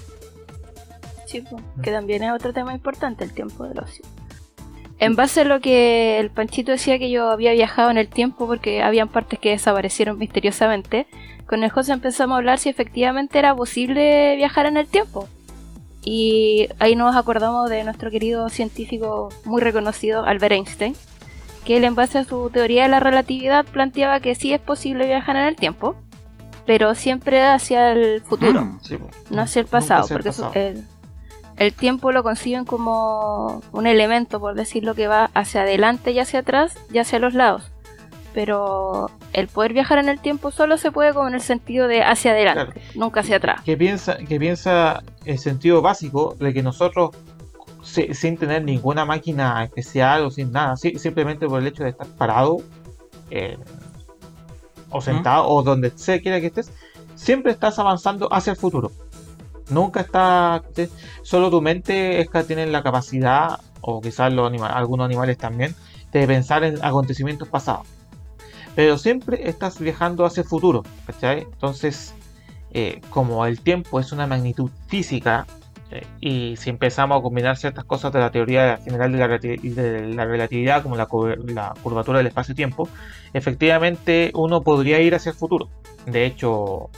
Sí, 1.25 1.41
po, 1.41 1.62
que 1.83 1.91
también 1.91 2.24
es 2.24 2.31
otro 2.31 2.53
tema 2.53 2.74
importante, 2.74 3.24
el 3.24 3.33
tiempo 3.33 3.63
del 3.65 3.79
ocio. 3.79 4.03
En 5.00 5.15
base 5.15 5.41
a 5.41 5.43
lo 5.45 5.62
que 5.62 6.19
el 6.19 6.29
Panchito 6.29 6.71
decía 6.71 7.00
que 7.00 7.09
yo 7.09 7.29
había 7.29 7.53
viajado 7.53 7.89
en 7.89 7.98
el 7.98 8.09
tiempo 8.09 8.48
porque 8.48 8.83
habían 8.83 9.07
partes 9.07 9.39
que 9.39 9.51
desaparecieron 9.51 10.17
misteriosamente, 10.17 11.07
con 11.48 11.63
el 11.63 11.69
José 11.69 11.93
empezamos 11.93 12.36
a 12.36 12.38
hablar 12.38 12.59
si 12.59 12.69
efectivamente 12.69 13.39
era 13.39 13.55
posible 13.55 14.36
viajar 14.36 14.65
en 14.65 14.75
el 14.75 14.88
tiempo. 14.88 15.27
Y 16.03 16.67
ahí 16.79 16.95
nos 16.95 17.15
acordamos 17.15 17.69
de 17.69 17.83
nuestro 17.83 18.12
querido 18.12 18.50
científico 18.50 19.29
muy 19.45 19.62
reconocido, 19.62 20.25
Albert 20.25 20.53
Einstein, 20.53 20.95
que 21.63 21.77
él 21.77 21.86
en 21.86 21.95
base 21.95 22.17
a 22.17 22.24
su 22.24 22.50
teoría 22.50 22.83
de 22.83 22.89
la 22.89 23.00
relatividad 23.00 23.65
planteaba 23.65 24.19
que 24.19 24.36
sí 24.36 24.53
es 24.53 24.59
posible 24.59 25.05
viajar 25.07 25.38
en 25.38 25.45
el 25.45 25.55
tiempo, 25.55 25.95
pero 26.69 26.93
siempre 26.93 27.41
hacia 27.41 27.93
el 27.93 28.21
futuro 28.21 28.61
Mm. 28.61 28.79
Sí, 28.83 28.99
no 29.31 29.41
hacia 29.41 29.61
el 29.61 29.65
pasado, 29.65 30.03
hacia 30.03 30.13
el 30.17 30.21
porque 30.21 30.29
pasado. 30.29 30.51
el, 30.53 30.83
el 31.57 31.73
tiempo 31.73 32.11
lo 32.11 32.21
conciben 32.21 32.63
como 32.63 33.63
un 33.71 33.88
elemento, 33.88 34.39
por 34.39 34.53
decirlo, 34.53 34.93
que 34.93 35.07
va 35.07 35.31
hacia 35.33 35.61
adelante 35.61 36.11
y 36.11 36.19
hacia 36.19 36.41
atrás 36.41 36.77
y 36.93 36.99
hacia 36.99 37.17
los 37.17 37.33
lados. 37.33 37.71
Pero 38.35 39.09
el 39.33 39.47
poder 39.47 39.73
viajar 39.73 39.97
en 39.97 40.09
el 40.09 40.19
tiempo 40.19 40.51
solo 40.51 40.77
se 40.77 40.91
puede 40.91 41.11
como 41.15 41.27
en 41.27 41.33
el 41.33 41.41
sentido 41.41 41.88
de 41.88 42.03
hacia 42.03 42.31
adelante, 42.33 42.79
nunca 42.93 43.21
hacia 43.21 43.38
atrás. 43.38 43.61
que 43.63 43.75
piensa, 43.75 44.17
que 44.19 44.38
piensa 44.39 45.01
el 45.25 45.39
sentido 45.39 45.81
básico 45.81 46.35
de 46.39 46.53
que 46.53 46.61
nosotros, 46.61 47.09
si- 47.81 48.13
sin 48.13 48.38
tener 48.38 48.63
ninguna 48.63 49.05
máquina 49.05 49.63
especial 49.63 50.23
o 50.25 50.29
sin 50.29 50.51
nada, 50.51 50.77
si- 50.77 50.99
simplemente 50.99 51.47
por 51.47 51.61
el 51.61 51.65
hecho 51.67 51.83
de 51.83 51.89
estar 51.89 52.05
parado 52.09 52.57
eh, 53.31 53.57
o 54.89 55.01
sentado 55.01 55.48
o 55.48 55.63
donde 55.63 55.91
sea 55.96 56.19
quiera 56.19 56.39
que 56.41 56.48
estés, 56.48 56.72
siempre 57.15 57.51
estás 57.51 57.79
avanzando 57.79 58.31
hacia 58.34 58.51
el 58.51 58.58
futuro. 58.58 58.91
Nunca 59.69 60.01
está, 60.01 60.63
te- 60.74 60.89
solo 61.22 61.51
tu 61.51 61.62
mente 61.62 62.22
es 62.22 62.29
que 62.29 62.43
tiene 62.43 62.65
la 62.65 62.81
capacidad, 62.81 63.60
o 63.81 64.01
quizás 64.01 64.34
los 64.34 64.48
anima- 64.48 64.67
algunos 64.69 65.05
animales 65.05 65.38
también, 65.38 65.75
de 66.12 66.25
pensar 66.25 66.63
en 66.63 66.84
acontecimientos 66.84 67.48
pasados. 67.48 67.86
Pero 68.75 68.98
siempre 68.98 69.48
estás 69.50 69.79
viajando 69.79 70.25
hacia 70.25 70.41
el 70.41 70.48
futuro, 70.48 70.84
¿cachai? 71.05 71.41
Entonces, 71.41 72.13
eh, 72.72 73.01
como 73.10 73.46
el 73.46 73.60
tiempo 73.62 74.00
es 74.00 74.12
una 74.12 74.25
magnitud 74.25 74.69
física, 74.88 75.46
y 76.22 76.55
si 76.58 76.69
empezamos 76.69 77.19
a 77.19 77.22
combinar 77.22 77.58
ciertas 77.58 77.84
cosas 77.84 78.13
de 78.13 78.19
la 78.19 78.29
teoría 78.29 78.77
general 78.77 79.12
de 79.12 79.17
la, 80.13 80.25
relatividad, 80.25 80.84
como 80.84 80.96
la, 80.96 81.08
cu- 81.08 81.35
la 81.48 81.74
curvatura 81.81 82.20
del 82.20 82.27
espacio-tiempo, 82.27 82.87
efectivamente 83.33 84.31
uno 84.35 84.61
podría 84.61 85.01
ir 85.01 85.16
hacia 85.16 85.31
el 85.31 85.35
futuro. 85.35 85.70
De 86.05 86.25
hecho, 86.25 86.90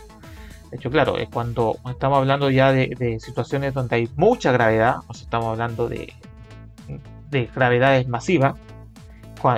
de 0.70 0.78
hecho 0.78 0.90
claro, 0.90 1.18
es 1.18 1.30
cuando 1.30 1.78
estamos 1.90 2.18
hablando 2.18 2.50
ya 2.50 2.72
de, 2.74 3.18
situaciones 3.20 3.74
donde 3.74 3.96
hay 3.96 4.10
mucha 4.16 4.52
gravedad, 4.52 4.98
o 5.08 5.14
estamos 5.14 5.48
hablando 5.48 5.88
de, 5.88 6.14
de 7.30 7.50
gravedades 7.56 8.08
masivas, 8.08 8.56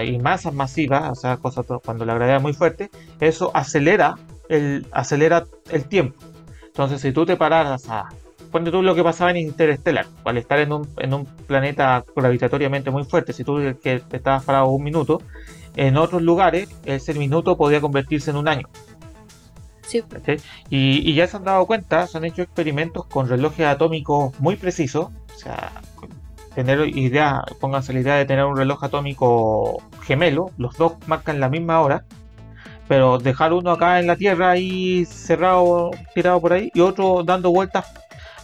y 0.05 0.17
masas 0.17 0.53
masivas, 0.53 1.11
o 1.11 1.15
sea, 1.15 1.37
cosas 1.37 1.65
cuando 1.83 2.05
la 2.05 2.13
gravedad 2.13 2.37
es 2.37 2.41
muy 2.41 2.53
fuerte, 2.53 2.89
eso 3.19 3.51
acelera 3.53 4.15
el, 4.47 4.87
acelera 4.91 5.45
el 5.71 5.85
tiempo. 5.85 6.21
Entonces, 6.67 7.01
si 7.01 7.11
tú 7.11 7.25
te 7.25 7.35
pararas 7.35 7.89
a. 7.89 8.09
Ponte 8.53 8.69
tú 8.69 8.83
lo 8.83 8.93
que 8.93 9.03
pasaba 9.03 9.31
en 9.31 9.37
Interstellar, 9.37 10.05
al 10.23 10.37
estar 10.37 10.59
en 10.59 10.71
un, 10.71 10.87
en 10.97 11.11
un 11.15 11.25
planeta 11.25 12.05
gravitatoriamente 12.15 12.91
muy 12.91 13.03
fuerte, 13.03 13.33
si 13.33 13.43
tú 13.43 13.57
que 13.81 13.99
te 13.99 14.17
estabas 14.17 14.43
parado 14.43 14.67
un 14.67 14.83
minuto, 14.83 15.23
en 15.75 15.97
otros 15.97 16.21
lugares 16.21 16.69
ese 16.85 17.15
minuto 17.15 17.57
podía 17.57 17.81
convertirse 17.81 18.29
en 18.29 18.37
un 18.37 18.47
año. 18.47 18.69
Sí. 19.81 20.03
Y, 20.69 21.09
y 21.09 21.15
ya 21.15 21.25
se 21.25 21.37
han 21.37 21.45
dado 21.45 21.65
cuenta, 21.65 22.05
se 22.05 22.19
han 22.19 22.25
hecho 22.25 22.43
experimentos 22.43 23.07
con 23.07 23.27
relojes 23.27 23.65
atómicos 23.65 24.39
muy 24.39 24.55
precisos. 24.55 25.07
O 25.07 25.37
sea, 25.37 25.71
tener 26.53 26.87
idea, 26.95 27.43
pónganse 27.59 27.91
la 27.91 28.01
idea 28.01 28.15
de 28.17 28.25
tener 28.25 28.45
un 28.45 28.55
reloj 28.55 28.83
atómico 28.83 29.81
gemelo, 30.03 30.51
los 30.57 30.77
dos 30.77 30.93
marcan 31.07 31.39
la 31.39 31.49
misma 31.49 31.81
hora, 31.81 32.05
pero 32.87 33.17
dejar 33.17 33.51
uno 33.51 33.71
acá 33.71 33.99
en 33.99 34.05
la 34.05 34.15
Tierra 34.15 34.51
ahí 34.51 35.05
cerrado, 35.05 35.89
tirado 36.13 36.39
por 36.39 36.53
ahí, 36.53 36.69
y 36.75 36.81
otro 36.81 37.23
dando 37.23 37.51
vueltas 37.51 37.85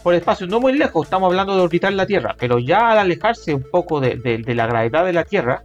por 0.02 0.14
espacio, 0.14 0.46
no 0.46 0.60
muy 0.60 0.72
lejos, 0.76 1.04
estamos 1.06 1.28
hablando 1.28 1.54
de 1.56 1.62
orbitar 1.62 1.92
la 1.92 2.06
Tierra, 2.06 2.34
pero 2.38 2.58
ya 2.58 2.90
al 2.90 2.98
alejarse 2.98 3.54
un 3.54 3.62
poco 3.70 4.00
de, 4.00 4.16
de- 4.16 4.38
de 4.38 4.54
la 4.54 4.66
gravedad 4.66 5.04
de 5.04 5.12
la 5.12 5.24
Tierra, 5.24 5.62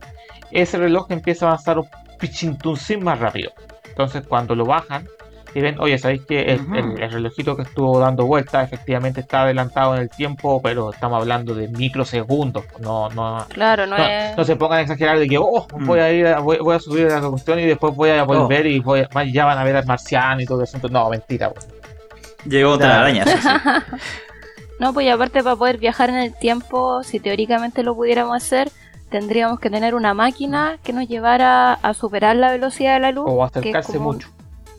ese 0.51 0.77
reloj 0.77 1.07
empieza 1.11 1.45
a 1.45 1.49
avanzar 1.49 1.79
un 1.79 1.87
pichintuncín 2.19 3.03
más 3.03 3.19
rápido. 3.19 3.51
Entonces 3.87 4.25
cuando 4.27 4.55
lo 4.55 4.65
bajan 4.65 5.07
y 5.53 5.61
ven, 5.61 5.79
oye, 5.79 5.97
¿sabéis 5.97 6.25
que 6.25 6.41
el, 6.41 6.59
Ujú. 6.61 6.75
el- 6.75 7.01
el 7.01 7.11
relojito 7.13 7.55
que 7.55 7.61
estuvo 7.61 7.97
dando 7.97 8.25
vueltas 8.25 8.65
efectivamente 8.65 9.21
está 9.21 9.43
adelantado 9.43 9.95
en 9.95 10.01
el 10.01 10.09
tiempo, 10.09 10.61
pero 10.61 10.91
estamos 10.91 11.21
hablando 11.21 11.55
de 11.55 11.69
microsegundos, 11.69 12.65
no, 12.81 13.09
no, 13.11 13.45
claro, 13.49 13.85
no, 13.87 13.97
no, 13.97 14.03
es... 14.05 14.35
no 14.35 14.43
se 14.43 14.57
pongan 14.57 14.79
a 14.79 14.81
exagerar 14.81 15.17
de 15.17 15.27
que 15.29 15.37
oh, 15.37 15.65
Mm. 15.73 15.85
voy 15.85 15.99
a 15.99 16.11
ir 16.11 16.27
a, 16.27 16.39
voy, 16.39 16.57
voy 16.57 16.75
a 16.75 16.79
subir 16.79 17.07
a 17.07 17.21
la 17.21 17.29
cuestión 17.29 17.57
y 17.59 17.65
después 17.65 17.95
voy 17.95 18.09
a 18.09 18.23
volver 18.23 18.65
y 18.65 18.79
voy 18.79 18.99
a- 19.09 19.23
ya 19.23 19.45
van 19.45 19.57
a 19.57 19.63
ver 19.63 19.77
al 19.77 19.85
marciano 19.85 20.41
y 20.41 20.45
todo 20.45 20.61
eso. 20.63 20.77
No, 20.89 21.09
mentira. 21.09 21.49
pues. 21.51 21.67
Llegó 22.45 22.71
otra 22.73 22.99
araña, 22.99 23.23
sí, 23.25 23.37
sí. 23.41 23.47
No, 24.79 24.93
pues 24.93 25.05
y 25.05 25.09
aparte 25.09 25.41
para 25.43 25.55
poder 25.55 25.77
viajar 25.77 26.09
en 26.09 26.17
el 26.17 26.37
tiempo, 26.37 27.01
si 27.03 27.19
teóricamente 27.19 27.83
lo 27.83 27.95
pudiéramos 27.95 28.35
hacer, 28.35 28.71
tendríamos 29.09 29.59
que 29.59 29.69
tener 29.69 29.95
una 29.95 30.13
máquina 30.13 30.77
que 30.83 30.91
nos 30.93 31.07
llevara 31.07 31.73
a 31.73 31.93
superar 31.93 32.35
la 32.35 32.51
velocidad 32.51 32.95
de 32.95 32.99
la 32.99 33.11
luz. 33.11 33.25
O 33.27 33.43
acercarse 33.43 33.93
como- 33.93 34.11
mucho. 34.13 34.29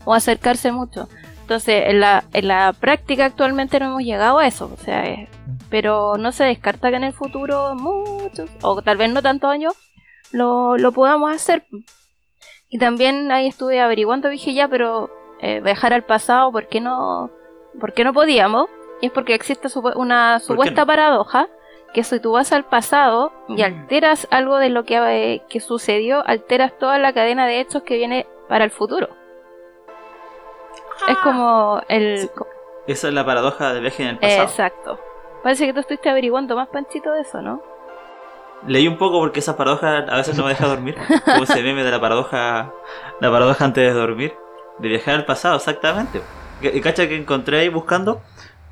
O 0.04 0.12
acercarse 0.14 0.70
mucho. 0.72 1.09
Entonces, 1.40 1.85
en 1.87 2.00
la, 2.00 2.24
en 2.32 2.48
la 2.48 2.72
práctica 2.78 3.24
actualmente 3.24 3.78
no 3.80 3.87
hemos 3.87 4.02
llegado 4.02 4.38
a 4.38 4.46
eso. 4.46 4.70
O 4.72 4.76
sea, 4.85 5.06
es- 5.06 5.28
pero 5.70 6.16
no 6.18 6.30
se 6.32 6.44
descarta 6.44 6.90
que 6.90 6.96
en 6.96 7.04
el 7.04 7.12
futuro, 7.12 7.74
muchos, 7.74 8.50
o 8.62 8.82
tal 8.82 8.96
vez 8.98 9.11
no 9.12 9.22
tantos 9.22 9.50
años, 9.50 9.74
lo, 10.32 10.76
lo 10.76 10.92
podamos 10.92 11.32
hacer. 11.35 11.64
Y 12.68 12.78
también 12.78 13.30
ahí 13.32 13.46
estuve 13.46 13.80
averiguando, 13.80 14.28
dije 14.28 14.52
ya, 14.54 14.68
pero 14.68 15.09
eh, 15.40 15.61
viajar 15.61 15.92
al 15.92 16.02
pasado, 16.04 16.50
¿por 16.52 16.68
qué 16.68 16.80
no, 16.80 17.30
por 17.80 17.92
qué 17.94 18.04
no 18.04 18.12
podíamos? 18.12 18.68
Y 19.00 19.06
es 19.06 19.12
porque 19.12 19.35
existe 19.35 19.68
una 19.94 20.38
supuesta 20.40 20.82
no? 20.82 20.87
paradoja 20.87 21.48
que 21.92 22.04
si 22.04 22.20
tú 22.20 22.32
vas 22.32 22.52
al 22.52 22.64
pasado 22.64 23.32
y 23.48 23.62
alteras 23.62 24.26
algo 24.30 24.59
de 24.59 24.68
lo 24.68 24.85
que, 24.85 24.96
eh, 24.96 25.42
que 25.48 25.61
sucedió, 25.61 26.26
alteras 26.26 26.76
toda 26.78 26.98
la 26.98 27.12
cadena 27.12 27.46
de 27.46 27.61
hechos 27.61 27.82
que 27.82 27.96
viene 27.96 28.26
para 28.48 28.64
el 28.64 28.70
futuro. 28.70 29.09
Es 31.09 31.16
como 31.18 31.80
el... 31.88 32.30
Esa 32.87 33.09
es 33.09 33.14
la 33.14 33.24
paradoja 33.24 33.72
del 33.72 33.82
viaje 33.82 34.02
en 34.02 34.09
el 34.11 34.18
pasado. 34.18 34.42
Exacto. 34.42 35.00
Parece 35.42 35.66
que 35.66 35.72
tú 35.72 35.80
estuviste 35.80 36.09
averiguando 36.09 36.56
más, 36.56 36.68
Panchito, 36.68 37.12
de 37.12 37.20
eso, 37.20 37.40
¿no? 37.40 37.62
Leí 38.66 38.88
un 38.88 38.98
poco 38.98 39.18
porque 39.20 39.40
esa 39.40 39.56
paradoja 39.56 39.98
a 39.98 40.16
veces 40.16 40.37
no 40.37 40.44
me 40.44 40.50
deja 40.50 40.66
dormir. 40.66 40.96
Como 41.24 41.44
ese 41.44 41.62
meme 41.62 41.85
de 41.85 41.90
la 41.90 42.00
paradoja, 42.00 42.72
la 43.20 43.30
paradoja 43.30 43.64
antes 43.64 43.92
de 43.92 43.98
dormir. 43.98 44.35
De 44.78 44.88
viajar 44.88 45.14
al 45.14 45.24
pasado, 45.24 45.56
exactamente. 45.56 46.20
Y 46.61 46.80
cacha 46.80 47.06
que 47.09 47.16
encontré 47.16 47.61
ahí 47.61 47.68
buscando. 47.68 48.20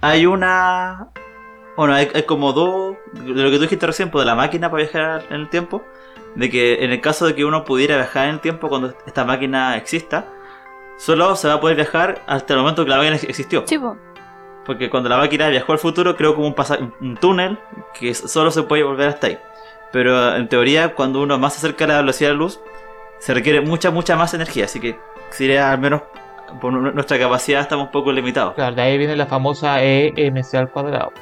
Hay 0.04 0.26
una. 0.26 1.08
Bueno, 1.76 1.94
hay, 1.94 2.10
hay 2.14 2.24
como 2.24 2.52
dos. 2.52 2.96
De 3.12 3.42
lo 3.42 3.50
que 3.50 3.56
tú 3.56 3.62
dijiste 3.62 3.86
recién, 3.86 4.10
pues 4.10 4.22
de 4.22 4.26
la 4.26 4.34
máquina 4.34 4.70
para 4.70 4.82
viajar 4.82 5.24
en 5.30 5.40
el 5.40 5.48
tiempo. 5.48 5.82
De 6.34 6.50
que 6.50 6.84
en 6.84 6.90
el 6.90 7.00
caso 7.00 7.26
de 7.26 7.34
que 7.34 7.44
uno 7.44 7.64
pudiera 7.64 7.96
viajar 7.96 8.28
en 8.28 8.34
el 8.34 8.40
tiempo 8.40 8.68
cuando 8.68 8.94
esta 9.06 9.24
máquina 9.24 9.78
exista, 9.78 10.28
solo 10.98 11.36
se 11.36 11.48
va 11.48 11.54
a 11.54 11.60
poder 11.60 11.76
viajar 11.76 12.22
hasta 12.26 12.52
el 12.52 12.60
momento 12.60 12.84
que 12.84 12.90
la 12.90 12.98
máquina 12.98 13.16
existió. 13.16 13.62
Sí, 13.66 13.78
po. 13.78 13.96
Porque 14.66 14.90
cuando 14.90 15.08
la 15.08 15.16
máquina 15.16 15.48
viajó 15.48 15.72
al 15.72 15.78
futuro, 15.78 16.16
creó 16.16 16.34
como 16.34 16.48
un, 16.48 16.54
un 17.00 17.16
túnel 17.16 17.58
que 17.98 18.12
solo 18.14 18.50
se 18.50 18.62
puede 18.64 18.82
volver 18.82 19.08
hasta 19.08 19.28
ahí. 19.28 19.38
Pero 19.90 20.36
en 20.36 20.48
teoría, 20.48 20.94
cuando 20.94 21.22
uno 21.22 21.38
más 21.38 21.54
se 21.54 21.60
acerca 21.60 21.84
a 21.84 21.88
la 21.88 21.96
velocidad 22.00 22.28
de 22.28 22.34
la 22.34 22.40
luz, 22.40 22.60
se 23.20 23.32
requiere 23.32 23.62
mucha, 23.62 23.90
mucha 23.90 24.16
más 24.16 24.34
energía. 24.34 24.66
Así 24.66 24.80
que 24.80 24.98
sería 25.30 25.72
al 25.72 25.78
menos 25.78 26.02
por 26.60 26.72
nu- 26.72 26.92
nuestra 26.92 27.18
capacidad 27.18 27.60
estamos 27.60 27.86
un 27.86 27.92
poco 27.92 28.12
limitados. 28.12 28.54
Claro, 28.54 28.74
de 28.76 28.82
ahí 28.82 28.98
viene 28.98 29.16
la 29.16 29.26
famosa 29.26 29.82
EMC 29.82 30.54
al 30.54 30.70
cuadrado. 30.70 31.12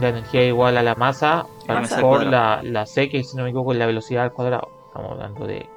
La 0.00 0.08
energía 0.08 0.44
igual 0.44 0.76
a 0.76 0.82
la 0.82 0.94
masa 0.96 1.46
Masa 1.68 1.96
al 1.96 2.00
por 2.02 2.24
la, 2.26 2.60
la 2.62 2.84
C, 2.84 3.08
que 3.08 3.22
si 3.22 3.36
no 3.36 3.44
me 3.44 3.50
equivoco 3.50 3.72
es 3.72 3.78
la 3.78 3.86
velocidad 3.86 4.24
al 4.24 4.32
cuadrado. 4.32 4.68
Estamos 4.88 5.12
hablando 5.12 5.46
de, 5.46 5.68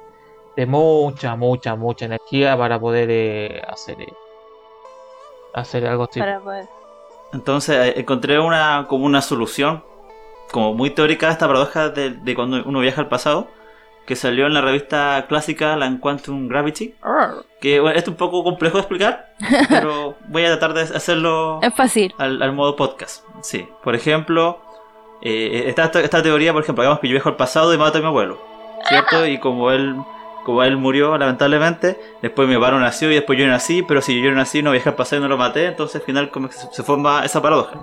de 0.56 0.66
mucha, 0.66 1.36
mucha, 1.36 1.76
mucha 1.76 2.06
energía 2.06 2.56
para 2.56 2.78
poder 2.80 3.08
eh, 3.10 3.62
hacer, 3.68 4.00
eh, 4.02 4.12
hacer 5.54 5.86
algo 5.86 6.04
así. 6.10 6.20
Para 6.20 6.40
poder. 6.40 6.66
Entonces 7.32 7.76
eh, 7.76 8.00
encontré 8.00 8.40
una 8.40 8.86
como 8.88 9.04
una 9.04 9.22
solución 9.22 9.84
como 10.50 10.74
muy 10.74 10.90
teórica 10.90 11.28
a 11.28 11.32
esta 11.32 11.46
paradoja 11.46 11.90
de, 11.90 12.10
de 12.10 12.34
cuando 12.34 12.62
uno 12.64 12.80
viaja 12.80 13.02
al 13.02 13.08
pasado 13.08 13.48
que 14.08 14.16
salió 14.16 14.46
en 14.46 14.54
la 14.54 14.62
revista 14.62 15.26
clásica 15.28 15.76
la 15.76 15.94
Quantum 16.00 16.48
Gravity 16.48 16.94
que 17.60 17.78
bueno, 17.78 17.96
esto 17.96 18.10
es 18.10 18.14
un 18.14 18.16
poco 18.18 18.42
complejo 18.42 18.78
de 18.78 18.80
explicar 18.80 19.34
pero 19.68 20.16
voy 20.28 20.44
a 20.46 20.56
tratar 20.58 20.72
de 20.72 20.96
hacerlo 20.96 21.60
Es 21.62 21.74
fácil. 21.74 22.14
al, 22.18 22.42
al 22.42 22.52
modo 22.52 22.74
podcast 22.74 23.22
sí. 23.42 23.68
Por 23.84 23.94
ejemplo 23.94 24.60
eh, 25.20 25.64
esta, 25.66 25.90
esta 26.00 26.22
teoría 26.22 26.52
por 26.54 26.62
ejemplo 26.62 26.82
hagamos 26.82 27.00
que 27.00 27.08
yo 27.08 27.12
viajo 27.12 27.28
al 27.28 27.36
pasado 27.36 27.74
y 27.74 27.78
mato 27.78 27.98
a 27.98 28.00
mi 28.00 28.06
abuelo 28.06 28.40
cierto 28.88 29.26
y 29.26 29.38
como 29.38 29.70
él 29.72 29.94
como 30.44 30.62
él 30.62 30.78
murió 30.78 31.18
lamentablemente 31.18 32.00
después 32.22 32.48
mi 32.48 32.54
abuelo 32.54 32.78
nació 32.80 33.10
y 33.10 33.16
después 33.16 33.38
yo 33.38 33.46
nací 33.46 33.82
pero 33.82 34.00
si 34.00 34.22
yo 34.22 34.30
nací 34.32 34.62
no 34.62 34.70
viajé 34.70 34.88
al 34.88 34.94
pasado 34.94 35.20
y 35.20 35.22
no 35.22 35.28
lo 35.28 35.36
maté 35.36 35.66
entonces 35.66 35.96
al 35.96 36.02
final 36.06 36.30
como 36.30 36.48
que 36.48 36.54
se, 36.54 36.66
se 36.72 36.82
forma 36.82 37.24
esa 37.24 37.42
paradoja 37.42 37.78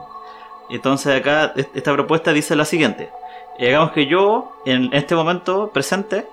entonces 0.70 1.20
acá 1.20 1.54
est- 1.56 1.76
esta 1.76 1.94
propuesta 1.94 2.34
dice 2.34 2.56
la 2.56 2.66
siguiente. 2.66 3.10
Eh, 3.60 3.70
Hagamos 3.70 3.92
que 3.92 4.06
yo, 4.08 4.52
en 4.66 4.90
este 4.94 5.16
momento 5.16 5.72
presente, 5.74 6.28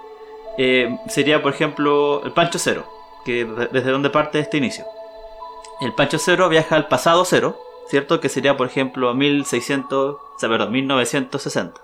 eh, 0.58 0.96
sería 1.08 1.42
por 1.42 1.52
ejemplo 1.52 2.22
el 2.24 2.32
Pancho 2.32 2.58
Cero, 2.58 2.84
que 3.24 3.44
de- 3.44 3.66
desde 3.68 3.90
donde 3.90 4.10
parte 4.10 4.38
este 4.38 4.56
inicio. 4.58 4.84
El 5.80 5.92
Pancho 5.94 6.18
Cero 6.18 6.48
viaja 6.48 6.76
al 6.76 6.88
pasado 6.88 7.24
cero, 7.24 7.58
¿cierto? 7.88 8.20
Que 8.20 8.28
sería 8.28 8.56
por 8.56 8.66
ejemplo 8.66 9.14
1600, 9.14 10.14
o 10.16 10.38
sea, 10.38 10.48
perdón, 10.48 10.72
1960. 10.72 11.80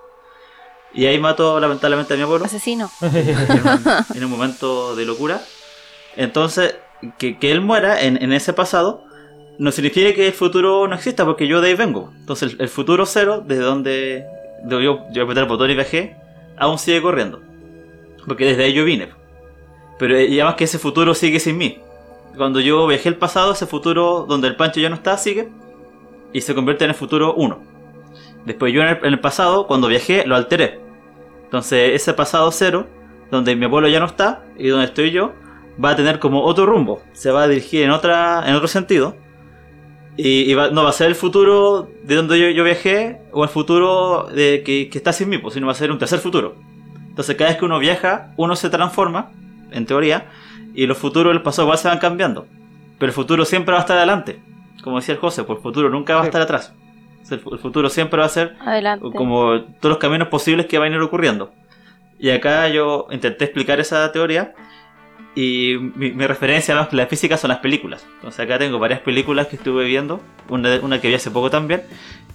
Y 0.93 1.05
ahí 1.05 1.19
mató 1.19 1.59
lamentablemente 1.59 2.13
a 2.13 2.17
mi 2.17 2.23
abuelo 2.23 2.45
Asesino. 2.45 2.89
en 3.01 3.67
un, 3.67 3.83
en 4.15 4.23
un 4.25 4.31
momento 4.31 4.95
de 4.95 5.05
locura. 5.05 5.41
Entonces, 6.15 6.75
que, 7.17 7.37
que 7.37 7.51
él 7.51 7.61
muera 7.61 8.01
en, 8.01 8.21
en 8.21 8.33
ese 8.33 8.53
pasado 8.53 9.03
no 9.59 9.71
significa 9.71 10.13
que 10.13 10.27
el 10.27 10.33
futuro 10.33 10.87
no 10.87 10.95
exista, 10.95 11.25
porque 11.25 11.47
yo 11.47 11.61
de 11.61 11.67
ahí 11.67 11.75
vengo. 11.75 12.11
Entonces, 12.17 12.53
el, 12.53 12.61
el 12.61 12.69
futuro 12.69 13.05
cero, 13.05 13.43
desde 13.45 13.61
donde 13.61 14.25
de 14.63 14.83
yo, 14.83 15.05
yo 15.11 15.23
apreté 15.23 15.41
el 15.41 15.47
botón 15.47 15.69
y 15.69 15.75
viajé, 15.75 16.15
aún 16.57 16.79
sigue 16.79 17.01
corriendo. 17.01 17.41
Porque 18.25 18.45
desde 18.45 18.63
ahí 18.63 18.73
yo 18.73 18.85
vine. 18.85 19.09
Pero 19.97 20.19
y 20.19 20.39
además 20.39 20.55
que 20.55 20.63
ese 20.63 20.79
futuro 20.79 21.13
sigue 21.13 21.39
sin 21.39 21.57
mí. 21.57 21.79
Cuando 22.37 22.59
yo 22.59 22.87
viajé 22.87 23.09
al 23.09 23.15
pasado, 23.15 23.51
ese 23.51 23.65
futuro 23.65 24.25
donde 24.27 24.47
el 24.47 24.55
Pancho 24.55 24.79
ya 24.79 24.89
no 24.89 24.95
está, 24.95 25.17
sigue. 25.17 25.49
Y 26.31 26.41
se 26.41 26.55
convierte 26.55 26.85
en 26.85 26.91
el 26.91 26.95
futuro 26.95 27.33
1. 27.33 27.59
Después 28.45 28.73
yo 28.73 28.81
en 28.81 28.89
el, 28.89 28.97
en 28.97 29.13
el 29.13 29.19
pasado, 29.19 29.67
cuando 29.67 29.87
viajé, 29.87 30.25
lo 30.25 30.35
alteré. 30.35 30.79
Entonces 31.43 31.95
ese 31.95 32.13
pasado 32.13 32.51
cero, 32.51 32.87
donde 33.31 33.55
mi 33.55 33.65
abuelo 33.65 33.87
ya 33.87 33.99
no 33.99 34.05
está 34.05 34.43
y 34.57 34.67
donde 34.67 34.85
estoy 34.85 35.11
yo, 35.11 35.33
va 35.83 35.91
a 35.91 35.95
tener 35.95 36.19
como 36.19 36.43
otro 36.43 36.65
rumbo. 36.65 37.01
Se 37.13 37.31
va 37.31 37.43
a 37.43 37.47
dirigir 37.47 37.83
en, 37.83 37.91
otra, 37.91 38.43
en 38.47 38.55
otro 38.55 38.67
sentido. 38.67 39.15
Y, 40.17 40.51
y 40.51 40.53
va- 40.53 40.69
no 40.69 40.83
va 40.83 40.89
a 40.89 40.93
ser 40.93 41.07
el 41.07 41.15
futuro 41.15 41.89
de 42.03 42.15
donde 42.15 42.39
yo, 42.39 42.49
yo 42.49 42.63
viajé 42.63 43.21
o 43.31 43.43
el 43.43 43.49
futuro 43.49 44.27
de, 44.33 44.63
que, 44.65 44.89
que 44.89 44.97
está 44.97 45.13
sin 45.13 45.29
mí, 45.29 45.37
pues, 45.37 45.53
sino 45.53 45.65
va 45.67 45.71
a 45.71 45.75
ser 45.75 45.91
un 45.91 45.97
tercer 45.97 46.19
futuro. 46.19 46.55
Entonces 47.09 47.35
cada 47.35 47.49
vez 47.51 47.59
que 47.59 47.65
uno 47.65 47.79
viaja, 47.79 48.31
uno 48.37 48.55
se 48.55 48.69
transforma, 48.69 49.31
en 49.71 49.85
teoría, 49.85 50.27
y 50.73 50.85
los 50.87 50.97
futuros 50.97 51.31
del 51.33 51.41
pasado 51.41 51.67
igual 51.67 51.77
se 51.77 51.87
van 51.87 51.99
cambiando. 51.99 52.47
Pero 52.97 53.09
el 53.09 53.13
futuro 53.13 53.45
siempre 53.45 53.71
va 53.71 53.79
a 53.79 53.81
estar 53.81 53.97
adelante. 53.97 54.39
Como 54.83 54.97
decía 54.97 55.13
el 55.15 55.19
José, 55.21 55.43
pues 55.43 55.57
el 55.57 55.63
futuro 55.63 55.89
nunca 55.89 56.15
va 56.15 56.21
a 56.23 56.25
estar 56.25 56.41
atrás. 56.41 56.73
O 57.21 57.25
sea, 57.25 57.35
el 57.37 57.43
fu- 57.43 57.53
el 57.53 57.59
futuro 57.59 57.89
siempre 57.89 58.19
va 58.19 58.25
a 58.25 58.29
ser 58.29 58.55
Adelante. 58.61 59.05
como 59.15 59.61
todos 59.79 59.89
los 59.91 59.97
caminos 59.97 60.27
posibles 60.29 60.65
que 60.65 60.77
van 60.77 60.91
a 60.91 60.95
ir 60.95 61.01
ocurriendo. 61.01 61.51
Y 62.17 62.29
acá 62.31 62.67
yo 62.69 63.07
intenté 63.11 63.45
explicar 63.45 63.79
esa 63.79 64.11
teoría 64.11 64.53
y 65.39 65.77
mi, 65.95 66.11
mi 66.11 66.27
referencia 66.27 66.77
a 66.77 66.89
la 66.91 67.07
física 67.07 67.37
son 67.37 67.47
las 67.49 67.59
películas. 67.59 68.05
Entonces 68.15 68.41
acá 68.41 68.59
tengo 68.59 68.77
varias 68.77 68.99
películas 68.99 69.47
que 69.47 69.55
estuve 69.55 69.85
viendo, 69.85 70.21
una, 70.49 70.79
una 70.81 70.99
que 70.99 71.07
vi 71.07 71.13
hace 71.13 71.31
poco 71.31 71.49
también, 71.49 71.83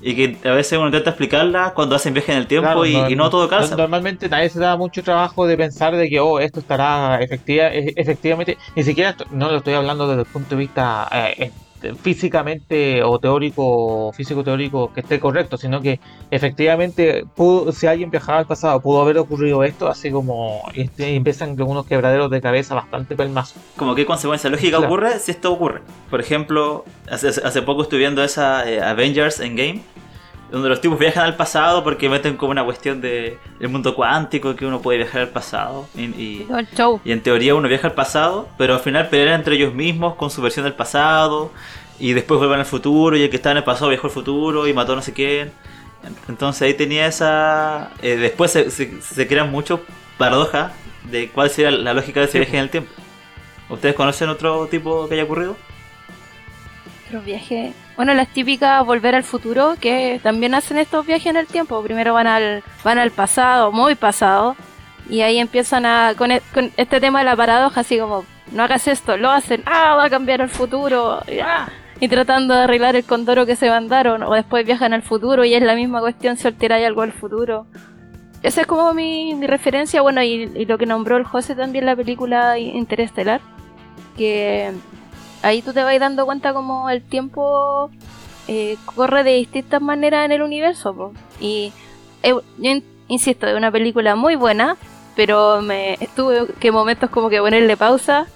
y 0.01 0.15
que 0.15 0.49
a 0.49 0.53
veces 0.53 0.79
uno 0.79 0.87
intenta 0.87 1.11
explicarla 1.11 1.73
cuando 1.75 1.97
hacen 1.97 2.15
viaje 2.15 2.33
en 2.33 2.39
el 2.39 2.47
tiempo 2.47 2.67
Claro, 2.83 2.87
y, 2.87 3.13
y 3.13 3.17
no 3.17 3.29
todo 3.29 3.49
calza. 3.49 3.77
Normalmente 3.77 4.29
nadie 4.29 4.49
se 4.49 4.59
da 4.59 4.77
mucho 4.77 5.03
trabajo 5.03 5.47
de 5.47 5.57
pensar 5.57 5.95
de 5.95 6.09
que 6.09 6.19
oh, 6.21 6.39
esto 6.41 6.61
estará 6.61 7.21
efectiva, 7.21 7.69
e- 7.69 7.93
efectivamente, 7.97 8.57
ni 8.75 8.83
siquiera 8.83 9.11
esto- 9.11 9.27
no 9.31 9.51
lo 9.51 9.59
estoy 9.59 9.75
hablando 9.75 10.09
desde 10.09 10.23
el 10.23 10.27
punto 10.29 10.51
de 10.51 10.57
vista 10.57 11.09
eh, 11.13 11.51
físicamente 11.95 13.03
o 13.03 13.19
teórico, 13.19 14.13
físico 14.13 14.43
teórico 14.43 14.93
que 14.93 15.01
esté 15.01 15.21
correcto, 15.21 15.57
sino 15.57 15.81
que 15.81 16.01
efectivamente 16.31 17.25
pudo, 17.35 17.73
si 17.73 17.87
alguien 17.87 18.11
viajaba 18.11 18.39
al 18.39 18.47
pasado 18.47 18.81
pudo 18.81 19.03
haber 19.03 19.19
ocurrido 19.19 19.63
esto, 19.65 19.89
así 19.89 20.11
como 20.11 20.63
este, 20.75 21.15
empiezan 21.15 21.57
con 21.57 21.69
unos 21.71 21.87
quebraderos 21.87 22.31
de 22.31 22.41
cabeza 22.41 22.75
bastante 22.75 23.17
pelmazos. 23.17 23.61
Como 23.77 23.95
qué 23.95 24.07
consecuencia 24.07 24.49
lógica 24.51 24.79
Claro. 24.79 24.87
ocurre 24.93 25.19
si 25.19 25.31
esto 25.33 25.53
ocurre. 25.53 25.81
Por 26.11 26.21
ejemplo, 26.21 26.85
hace, 27.11 27.29
hace 27.29 27.63
poco 27.63 27.83
estuve 27.83 28.01
viendo 28.01 28.23
esa 28.25 28.69
eh, 28.71 28.81
Avengers 28.81 29.41
Endgame, 29.41 29.81
donde 30.55 30.69
los 30.71 30.81
tipos 30.81 30.99
viajan 30.99 31.25
al 31.25 31.37
pasado 31.37 31.83
porque 31.85 32.09
meten 32.09 32.37
como 32.37 32.53
una 32.53 32.65
cuestión 32.65 33.01
de 33.01 33.39
el 33.61 33.69
mundo 33.69 33.95
cuántico 33.95 34.55
que 34.57 34.65
uno 34.65 34.81
puede 34.81 34.99
viajar 34.99 35.23
al 35.23 35.29
pasado 35.29 35.89
y- 35.97 36.05
y 36.23 36.45
Todo 36.49 36.59
el 36.59 36.69
show. 36.71 37.01
Y 37.05 37.13
en 37.13 37.23
teoría 37.23 37.55
uno 37.55 37.69
viaja 37.69 37.89
al 37.89 37.95
pasado, 37.95 38.49
pero 38.57 38.75
al 38.75 38.81
final 38.81 39.09
pelean 39.09 39.35
entre 39.41 39.57
ellos 39.57 39.75
mismos 39.75 40.15
con 40.15 40.31
su 40.31 40.41
versión 40.41 40.65
del 40.65 40.75
pasado. 40.75 41.51
Y 41.99 42.13
después 42.13 42.39
vuelven 42.39 42.59
al 42.61 42.67
futuro. 42.67 43.17
Y 43.17 43.23
el 43.23 43.31
que 43.31 43.37
está 43.37 43.51
en 43.53 43.59
el 43.59 43.65
pasado 43.65 43.89
viajó 43.91 44.09
al 44.09 44.13
futuro 44.13 44.67
y 44.67 44.73
mató 44.73 44.93
a 44.95 44.97
no 44.97 45.03
sé 45.03 45.13
quién. 45.13 45.53
Entonces 46.29 46.63
ahí 46.63 46.75
tenía 46.75 47.07
esa. 47.07 47.91
eh, 48.03 48.17
después 48.17 48.51
se, 48.51 48.71
se, 48.71 49.01
se 49.01 49.27
crean 49.29 49.51
muchas 49.51 49.79
paradojas 50.19 50.73
de 51.11 51.29
cuál 51.31 51.51
sería 51.51 51.71
la 51.71 51.95
lógica 51.95 52.21
de 52.21 52.27
ese 52.27 52.33
Sí, 52.33 52.39
viaje 52.39 52.57
en 52.57 52.63
el 52.65 52.71
tiempo. 52.71 52.91
¿Ustedes 53.71 53.95
conocen 53.95 54.29
otro 54.29 54.67
tipo 54.67 55.09
que 55.09 55.15
haya 55.15 55.25
ocurrido? 55.25 55.57
Otros 57.07 57.25
viajes. 57.25 57.75
Bueno, 57.97 58.13
las 58.15 58.29
típicas 58.29 58.85
volver 58.85 59.15
al 59.15 59.23
futuro, 59.23 59.75
que 59.81 60.21
también 60.23 60.55
hacen 60.55 60.79
estos 60.79 61.07
viajes 61.07 61.27
en 61.27 61.37
el 61.37 61.47
tiempo. 61.47 61.81
Primero 61.83 62.13
van 62.13 62.27
al, 62.27 62.65
van 62.83 62.99
al 62.99 63.13
pasado, 63.13 63.71
muy 63.71 63.95
pasado, 63.95 64.57
y 65.09 65.21
ahí 65.21 65.39
empiezan 65.39 65.87
a 65.87 66.15
con, 66.17 66.33
e- 66.33 66.43
con 66.53 66.73
este 66.77 66.99
tema 67.01 67.21
de 67.21 67.27
la 67.27 67.37
paradoja, 67.37 67.83
así 67.83 67.99
como, 67.99 68.25
no 68.51 68.65
hagas 68.65 68.89
esto, 68.89 69.17
lo 69.17 69.31
hacen, 69.31 69.63
ah, 69.67 69.95
va 69.97 70.05
a 70.07 70.11
cambiar 70.11 70.41
el 70.41 70.49
futuro, 70.49 71.21
y, 71.29 71.39
ah, 71.39 71.69
y 72.01 72.09
tratando 72.09 72.55
de 72.55 72.63
arreglar 72.65 72.97
el 72.97 73.05
condoro 73.05 73.47
que 73.47 73.55
se 73.55 73.69
mandaron, 73.71 74.25
o 74.25 74.33
después 74.35 74.67
viajan 74.67 74.93
al 74.93 75.03
futuro 75.03 75.45
y 75.45 75.55
es 75.55 75.63
la 75.63 75.77
misma 75.77 76.01
cuestión 76.01 76.37
si 76.37 76.49
alteráis 76.49 76.87
algo 76.87 77.03
al 77.03 77.13
futuro. 77.13 77.67
Esa 78.43 78.63
es 78.63 78.67
como 78.67 78.93
mi, 78.93 79.35
mi 79.35 79.47
referencia, 79.47 80.03
bueno, 80.03 80.21
y, 80.21 80.51
y 80.55 80.67
lo 80.67 80.79
que 80.79 80.87
nombró 80.87 81.17
el 81.17 81.25
José 81.25 81.55
también 81.55 81.87
la 81.87 81.95
película 81.95 82.59
Interestelar, 82.59 83.41
que 84.17 84.73
ahí 85.45 85.63
tú 85.63 85.73
te 85.73 85.83
vas 85.85 85.99
dando 86.01 86.25
cuenta 86.27 86.53
como 86.53 86.91
el 86.91 87.03
tiempo 87.03 87.91
eh, 88.49 88.77
corre 88.85 89.23
de 89.25 89.35
distintas 89.35 89.81
maneras 89.81 90.25
en 90.25 90.33
el 90.33 90.43
universo. 90.43 90.95
po. 90.95 91.13
Y 91.41 91.73
eh, 92.23 92.31
yo 92.33 92.43
in- 92.71 92.85
insisto, 93.09 93.47
es 93.47 93.57
una 93.57 93.71
película 93.71 94.17
muy 94.17 94.37
buena, 94.37 94.77
pero 95.17 95.63
me 95.63 95.99
tuve 96.17 96.47
que 96.59 96.73
momentos 96.73 97.11
como 97.11 97.29
que 97.31 97.39
ponerle 97.41 97.77
pausa, 97.77 98.27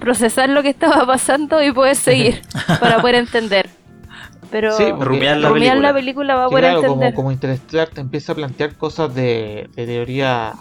procesar 0.00 0.48
lo 0.48 0.62
que 0.62 0.70
estaba 0.70 1.06
pasando 1.14 1.62
y 1.62 1.72
poder 1.72 1.96
seguir 1.96 2.42
para 2.80 3.00
poder 3.00 3.16
entender. 3.16 3.68
Pero 4.50 4.76
Sí, 4.76 4.84
Rumiar 4.92 5.38
la 5.38 5.48
rumiar 5.48 5.72
película. 5.72 5.88
la 5.88 5.94
película 5.94 6.34
va 6.36 6.44
a 6.44 6.48
poder 6.48 6.64
claro, 6.64 6.80
como, 6.80 6.92
entender. 6.94 7.14
como 7.14 7.32
Interestelar 7.32 7.88
te 7.88 8.00
empieza 8.00 8.32
a 8.32 8.34
plantear 8.36 8.74
cosas 8.76 9.12
de, 9.14 9.68
de 9.74 9.86
teoría 9.86 10.52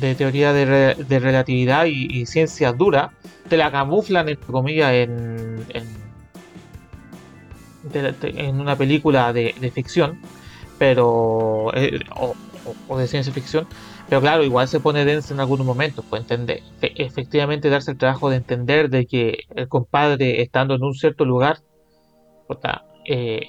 de 0.00 0.16
teoría 0.16 0.52
de, 0.52 0.94
de 0.98 1.18
relatividad 1.20 1.86
y, 1.86 2.06
y 2.10 2.26
ciencia 2.26 2.72
dura, 2.72 3.10
te 3.48 3.56
la 3.56 3.70
camuflan 3.72 4.28
entre 4.28 4.46
comillas 4.52 4.92
en, 4.94 5.64
en, 5.68 6.14
en 7.82 8.60
una 8.60 8.76
película 8.76 9.32
de, 9.32 9.52
ficción, 9.72 10.20
pero 10.78 11.74
eh, 11.74 12.00
o, 12.16 12.34
o- 12.86 12.98
de 12.98 13.08
ciencia 13.08 13.32
ficción, 13.32 13.68
pero 14.08 14.20
claro, 14.20 14.44
igual 14.44 14.68
se 14.68 14.80
pone 14.80 15.04
denso 15.04 15.34
en 15.34 15.40
algunos 15.40 15.66
momentos, 15.66 16.04
pues 16.08 16.20
entender, 16.22 16.60
Fe- 16.78 16.92
efectivamente 16.96 17.70
darse 17.70 17.92
el 17.92 17.98
trabajo 17.98 18.30
de 18.30 18.36
entender 18.36 18.90
de 18.90 19.06
que 19.06 19.38
el 19.56 19.68
compadre 19.68 20.42
estando 20.42 20.74
en 20.76 20.84
un 20.84 20.94
cierto 20.94 21.24
lugar, 21.24 21.58
eh, 23.04 23.40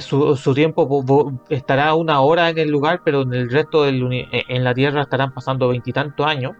su, 0.00 0.36
su 0.36 0.54
tiempo 0.54 1.32
estará 1.48 1.94
una 1.94 2.20
hora 2.20 2.48
en 2.50 2.58
el 2.58 2.70
lugar, 2.70 3.00
pero 3.04 3.22
en 3.22 3.34
el 3.34 3.50
resto 3.50 3.82
del 3.84 4.12
eh, 4.12 4.44
en 4.48 4.64
la 4.64 4.72
Tierra 4.74 5.02
estarán 5.02 5.32
pasando 5.34 5.68
veintitantos 5.68 6.26
años. 6.26 6.52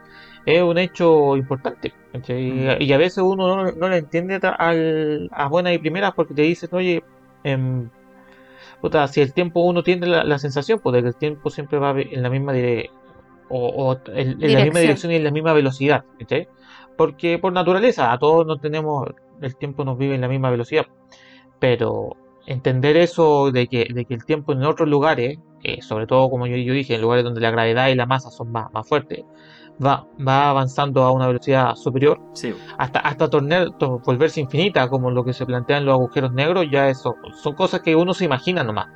Es 0.47 0.63
un 0.63 0.77
hecho 0.79 1.37
importante. 1.37 1.95
Mm. 2.13 2.83
Y 2.83 2.93
a 2.93 2.99
veces 2.99 3.19
uno 3.25 3.57
no, 3.57 3.73
no 3.73 3.89
lo 3.89 3.95
entiende 3.95 4.39
al- 4.59 5.29
a 5.33 5.49
buenas 5.49 5.73
y 5.73 5.79
primeras 5.79 6.13
porque 6.15 6.35
te 6.35 6.43
dicen, 6.43 6.69
oye, 6.73 7.03
em, 7.45 7.89
puta, 8.81 9.09
si 9.09 9.21
el 9.23 9.33
tiempo 9.33 9.61
uno 9.61 9.83
tiene 9.83 10.07
la, 10.07 10.23
la 10.25 10.39
sensación 10.39 10.81
pues, 10.81 10.93
de 10.95 11.03
que 11.03 11.09
el 11.09 11.17
tiempo 11.17 11.49
siempre 11.51 11.79
va 11.79 11.99
en 11.99 12.23
la 12.23 12.29
misma 12.31 12.53
dirección 12.53 12.95
o, 13.49 13.69
o 13.69 13.99
en, 14.09 14.43
en 14.43 14.53
la 14.53 14.65
misma 14.65 14.81
Dirección. 14.81 15.13
y 15.13 15.17
en 15.17 15.25
la 15.25 15.31
misma 15.31 15.53
velocidad. 15.53 16.05
Porque 16.97 17.39
por 17.39 17.53
naturaleza, 17.53 18.13
a 18.13 18.19
todos 18.19 18.47
no 18.47 18.59
tenemos, 18.59 19.09
el 19.41 19.57
tiempo 19.57 19.85
nos 19.85 19.97
vive 19.99 20.15
en 20.15 20.21
la 20.21 20.29
misma 20.29 20.51
velocidad. 20.51 20.87
Pero 21.59 22.17
entender 22.47 22.97
eso 22.97 23.51
de 23.51 23.67
que, 23.69 23.87
de 23.93 24.05
que 24.05 24.15
el 24.15 24.25
tiempo 24.25 24.53
en 24.53 24.63
otros 24.65 24.89
lugares, 24.89 25.39
eh, 25.63 25.81
sobre 25.83 26.07
todo 26.07 26.29
como 26.31 26.47
yo, 26.47 26.57
yo 26.57 26.73
dije, 26.75 26.95
en 26.95 27.03
lugares 27.03 27.25
donde 27.25 27.41
la 27.41 27.51
gravedad 27.51 27.89
y 27.89 27.95
la 27.95 28.07
masa 28.07 28.31
son 28.31 28.53
más, 28.53 28.71
más 28.73 28.87
fuertes, 28.89 29.25
va, 29.85 30.07
va 30.27 30.51
avanzando 30.51 31.03
a 31.03 31.11
una 31.11 31.27
velocidad 31.27 31.75
superior 31.75 32.21
Sí. 32.35 32.55
hasta, 32.79 33.01
hasta 33.01 33.29
torner- 33.31 33.77
to- 33.79 33.99
volverse 34.01 34.41
infinita, 34.41 34.89
como 34.89 35.11
lo 35.11 35.25
que 35.25 35.33
se 35.33 35.47
plantea 35.47 35.79
en 35.79 35.87
los 35.87 35.95
agujeros 35.95 36.33
negros, 36.33 36.67
ya 36.71 36.89
eso 36.89 37.15
son 37.43 37.55
cosas 37.55 37.81
que 37.81 37.97
uno 37.97 38.13
se 38.15 38.25
imagina 38.27 38.63
nomás. 38.63 38.89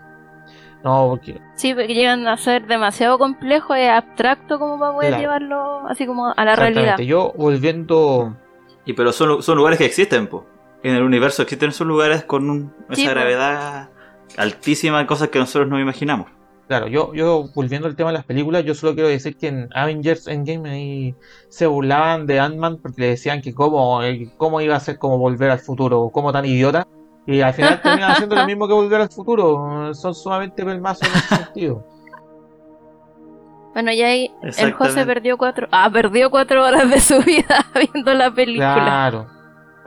No, 0.84 1.08
porque 1.08 1.40
Sí, 1.54 1.74
porque 1.74 1.92
llegan 1.92 2.28
a 2.28 2.37
ser 2.37 2.66
demasiado 2.68 3.18
complejos, 3.18 3.76
es 3.76 3.90
abstracto 3.90 4.61
como 4.61 4.78
para 4.78 4.92
poder 4.92 5.08
Claro. 5.08 5.22
llevarlo 5.22 5.88
así 5.88 6.06
como 6.06 6.32
a 6.37 6.44
la 6.44 6.54
realidad. 6.54 6.98
yo 6.98 7.32
volviendo 7.37 8.37
Y 8.84 8.92
pero 8.94 9.12
son, 9.12 9.42
son 9.42 9.56
lugares 9.58 9.78
que 9.78 9.84
existen, 9.87 10.28
po. 10.28 10.46
En 10.83 10.95
el 10.95 11.03
universo 11.03 11.43
existen 11.43 11.71
esos 11.71 11.87
lugares 11.87 12.25
con 12.25 12.49
un- 12.49 12.73
esa 12.91 13.11
gravedad 13.11 13.91
altísima, 14.37 15.07
cosas 15.07 15.29
que 15.29 15.38
nosotros 15.38 15.69
no 15.69 15.81
imaginamos. 15.81 16.29
Claro, 16.69 16.87
yo, 16.87 17.14
yo 17.14 17.49
volviendo 17.55 17.88
al 17.88 17.97
tema 17.97 18.11
de 18.11 18.19
las 18.19 18.27
películas, 18.27 18.62
yo 18.62 18.75
solo 18.75 18.93
quiero 18.95 19.09
decir 19.09 19.37
que 19.38 19.49
en 19.49 19.69
Avengers 19.75 20.27
Endgame 20.29 20.69
ahí 20.71 21.14
se 21.49 21.67
burlaban 21.67 22.27
de 22.27 22.38
Ant-Man 22.41 22.77
porque 22.83 23.01
le 23.01 23.07
decían 23.09 23.41
que 23.41 23.55
cómo, 23.55 24.03
eh, 24.03 24.31
cómo 24.37 24.61
iba 24.61 24.77
a 24.77 24.81
ser 24.81 24.99
como 24.99 25.17
volver 25.19 25.51
al 25.51 25.61
futuro, 25.61 26.11
cómo 26.12 26.31
tan 26.31 26.45
idiota. 26.45 26.87
Y 27.27 27.41
al 27.41 27.55
final 27.55 27.81
terminan 27.83 28.11
haciendo 28.12 28.37
lo 28.37 28.45
mismo 28.45 28.69
que 28.69 28.75
volver 28.75 29.01
al 29.01 29.09
futuro. 29.09 29.95
Son 29.95 30.14
sumamente 30.14 30.62
pelmazos 30.64 31.09
en 31.09 31.14
ese 31.17 31.37
sentido. 31.37 31.87
Bueno, 33.73 33.93
y 33.93 34.03
ahí 34.03 34.31
el 34.59 34.73
José 34.73 35.07
perdió 35.07 35.38
cuatro, 35.38 35.69
ah, 35.71 35.88
perdió 35.93 36.31
cuatro 36.31 36.64
horas 36.64 36.91
de 36.91 37.01
su 37.01 37.23
vida 37.25 37.64
viendo 37.75 38.12
la 38.14 38.31
película. 38.31 38.75
Claro, 38.75 39.27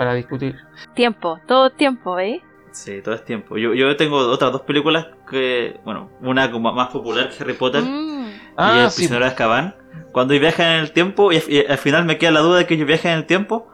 para 0.02 0.16
discutir. 0.16 0.56
Tiempo, 0.96 1.40
todo 1.48 1.70
tiempo, 1.70 2.18
¿eh? 2.18 2.42
Sí, 2.72 3.04
todo 3.04 3.14
es 3.14 3.24
tiempo. 3.24 3.56
Yo, 3.60 3.76
yo 3.76 3.96
tengo 3.98 4.18
otras 4.18 4.52
dos 4.52 4.62
películas 4.62 5.06
que, 5.30 5.80
bueno, 5.86 6.10
una 6.22 6.50
como 6.50 6.74
más 6.74 6.88
popular 6.88 7.30
que 7.30 7.44
Harry 7.44 7.54
Potter 7.54 7.84
Mm. 7.84 8.26
y 8.30 8.42
Ah, 8.58 8.82
El 8.86 8.90
sí. 8.90 8.96
prisionero 9.02 9.26
de 9.26 9.30
Azkaban. 9.30 9.76
Cuando 10.12 10.34
viajan 10.40 10.72
en 10.72 10.80
el 10.80 10.92
tiempo, 10.92 11.32
y, 11.32 11.36
al- 11.36 11.44
y 11.48 11.66
al 11.68 11.78
final 11.78 12.06
me 12.06 12.18
queda 12.18 12.32
la 12.32 12.40
duda 12.40 12.58
de 12.58 12.66
que 12.66 12.74
ellos 12.74 12.88
viajan 12.88 13.12
en 13.12 13.18
el 13.20 13.26
tiempo, 13.28 13.68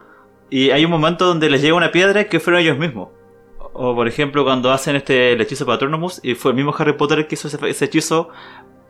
y 0.50 0.68
hay 0.68 0.84
un 0.84 0.90
momento 0.90 1.24
donde 1.24 1.48
les 1.48 1.62
llega 1.62 1.74
una 1.74 1.92
piedra 1.92 2.24
que 2.24 2.40
fueron 2.40 2.60
ellos 2.60 2.76
mismos. 2.76 3.08
O 3.72 3.94
por 3.94 4.06
ejemplo, 4.06 4.44
cuando 4.44 4.70
hacen 4.70 4.96
este 4.96 5.32
el 5.32 5.40
hechizo 5.40 5.64
Patronomus, 5.64 6.20
y 6.22 6.34
fue 6.34 6.50
el 6.50 6.56
mismo 6.56 6.74
Harry 6.78 6.92
Potter 6.92 7.20
el 7.20 7.26
que 7.26 7.36
hizo 7.36 7.48
ese, 7.48 7.58
ese 7.70 7.86
hechizo 7.86 8.28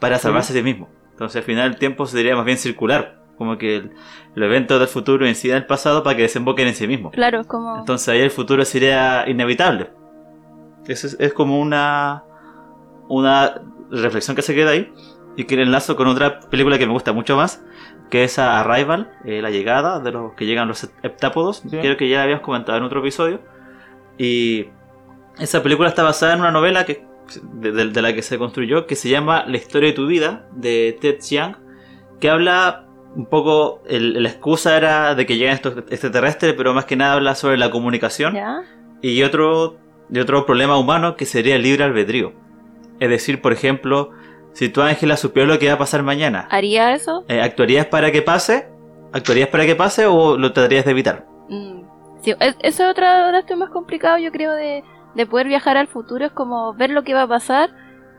para 0.01 0.19
salvarse 0.19 0.53
a 0.53 0.57
sí 0.57 0.63
mismo. 0.65 0.89
Entonces 1.13 1.37
al 1.37 1.45
final 1.45 1.69
el 1.71 1.77
tiempo 1.79 2.05
sería 2.05 2.35
más 2.35 2.45
bien 2.45 2.59
circular. 2.59 3.18
Como 3.39 3.57
que 3.57 3.77
el, 3.77 3.93
los 4.35 4.47
eventos 4.47 4.79
del 4.81 4.89
futuro 4.89 5.27
inciden 5.27 5.57
en 5.57 5.63
el 5.63 5.67
pasado 5.67 6.03
para 6.03 6.17
que 6.17 6.23
desemboquen 6.23 6.69
en 6.69 6.75
sí 6.75 6.87
mismo. 6.89 7.11
Claro, 7.13 7.41
es 7.41 7.47
como. 7.47 7.79
Entonces 7.79 8.09
ahí 8.09 8.21
el 8.21 8.31
futuro 8.33 8.65
sería 8.65 9.25
inevitable. 9.29 9.91
Eso 10.87 11.07
es, 11.07 11.17
es 11.21 11.33
como 11.33 11.61
una, 11.61 12.25
una 13.09 13.63
reflexión 13.91 14.35
que 14.37 14.43
se 14.43 14.55
queda 14.55 14.71
ahí 14.71 14.93
y 15.37 15.45
que 15.45 15.55
enlazo 15.61 15.95
con 15.97 16.09
otra 16.09 16.41
película 16.41 16.79
que 16.79 16.87
me 16.87 16.93
gusta 16.93 17.13
mucho 17.13 17.37
más, 17.37 17.63
que 18.11 18.25
es 18.25 18.39
a 18.41 18.59
Arrival, 18.61 19.13
eh, 19.25 19.41
la 19.41 19.51
llegada 19.51 20.01
de 20.01 20.11
los 20.11 20.33
que 20.35 20.47
llegan 20.47 20.67
los 20.67 20.85
heptápodos. 21.03 21.59
Sí. 21.59 21.79
Creo 21.79 21.97
que 21.97 22.09
ya 22.09 22.17
la 22.19 22.23
habíamos 22.25 22.43
comentado 22.45 22.77
en 22.79 22.85
otro 22.85 23.01
episodio. 23.01 23.41
Y 24.19 24.67
esa 25.39 25.63
película 25.63 25.89
está 25.91 26.03
basada 26.03 26.35
en 26.35 26.41
una 26.41 26.51
novela 26.51 26.85
que, 26.85 27.07
de, 27.53 27.71
de- 27.71 27.91
de 27.91 28.03
la 28.03 28.13
que 28.13 28.23
se 28.23 28.37
construyó 28.37 28.87
que 28.87 28.97
se 28.97 29.09
llama 29.11 29.45
La 29.47 29.59
historia 29.59 29.91
de 29.91 29.95
tu 29.95 30.09
vida, 30.09 30.47
de 30.51 30.99
Ted 31.01 31.19
Chiang, 31.21 31.57
que 32.19 32.31
habla 32.31 32.88
un 33.19 33.27
poco, 33.27 33.83
el- 33.89 34.23
la 34.23 34.29
excusa 34.29 34.77
era 34.77 35.15
de 35.17 35.27
que 35.27 35.37
llegan 35.37 35.55
estos 35.55 35.77
extraterrestres, 35.91 36.55
pero 36.57 36.73
más 36.73 36.85
que 36.85 36.95
nada 36.97 37.15
habla 37.15 37.35
sobre 37.35 37.59
la 37.59 37.69
comunicación 37.71 38.33
¿Ya? 38.35 38.61
y 39.03 39.23
otro, 39.25 39.77
y 40.11 40.21
otro 40.21 40.47
problema 40.47 40.79
humano 40.79 41.17
que 41.17 41.27
sería 41.27 41.57
el 41.57 41.63
libre 41.63 41.83
albedrío. 41.83 42.33
Es 43.01 43.11
decir, 43.11 43.43
por 43.43 43.53
ejemplo, 43.53 44.13
si 44.53 44.69
tú 44.69 44.83
Ángela 44.83 45.17
supiera 45.17 45.49
lo 45.49 45.59
que 45.59 45.67
va 45.67 45.75
a 45.75 45.79
pasar 45.79 46.03
mañana, 46.05 46.47
¿Haría 46.51 46.95
eso? 46.95 47.25
eh, 47.29 47.41
¿actuarías 47.43 47.87
para 47.87 48.13
que 48.13 48.23
pase? 48.23 48.69
¿Actuarías 49.13 49.49
para 49.49 49.67
que 49.67 49.75
pase 49.75 50.07
o 50.07 50.37
lo 50.39 50.53
tratarías 50.53 50.85
de 50.85 50.91
evitar? 50.93 51.27
Mm. 51.49 51.83
Sí, 52.23 52.35
es- 52.41 52.57
eso 52.61 52.85
es 52.85 52.91
otro 52.91 53.05
de 53.27 53.33
los 53.33 53.47
temas 53.47 53.71
complicados, 53.71 54.21
yo 54.23 54.31
creo, 54.31 54.53
de, 54.53 54.85
de 55.17 55.27
poder 55.27 55.49
viajar 55.49 55.77
al 55.77 55.89
futuro. 55.89 56.25
Es 56.27 56.33
como 56.33 56.73
ver 56.75 56.91
lo 56.91 57.03
que 57.03 57.15
va 57.15 57.23
a 57.23 57.29
pasar 57.29 57.71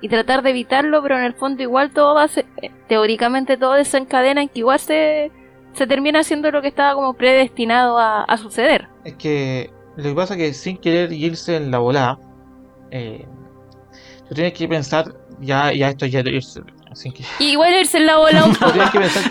y 0.02 0.10
tratar 0.10 0.42
de 0.44 0.52
evitarlo, 0.52 1.02
pero 1.02 1.18
en 1.18 1.24
el 1.24 1.34
fondo 1.34 1.62
igual 1.64 1.92
todo 1.92 2.16
va 2.16 2.24
a 2.24 2.28
ser, 2.28 2.46
eh, 2.62 2.72
teóricamente 2.88 3.58
todo 3.58 3.74
desencadena 3.74 4.42
en 4.42 4.50
que 4.50 4.60
igual 4.60 4.80
se, 4.80 5.32
se 5.74 5.88
termina 5.88 6.20
haciendo 6.20 6.52
lo 6.52 6.62
que 6.62 6.70
estaba 6.70 6.94
como 6.96 7.14
predestinado 7.14 7.98
a, 7.98 8.24
a 8.24 8.38
suceder. 8.38 8.88
Es 9.04 9.16
que 9.16 9.70
lo 9.98 10.04
que 10.04 10.14
pasa 10.16 10.34
es 10.36 10.40
que 10.40 10.54
sin 10.54 10.78
querer 10.78 11.12
irse 11.12 11.56
en 11.58 11.72
la 11.72 11.80
volada, 11.80 12.18
eh, 12.92 13.26
tú 14.28 14.36
tienes 14.36 14.54
que 14.54 14.68
pensar, 14.68 15.06
ya, 15.40 15.72
ya 15.74 15.90
esto 15.90 16.06
ya 16.06 16.22
irse, 16.22 16.62
sin 16.94 17.12
que, 17.12 17.24
igual 17.40 17.74
irse 17.74 17.98
en 17.98 18.06
la 18.08 18.18
bola 18.18 18.46
un 18.46 18.54
poco. 18.56 18.72
tienes 18.72 18.92
que 18.92 19.00
pensar 19.00 19.24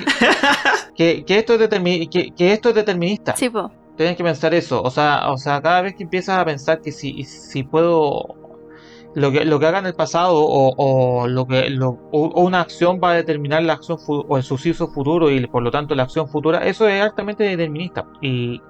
que, 0.94 1.14
que- 1.16 1.24
que 1.24 1.38
esto 1.38 1.54
es 1.54 2.09
que, 2.11 2.31
que 2.37 2.52
esto 2.52 2.68
es 2.70 2.74
determinista. 2.74 3.37
Sí, 3.37 3.48
po. 3.48 3.70
Tienes 3.96 4.16
que 4.16 4.22
pensar 4.22 4.54
eso, 4.54 4.81
o 4.81 4.90
sea, 4.92 5.28
o 5.31 5.37
sea, 5.38 5.61
cada 5.61 5.83
vez 5.83 5.96
que 5.96 6.04
empiezas 6.04 6.38
a 6.38 6.44
pensar 6.44 6.81
que 6.81 6.92
si, 6.92 7.24
si 7.24 7.64
puedo 7.64 8.37
lo 9.18 9.31
que, 9.33 9.44
lo 9.44 9.59
que 9.59 9.66
haga 9.66 9.78
en 9.81 9.87
el 9.87 9.94
pasado 9.94 10.37
o, 10.38 10.74
o 10.76 11.26
lo 11.28 11.46
que 11.46 11.70
lo- 11.70 11.98
o- 12.12 12.42
una 12.42 12.61
acción 12.61 13.00
va 13.02 13.11
a 13.11 13.14
determinar 13.14 13.62
la 13.62 13.74
acción 13.74 13.98
o 14.07 14.37
el 14.37 14.42
suceso 14.42 14.88
futuro 14.88 15.31
y 15.31 15.46
por 15.46 15.62
lo 15.62 15.70
tanto 15.70 15.94
la 15.94 16.04
acción 16.04 16.28
futura, 16.28 16.59
eso 16.66 16.88
es 16.88 17.02
altamente 17.02 17.44
determinista 17.44 18.07
y 18.22 18.61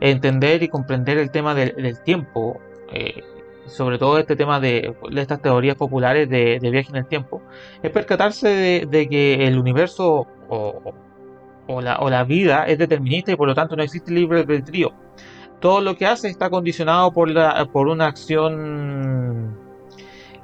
entender 0.00 0.62
y 0.62 0.68
comprender 0.68 1.18
el 1.18 1.30
tema 1.30 1.54
del, 1.54 1.74
tiempo, 2.02 2.58
eh, 2.92 3.22
sobre 3.66 3.98
todo 3.98 4.18
este 4.18 4.36
tema 4.36 4.60
de, 4.60 4.94
de 5.10 5.20
estas 5.20 5.40
teorías 5.40 5.76
populares 5.76 6.28
de, 6.28 6.58
de 6.60 6.70
viaje 6.70 6.90
en 6.90 6.96
el 6.96 7.06
tiempo, 7.06 7.40
es 7.82 7.90
percatarse 7.90 8.48
de, 8.48 8.86
de 8.90 9.08
que 9.08 9.46
el 9.46 9.58
universo 9.58 10.26
o, 10.48 10.92
o 11.66 11.80
la, 11.80 11.96
o 12.00 12.10
la 12.10 12.24
vida 12.24 12.64
es 12.66 12.76
determinista 12.78 13.32
y 13.32 13.36
por 13.36 13.48
lo 13.48 13.54
tanto 13.54 13.76
no 13.76 13.82
existe 13.82 14.12
libre 14.12 14.40
albedrío. 14.40 14.92
Todo 15.60 15.80
lo 15.80 15.96
que 15.96 16.04
hace 16.04 16.28
está 16.28 16.50
condicionado 16.50 17.10
por, 17.12 17.30
la, 17.30 17.64
por 17.72 17.88
una 17.88 18.06
acción 18.06 19.58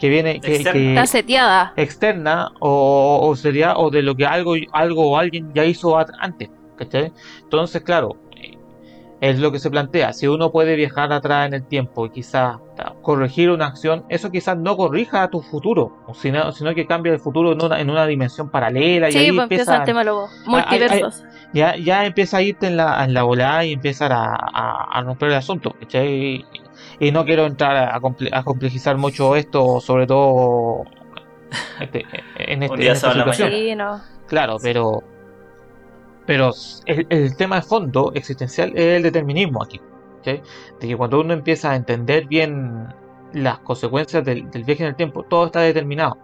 que 0.01 0.09
viene 0.09 0.41
que, 0.41 0.57
Externa. 0.57 0.73
que- 0.73 0.89
Está 0.95 1.07
seteada. 1.07 1.73
externa 1.77 2.49
o, 2.59 3.21
o 3.23 3.37
sería 3.37 3.77
o 3.77 3.91
de 3.91 4.03
lo 4.03 4.17
que 4.17 4.27
algo 4.27 4.55
algo 4.73 5.11
o 5.13 5.17
alguien 5.19 5.53
ya 5.55 5.65
hizo 5.65 5.99
a- 5.99 6.07
antes 6.21 6.49
¿cachai? 6.77 7.13
entonces 7.43 7.83
claro 7.83 8.17
eh, 8.35 8.57
es 9.21 9.39
lo 9.39 9.53
que 9.53 9.59
se 9.59 9.71
plantea 9.71 10.13
si 10.15 10.27
uno 10.27 10.51
puede 10.51 10.75
viajar 10.77 11.13
atrás 11.13 11.47
en 11.47 11.55
el 11.55 11.67
tiempo 11.67 12.07
y 12.07 12.11
quizás 12.11 12.57
corregir 13.03 13.51
una 13.51 13.67
acción 13.67 14.05
eso 14.09 14.31
quizás 14.31 14.57
no 14.57 14.77
corrija 14.79 15.29
tu 15.29 15.43
futuro 15.43 15.93
sino, 16.15 16.51
sino 16.53 16.75
que 16.75 16.87
cambia 16.87 17.13
el 17.13 17.21
futuro 17.21 17.53
en 17.53 17.63
una, 17.63 17.79
en 17.79 17.91
una 17.91 18.07
dimensión 18.07 18.49
paralela 18.51 19.11
y 19.11 19.13
Sí, 19.13 19.19
ahí 19.19 19.29
pues 19.33 19.43
empieza 19.43 19.63
empieza 19.63 19.77
el 19.77 19.85
tema 19.85 20.03
luego. 20.05 20.29
Multiversos. 20.47 21.23
Ya, 21.53 21.77
ya 21.77 22.07
empieza 22.07 22.39
a 22.39 22.43
irte 22.43 22.67
en 22.67 22.77
la, 22.77 23.05
en 23.05 23.15
la 23.15 23.23
volada 23.25 23.65
y 23.65 23.73
empezar 23.73 24.13
a, 24.13 24.35
a, 24.35 24.85
a 24.99 25.03
romper 25.03 25.31
el 25.31 25.35
asunto, 25.37 25.75
¿cachai? 25.81 26.09
Y, 26.99 27.09
y 27.09 27.13
no 27.13 27.25
quiero 27.25 27.47
entrar 27.47 27.77
a, 27.77 28.01
comple- 28.01 28.31
a 28.33 28.43
complejizar 28.45 28.97
mucho 28.99 29.37
esto, 29.37 29.81
sobre 29.81 30.07
todo 30.07 30.85
este- 31.81 32.05
en, 32.37 32.63
este, 32.63 32.75
Un 32.75 32.81
día 32.81 32.93
en 32.93 32.97
esta 32.97 33.11
situación. 33.11 33.51
Sí, 33.51 33.75
no. 33.77 34.01
Claro, 34.27 34.59
pero 34.61 35.03
pero 36.27 36.51
el, 36.87 37.07
el 37.11 37.37
tema 37.37 37.57
de 37.57 37.63
fondo 37.63 38.13
existencial 38.15 38.73
es 38.77 38.97
el 38.97 39.03
determinismo 39.03 39.63
aquí, 39.63 39.81
¿cachai? 40.19 40.43
De 40.81 40.89
que 40.89 40.97
cuando 40.97 41.21
uno 41.21 41.33
empieza 41.35 41.73
a 41.73 41.77
entender 41.77 42.27
bien 42.27 42.87
las 43.33 43.59
consecuencias 43.61 44.25
del, 44.25 44.51
del 44.51 44.65
viaje 44.65 44.83
en 44.85 44.91
el 44.91 44.97
tiempo, 44.97 45.25
todo 45.25 45.47
está 45.47 45.61
determinado. 45.61 46.19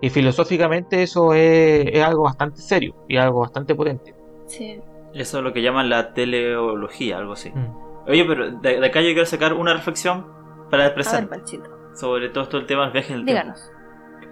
Y 0.00 0.10
filosóficamente 0.10 1.02
eso 1.02 1.34
es, 1.34 1.86
es 1.92 2.02
algo 2.02 2.22
bastante 2.24 2.60
serio 2.62 2.94
y 3.08 3.16
algo 3.16 3.40
bastante 3.40 3.74
potente. 3.74 4.14
Sí. 4.50 4.80
Eso 5.14 5.38
es 5.38 5.44
lo 5.44 5.52
que 5.52 5.62
llaman 5.62 5.88
la 5.88 6.12
teleología, 6.12 7.18
algo 7.18 7.32
así. 7.32 7.50
Mm. 7.50 8.08
Oye, 8.08 8.24
pero 8.24 8.50
de, 8.50 8.80
de 8.80 8.86
acá 8.86 9.00
yo 9.00 9.08
quiero 9.08 9.26
sacar 9.26 9.52
una 9.54 9.72
reflexión 9.74 10.26
para 10.70 10.84
el 10.84 10.88
ver, 10.90 10.94
presente 10.94 11.26
Panchito. 11.28 11.68
sobre 11.94 12.28
todo 12.28 12.44
esto 12.44 12.56
el 12.58 12.66
tema 12.66 12.84
del 12.84 12.92
viaje 12.92 13.12
en 13.12 13.20
el 13.20 13.24
tiempo. 13.24 13.42
Díganos. 13.42 13.70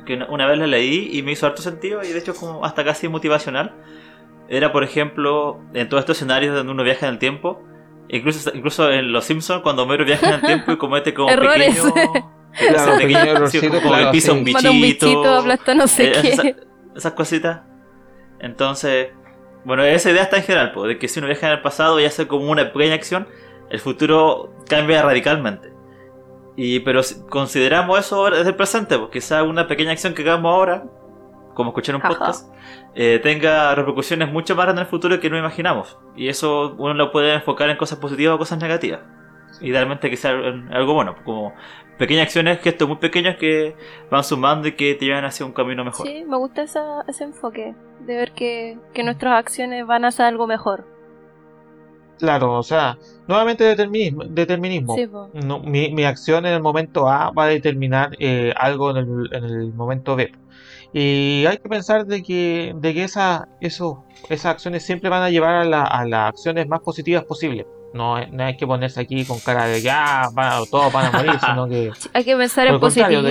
que 0.05 0.15
una- 0.15 0.27
una 0.31 0.47
vez 0.47 0.59
la 0.59 0.67
leí 0.67 1.11
y 1.13 1.23
me 1.23 1.33
hizo 1.33 1.47
harto 1.47 1.61
sentido 1.61 2.03
y 2.03 2.09
de 2.09 2.19
hecho 2.19 2.33
es 2.33 2.39
como 2.39 2.65
hasta 2.65 2.83
casi 2.85 3.09
motivacional. 3.09 3.75
Era, 4.49 4.73
por 4.73 4.83
ejemplo, 4.83 5.61
en 5.75 5.87
todos 5.91 6.01
estos 6.03 6.17
escenarios 6.17 6.55
donde 6.55 6.73
uno 6.73 6.83
viaja 6.83 7.07
en 7.07 7.13
el 7.13 7.19
tiempo, 7.19 7.63
incluso, 8.09 8.51
incluso 8.55 8.91
en 8.91 9.13
Los 9.13 9.25
Simpsons, 9.27 9.61
cuando 9.63 9.83
Homero 9.83 10.05
viaja 10.07 10.29
en 10.29 10.35
el 10.37 10.41
tiempo 10.41 10.73
y 10.73 10.79
comete 10.79 11.13
como 11.13 11.29
Errores. 11.31 11.79
pequeño... 11.81 12.13
Claro, 12.59 12.97
pequeño 12.97 13.19
errorcito, 13.19 13.69
como 13.69 13.81
claro, 13.91 14.07
que 14.07 14.13
pisa 14.13 14.33
sí. 14.33 14.39
un 14.39 14.51
Mata 14.53 14.71
un 14.71 14.81
bichito, 14.81 15.07
bichito, 15.07 15.35
aplasta 15.37 15.75
no 15.75 15.87
sé 15.87 16.09
eh, 16.09 16.13
qué. 16.23 16.29
esa- 16.31 16.43
esas 16.97 17.13
cositas. 17.13 17.61
Entonces, 18.41 19.09
bueno, 19.65 19.83
esa 19.85 20.11
idea 20.11 20.23
está 20.23 20.37
en 20.39 20.43
general, 20.45 20.73
po, 20.73 20.87
de 20.87 20.99
que 20.99 21.09
si 21.09 21.19
uno 21.19 21.29
viaja 21.29 21.47
en 21.49 21.53
el 21.55 21.63
pasado 21.63 21.99
y 22.01 22.05
hace 22.05 22.27
como 22.27 22.51
una 22.51 22.73
pequeña 22.73 22.95
acción, 22.95 23.27
el 23.71 23.81
futuro 23.81 24.55
cambia 24.69 25.03
radicalmente. 25.03 25.73
Y, 26.57 26.81
pero 26.81 27.03
si- 27.03 27.21
consideramos 27.29 27.99
eso 28.01 28.17
ahora 28.17 28.39
desde 28.39 28.51
el 28.51 28.57
presente, 28.57 28.99
pues 28.99 29.11
quizá 29.11 29.43
una 29.43 29.67
pequeña 29.69 29.93
acción 29.93 30.15
que 30.15 30.23
hagamos 30.23 30.53
ahora, 30.53 30.85
como 31.55 31.71
escuchar 31.71 31.95
un 31.97 32.01
Ajá. 32.03 32.09
podcast, 32.11 32.53
eh, 32.95 33.21
tenga 33.23 33.75
repercusiones 33.75 34.31
mucho 34.33 34.57
más 34.57 34.69
en 34.69 34.79
el 34.79 34.87
futuro 34.87 35.21
que 35.21 35.29
no 35.31 35.39
imaginamos. 35.39 35.99
Y 36.17 36.29
eso 36.29 36.75
uno 36.79 36.95
lo 36.95 37.13
puede 37.13 37.35
enfocar 37.35 37.69
en 37.71 37.77
cosas 37.77 37.99
positivas 37.99 38.35
o 38.35 38.39
cosas 38.39 38.59
negativas. 38.61 39.01
Idealmente 39.61 40.09
que 40.11 40.17
sea 40.17 40.31
algo 40.71 40.95
bueno, 40.95 41.17
como 41.25 41.53
pequeñas 41.99 42.25
acciones, 42.27 42.61
gestos 42.61 42.87
muy 42.89 42.99
pequeños 42.99 43.37
que 43.37 43.77
van 44.11 44.23
sumando 44.23 44.69
y 44.69 44.73
que 44.73 44.95
te 44.95 45.05
llevan 45.05 45.25
hacia 45.25 45.45
un 45.47 45.53
camino 45.53 45.85
mejor. 45.85 46.07
Sí, 46.07 46.25
me 46.27 46.37
gusta 46.37 46.63
esa- 46.63 47.03
ese 47.09 47.25
enfoque 47.25 47.75
de 48.09 48.17
ver 48.17 48.33
que, 48.33 48.79
que 48.95 49.05
nuestras 49.05 49.39
acciones 49.39 49.87
van 49.87 50.05
hacia 50.05 50.27
algo 50.27 50.47
mejor. 50.49 50.85
Claro, 52.19 52.55
o 52.55 52.63
sea, 52.65 52.99
nuevamente 53.29 53.63
determinismo. 53.63 54.25
determinismo. 54.25 54.97
Sí. 54.97 55.07
No, 55.35 55.61
mi, 55.61 55.93
mi 55.93 56.05
acción 56.05 56.47
en 56.47 56.55
el 56.55 56.63
momento 56.63 57.09
A 57.09 57.31
va 57.31 57.45
a 57.45 57.47
determinar 57.47 58.11
eh, 58.19 58.53
algo 58.57 58.91
en 58.91 58.97
el, 58.97 59.29
en 59.33 59.45
el 59.45 59.73
momento 59.73 60.17
B. 60.17 60.33
Y 60.93 61.45
hay 61.47 61.59
que 61.59 61.69
pensar 61.69 62.07
de 62.07 62.23
que, 62.25 62.73
de 62.75 62.95
que 62.95 63.05
esa, 63.05 63.47
eso, 63.61 64.05
esas 64.31 64.47
acciones 64.47 64.85
siempre 64.85 65.11
van 65.11 65.23
a 65.23 65.31
llevar 65.31 65.55
a, 65.55 65.65
la- 65.65 65.85
a 65.85 66.05
las 66.07 66.31
acciones 66.31 66.67
más 66.67 66.81
positivas 66.81 67.25
posibles. 67.25 67.67
No, 67.95 68.19
no 68.27 68.45
hay 68.45 68.57
que 68.57 68.67
ponerse 68.67 69.01
aquí 69.01 69.25
con 69.25 69.39
cara 69.39 69.67
de 69.67 69.81
que 69.81 69.91
ah, 69.91 70.29
van- 70.33 70.65
todos 70.71 70.93
van 70.93 71.07
a 71.15 71.19
morir, 71.19 71.39
sino 71.47 71.69
que, 71.69 71.93
hay 72.15 72.25
que 72.25 72.37
pensar 72.37 72.67
en 72.67 72.81
positivo. 72.81 73.23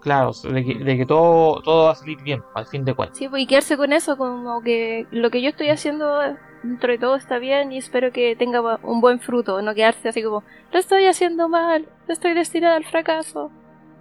Claro, 0.00 0.32
de 0.32 0.64
que, 0.64 0.74
de 0.74 0.96
que 0.96 1.06
todo, 1.06 1.60
todo 1.62 1.86
va 1.86 1.92
a 1.92 1.94
salir 1.94 2.20
bien, 2.22 2.42
al 2.54 2.66
fin 2.66 2.84
de 2.84 2.94
cuentas. 2.94 3.18
Sí, 3.18 3.28
pues, 3.28 3.42
y 3.42 3.46
quedarse 3.46 3.76
con 3.76 3.92
eso, 3.92 4.16
como 4.16 4.62
que 4.62 5.06
lo 5.10 5.30
que 5.30 5.42
yo 5.42 5.50
estoy 5.50 5.68
haciendo 5.68 6.18
dentro 6.62 6.92
de 6.92 6.98
todo 6.98 7.16
está 7.16 7.38
bien 7.38 7.72
y 7.72 7.78
espero 7.78 8.12
que 8.12 8.36
tenga 8.36 8.78
un 8.82 9.00
buen 9.00 9.20
fruto, 9.20 9.62
no 9.62 9.74
quedarse 9.74 10.08
así 10.08 10.22
como, 10.22 10.42
lo 10.72 10.78
estoy 10.78 11.06
haciendo 11.06 11.48
mal, 11.48 11.86
estoy 12.08 12.34
destinada 12.34 12.76
al 12.76 12.84
fracaso. 12.84 13.50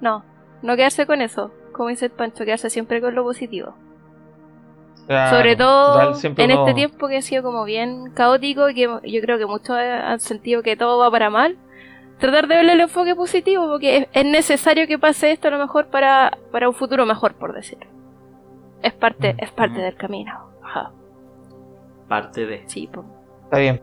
No, 0.02 0.24
no 0.62 0.76
quedarse 0.76 1.06
con 1.06 1.22
eso, 1.22 1.52
como 1.72 1.90
dice 1.90 2.06
el 2.06 2.12
Pancho, 2.12 2.46
quedarse 2.46 2.70
siempre 2.70 3.02
con 3.02 3.16
lo 3.16 3.24
positivo. 3.24 3.76
Claro, 5.08 5.38
Sobre 5.38 5.56
todo 5.56 6.14
en 6.38 6.52
este 6.52 6.74
tiempo 6.76 7.08
que 7.08 7.18
ha 7.18 7.22
sido 7.24 7.42
como 7.42 7.64
bien 7.64 8.12
caótico 8.12 8.70
y 8.70 8.76
que 8.76 8.82
yo 8.84 9.22
creo 9.22 9.40
que 9.40 9.48
muchos 9.48 9.76
han 9.76 10.20
sentido 10.20 10.62
que 10.62 10.78
todo 10.78 11.00
va 11.00 11.10
para 11.10 11.32
mal. 11.32 11.58
Tratar 12.20 12.48
de 12.48 12.56
verle 12.56 12.74
el 12.74 12.82
enfoque 12.82 13.16
positivo 13.16 13.68
porque 13.68 13.98
es, 13.98 14.08
es 14.12 14.26
necesario 14.26 14.88
que 14.88 15.00
pase 15.00 15.32
esto 15.32 15.48
a 15.48 15.52
lo 15.52 15.58
mejor 15.58 15.88
para, 15.88 16.38
para 16.52 16.68
un 16.68 16.76
futuro 16.76 17.06
mejor, 17.06 17.34
por 17.36 17.54
decirlo. 17.54 17.88
Es 18.84 18.94
parte, 18.94 19.36
es 19.38 19.52
parte 19.52 19.80
del 19.80 19.96
camino. 19.96 20.34
Ajá. 20.64 20.92
Parte 22.08 22.46
de. 22.46 22.64
Sí, 22.68 22.88
po. 22.88 23.06
Está 23.46 23.58
bien. 23.58 23.82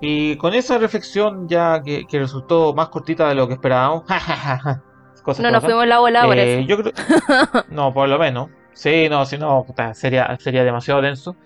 Y 0.00 0.36
con 0.36 0.54
esa 0.54 0.78
reflexión 0.78 1.48
ya 1.48 1.82
que, 1.82 2.06
que 2.06 2.18
resultó 2.18 2.74
más 2.74 2.88
cortita 2.88 3.28
de 3.28 3.34
lo 3.34 3.48
que 3.48 3.54
esperábamos. 3.54 4.04
cosas 5.22 5.42
No 5.42 5.50
nos 5.50 5.62
pasan, 5.62 5.70
fuimos 5.70 5.86
la 5.86 5.98
bola 5.98 6.24
por 6.26 6.36
eh, 6.36 6.60
eso. 6.60 6.68
yo 6.68 6.76
creo... 6.78 6.92
No, 7.70 7.92
por 7.92 8.08
lo 8.08 8.18
menos. 8.18 8.50
Sí, 8.72 9.08
no, 9.08 9.24
si 9.24 9.38
no, 9.38 9.64
puta, 9.64 9.94
sería, 9.94 10.36
sería 10.38 10.64
demasiado 10.64 11.00
denso. 11.00 11.36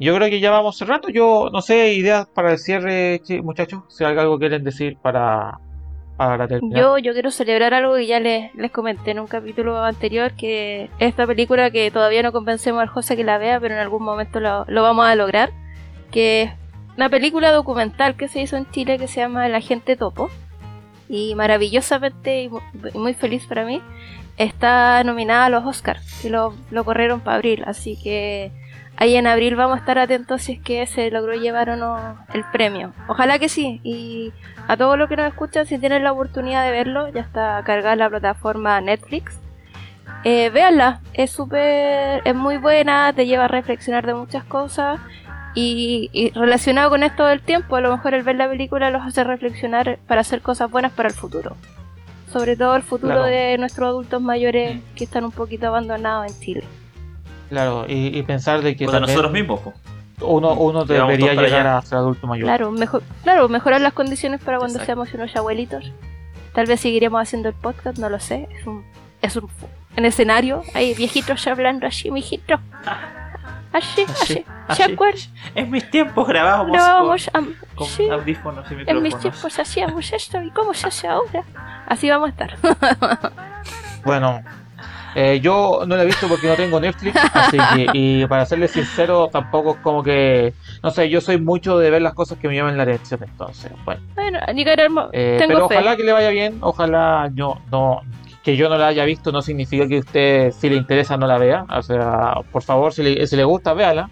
Yo 0.00 0.14
creo 0.14 0.28
que 0.28 0.40
ya 0.40 0.50
vamos 0.50 0.76
cerrando. 0.76 1.08
Yo 1.08 1.48
no 1.52 1.60
sé, 1.60 1.92
ideas 1.94 2.26
para 2.28 2.52
el 2.52 2.58
cierre, 2.58 3.20
muchachos. 3.42 3.82
Si 3.88 4.04
hay 4.04 4.16
algo 4.16 4.38
que 4.38 4.48
quieren 4.48 4.64
decir 4.64 4.96
para, 5.00 5.58
Yo, 6.62 6.98
yo 6.98 7.12
quiero 7.12 7.30
celebrar 7.30 7.74
algo 7.74 7.94
que 7.94 8.06
ya 8.06 8.20
les, 8.20 8.54
les 8.54 8.70
comenté 8.70 9.12
en 9.12 9.20
un 9.20 9.26
capítulo 9.26 9.82
anterior, 9.84 10.32
que 10.32 10.90
esta 10.98 11.26
película 11.26 11.70
que 11.70 11.90
todavía 11.90 12.22
no 12.22 12.32
convencemos 12.32 12.82
al 12.82 12.88
José 12.88 13.16
que 13.16 13.24
la 13.24 13.38
vea, 13.38 13.60
pero 13.60 13.74
en 13.74 13.80
algún 13.80 14.02
momento 14.02 14.40
lo, 14.40 14.64
lo 14.66 14.82
vamos 14.82 15.06
a 15.06 15.14
lograr, 15.14 15.50
que 16.10 16.42
es 16.42 16.52
una 16.96 17.08
película 17.08 17.52
documental 17.52 18.16
que 18.16 18.28
se 18.28 18.40
hizo 18.40 18.56
en 18.56 18.68
Chile 18.70 18.98
que 18.98 19.06
se 19.06 19.20
llama 19.20 19.46
El 19.46 19.54
Agente 19.54 19.96
Topo. 19.96 20.28
Y 21.08 21.34
maravillosamente 21.36 22.42
y 22.42 22.50
muy 22.98 23.14
feliz 23.14 23.46
para 23.46 23.64
mí, 23.64 23.80
está 24.36 25.02
nominada 25.04 25.46
a 25.46 25.50
los 25.50 25.64
Oscars, 25.64 26.20
que 26.20 26.28
lo, 26.30 26.54
lo 26.70 26.84
corrieron 26.84 27.20
para 27.20 27.36
abril, 27.36 27.62
así 27.66 27.96
que 27.96 28.52
ahí 28.98 29.16
en 29.16 29.26
abril 29.26 29.54
vamos 29.56 29.76
a 29.76 29.80
estar 29.80 29.98
atentos 29.98 30.42
si 30.42 30.52
es 30.52 30.60
que 30.60 30.84
se 30.86 31.10
logró 31.10 31.32
llevar 31.34 31.70
o 31.70 31.76
no 31.76 32.16
el 32.34 32.44
premio. 32.52 32.92
Ojalá 33.06 33.38
que 33.38 33.48
sí, 33.48 33.80
y 33.82 34.32
a 34.66 34.76
todos 34.76 34.98
los 34.98 35.08
que 35.08 35.16
nos 35.16 35.28
escuchan, 35.28 35.66
si 35.66 35.78
tienen 35.78 36.04
la 36.04 36.12
oportunidad 36.12 36.64
de 36.64 36.72
verlo, 36.72 37.08
ya 37.08 37.20
está 37.22 37.62
cargada 37.64 37.96
la 37.96 38.10
plataforma 38.10 38.80
Netflix. 38.80 39.38
Eh, 40.24 40.50
véanla, 40.50 41.00
es 41.14 41.30
súper, 41.30 42.22
es 42.24 42.34
muy 42.34 42.56
buena, 42.58 43.12
te 43.12 43.26
lleva 43.26 43.44
a 43.44 43.48
reflexionar 43.48 44.04
de 44.06 44.14
muchas 44.14 44.42
cosas 44.44 44.98
y, 45.54 46.10
y 46.12 46.30
relacionado 46.30 46.90
con 46.90 47.02
esto 47.02 47.24
del 47.24 47.40
tiempo, 47.40 47.76
a 47.76 47.80
lo 47.80 47.90
mejor 47.92 48.14
el 48.14 48.22
ver 48.24 48.36
la 48.36 48.48
película 48.48 48.90
los 48.90 49.02
hace 49.06 49.22
reflexionar 49.24 49.98
para 50.06 50.22
hacer 50.22 50.40
cosas 50.42 50.70
buenas 50.70 50.92
para 50.92 51.08
el 51.08 51.14
futuro. 51.14 51.56
Sobre 52.32 52.56
todo 52.56 52.76
el 52.76 52.82
futuro 52.82 53.14
Claro. 53.14 53.26
de 53.26 53.56
nuestros 53.58 53.88
adultos 53.88 54.20
mayores 54.20 54.80
que 54.96 55.04
están 55.04 55.24
un 55.24 55.30
poquito 55.32 55.68
abandonados 55.68 56.26
en 56.32 56.40
Chile. 56.40 56.64
Claro, 57.48 57.86
y, 57.88 58.16
y 58.18 58.22
pensar 58.22 58.62
de 58.62 58.76
que 58.76 58.86
O 58.86 58.90
de 58.90 58.98
también 58.98 59.14
nosotros 59.16 59.32
mismos, 59.32 59.60
po. 59.60 59.72
uno, 60.20 60.52
uno 60.54 60.84
debería 60.84 61.32
llegar 61.34 61.66
allá. 61.66 61.78
a 61.78 61.82
ser 61.82 61.98
adulto 61.98 62.26
mayor. 62.26 62.44
Claro, 62.46 62.70
mejor, 62.70 63.02
claro, 63.22 63.48
mejorar 63.48 63.80
las 63.80 63.92
condiciones 63.94 64.40
para 64.40 64.58
cuando 64.58 64.78
Exacto. 64.78 65.04
seamos 65.04 65.14
unos 65.14 65.34
abuelitos. 65.36 65.90
Tal 66.54 66.66
vez 66.66 66.80
seguiremos 66.80 67.20
haciendo 67.22 67.48
el 67.48 67.54
podcast, 67.54 67.98
no 67.98 68.08
lo 68.08 68.18
sé. 68.20 68.48
Es 68.58 68.66
un, 68.66 68.84
es 69.22 69.36
un, 69.36 69.48
un 69.96 70.04
escenario. 70.04 70.62
Hay 70.74 70.94
viejitos 70.94 71.46
hablando 71.46 71.86
así, 71.86 72.10
mijito. 72.10 72.58
Así, 73.72 74.02
así. 74.08 74.44
Así, 74.66 74.82
¿Se 74.82 74.92
acuerdan? 74.92 75.20
En 75.54 75.70
mis 75.70 75.88
tiempos 75.90 76.26
grabábamos 76.26 76.72
Grabamos 76.72 77.30
con, 77.32 77.44
am- 77.44 77.54
con 77.74 77.86
sí, 77.86 78.08
audífonos 78.08 78.66
y 78.70 78.90
en 78.90 79.02
mis 79.02 79.16
tiempos 79.18 79.58
hacíamos 79.58 80.12
esto 80.12 80.42
y 80.42 80.50
cómo 80.50 80.74
se 80.74 80.88
hace 80.88 81.06
ahora. 81.08 81.42
Así 81.86 82.10
vamos 82.10 82.28
a 82.28 82.30
estar. 82.30 82.56
Bueno, 84.04 84.42
eh, 85.20 85.40
yo 85.40 85.80
no 85.84 85.96
la 85.96 86.04
he 86.04 86.06
visto 86.06 86.28
porque 86.28 86.46
no 86.46 86.54
tengo 86.54 86.78
Netflix, 86.78 87.16
así 87.32 87.56
que, 87.74 87.86
y 87.92 88.26
para 88.26 88.46
serles 88.46 88.70
sincero, 88.70 89.28
tampoco 89.32 89.72
es 89.72 89.78
como 89.78 90.00
que, 90.00 90.54
no 90.80 90.92
sé, 90.92 91.10
yo 91.10 91.20
soy 91.20 91.40
mucho 91.40 91.76
de 91.76 91.90
ver 91.90 92.02
las 92.02 92.14
cosas 92.14 92.38
que 92.38 92.46
me 92.46 92.54
llaman 92.54 92.76
la 92.76 92.84
atención, 92.84 93.18
entonces, 93.24 93.72
bueno. 93.84 94.00
Bueno, 94.14 94.38
ni 94.54 94.64
queremos. 94.64 95.10
Eh, 95.12 95.34
pero 95.40 95.66
fe. 95.66 95.74
ojalá 95.74 95.96
que 95.96 96.04
le 96.04 96.12
vaya 96.12 96.28
bien, 96.30 96.58
ojalá 96.60 97.32
yo 97.34 97.58
no, 97.72 98.02
que 98.44 98.56
yo 98.56 98.68
no 98.68 98.78
la 98.78 98.86
haya 98.86 99.04
visto 99.04 99.32
no 99.32 99.42
significa 99.42 99.88
que 99.88 99.98
usted, 99.98 100.52
si 100.52 100.70
le 100.70 100.76
interesa, 100.76 101.16
no 101.16 101.26
la 101.26 101.38
vea, 101.38 101.66
o 101.68 101.82
sea, 101.82 102.34
por 102.52 102.62
favor, 102.62 102.92
si 102.92 103.02
le, 103.02 103.26
si 103.26 103.34
le 103.34 103.42
gusta, 103.42 103.74
véala. 103.74 104.08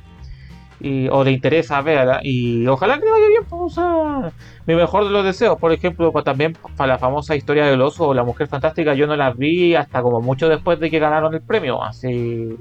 Y, 0.81 1.09
o 1.09 1.25
le 1.25 1.31
interesa, 1.33 1.81
véala. 1.81 2.21
Y 2.23 2.67
ojalá 2.67 2.99
que 2.99 3.05
le 3.07 3.11
vaya 3.11 3.29
bien, 3.29 3.43
pues, 3.49 3.63
o 3.63 3.69
sea, 3.71 4.33
mi 4.67 4.75
mejor 4.75 5.05
de 5.05 5.11
los 5.11 5.25
deseos. 5.25 5.59
Por 5.59 5.73
ejemplo, 5.73 6.13
pues, 6.13 6.25
también 6.25 6.57
para 6.77 6.95
la 6.95 6.99
famosa 6.99 7.35
historia 7.35 7.65
del 7.67 7.81
oso 7.81 8.09
o 8.09 8.15
la 8.15 8.25
mujer 8.25 8.47
fantástica, 8.49 8.93
yo 8.95 9.07
no 9.07 9.17
las 9.17 9.37
vi 9.37 9.75
hasta 9.75 10.03
como 10.03 10.21
mucho 10.21 10.49
después 10.49 10.79
de 10.79 10.91
que 10.91 10.99
ganaron 10.99 11.33
el 11.35 11.41
premio. 11.41 11.83
Así. 11.83 12.57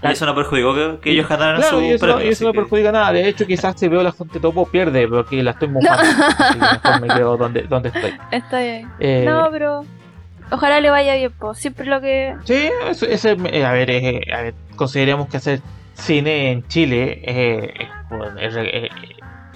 Y 0.00 0.06
eso 0.06 0.26
no 0.26 0.34
perjudicó 0.34 0.74
que, 0.74 0.98
que 1.02 1.10
ellos 1.10 1.28
ganaran 1.28 1.60
Claro, 1.60 1.78
su 1.78 1.84
y 1.84 1.88
eso, 1.90 2.06
premio. 2.06 2.24
y 2.24 2.28
eso 2.28 2.44
no 2.44 2.52
que- 2.52 2.58
perjudica 2.60 2.92
nada. 2.92 3.12
De 3.12 3.28
hecho, 3.28 3.46
quizás 3.46 3.74
si 3.78 3.88
veo 3.88 4.02
la 4.02 4.12
gente 4.12 4.38
topo, 4.40 4.66
pierde, 4.66 5.08
porque 5.08 5.42
la 5.42 5.50
estoy 5.52 5.68
mojando. 5.68 6.04
Mejor 6.60 7.00
me 7.00 7.08
quedo 7.08 7.36
donde, 7.36 7.62
donde 7.62 7.88
estoy. 7.88 8.12
Está 8.30 8.60
bien. 8.60 8.88
Eh, 9.00 9.24
No, 9.28 9.48
pero. 9.50 9.84
Ojalá 10.50 10.80
le 10.80 10.88
vaya 10.90 11.14
bien, 11.14 11.32
pues. 11.38 11.58
Siempre 11.58 11.84
lo 11.86 12.00
que. 12.00 12.34
Sí, 12.44 12.70
eso- 12.88 13.06
ese, 13.06 13.36
eh, 13.52 13.64
a, 13.64 13.72
ver, 13.72 13.90
eh, 13.90 14.20
a 14.36 14.42
ver, 14.42 14.54
consideremos 14.76 15.28
que 15.28 15.36
hacer 15.36 15.60
cine 15.98 16.52
en 16.52 16.66
Chile 16.68 17.22
eh, 17.24 17.74
es, 18.40 18.44
es, 18.48 18.54
re- 18.54 18.90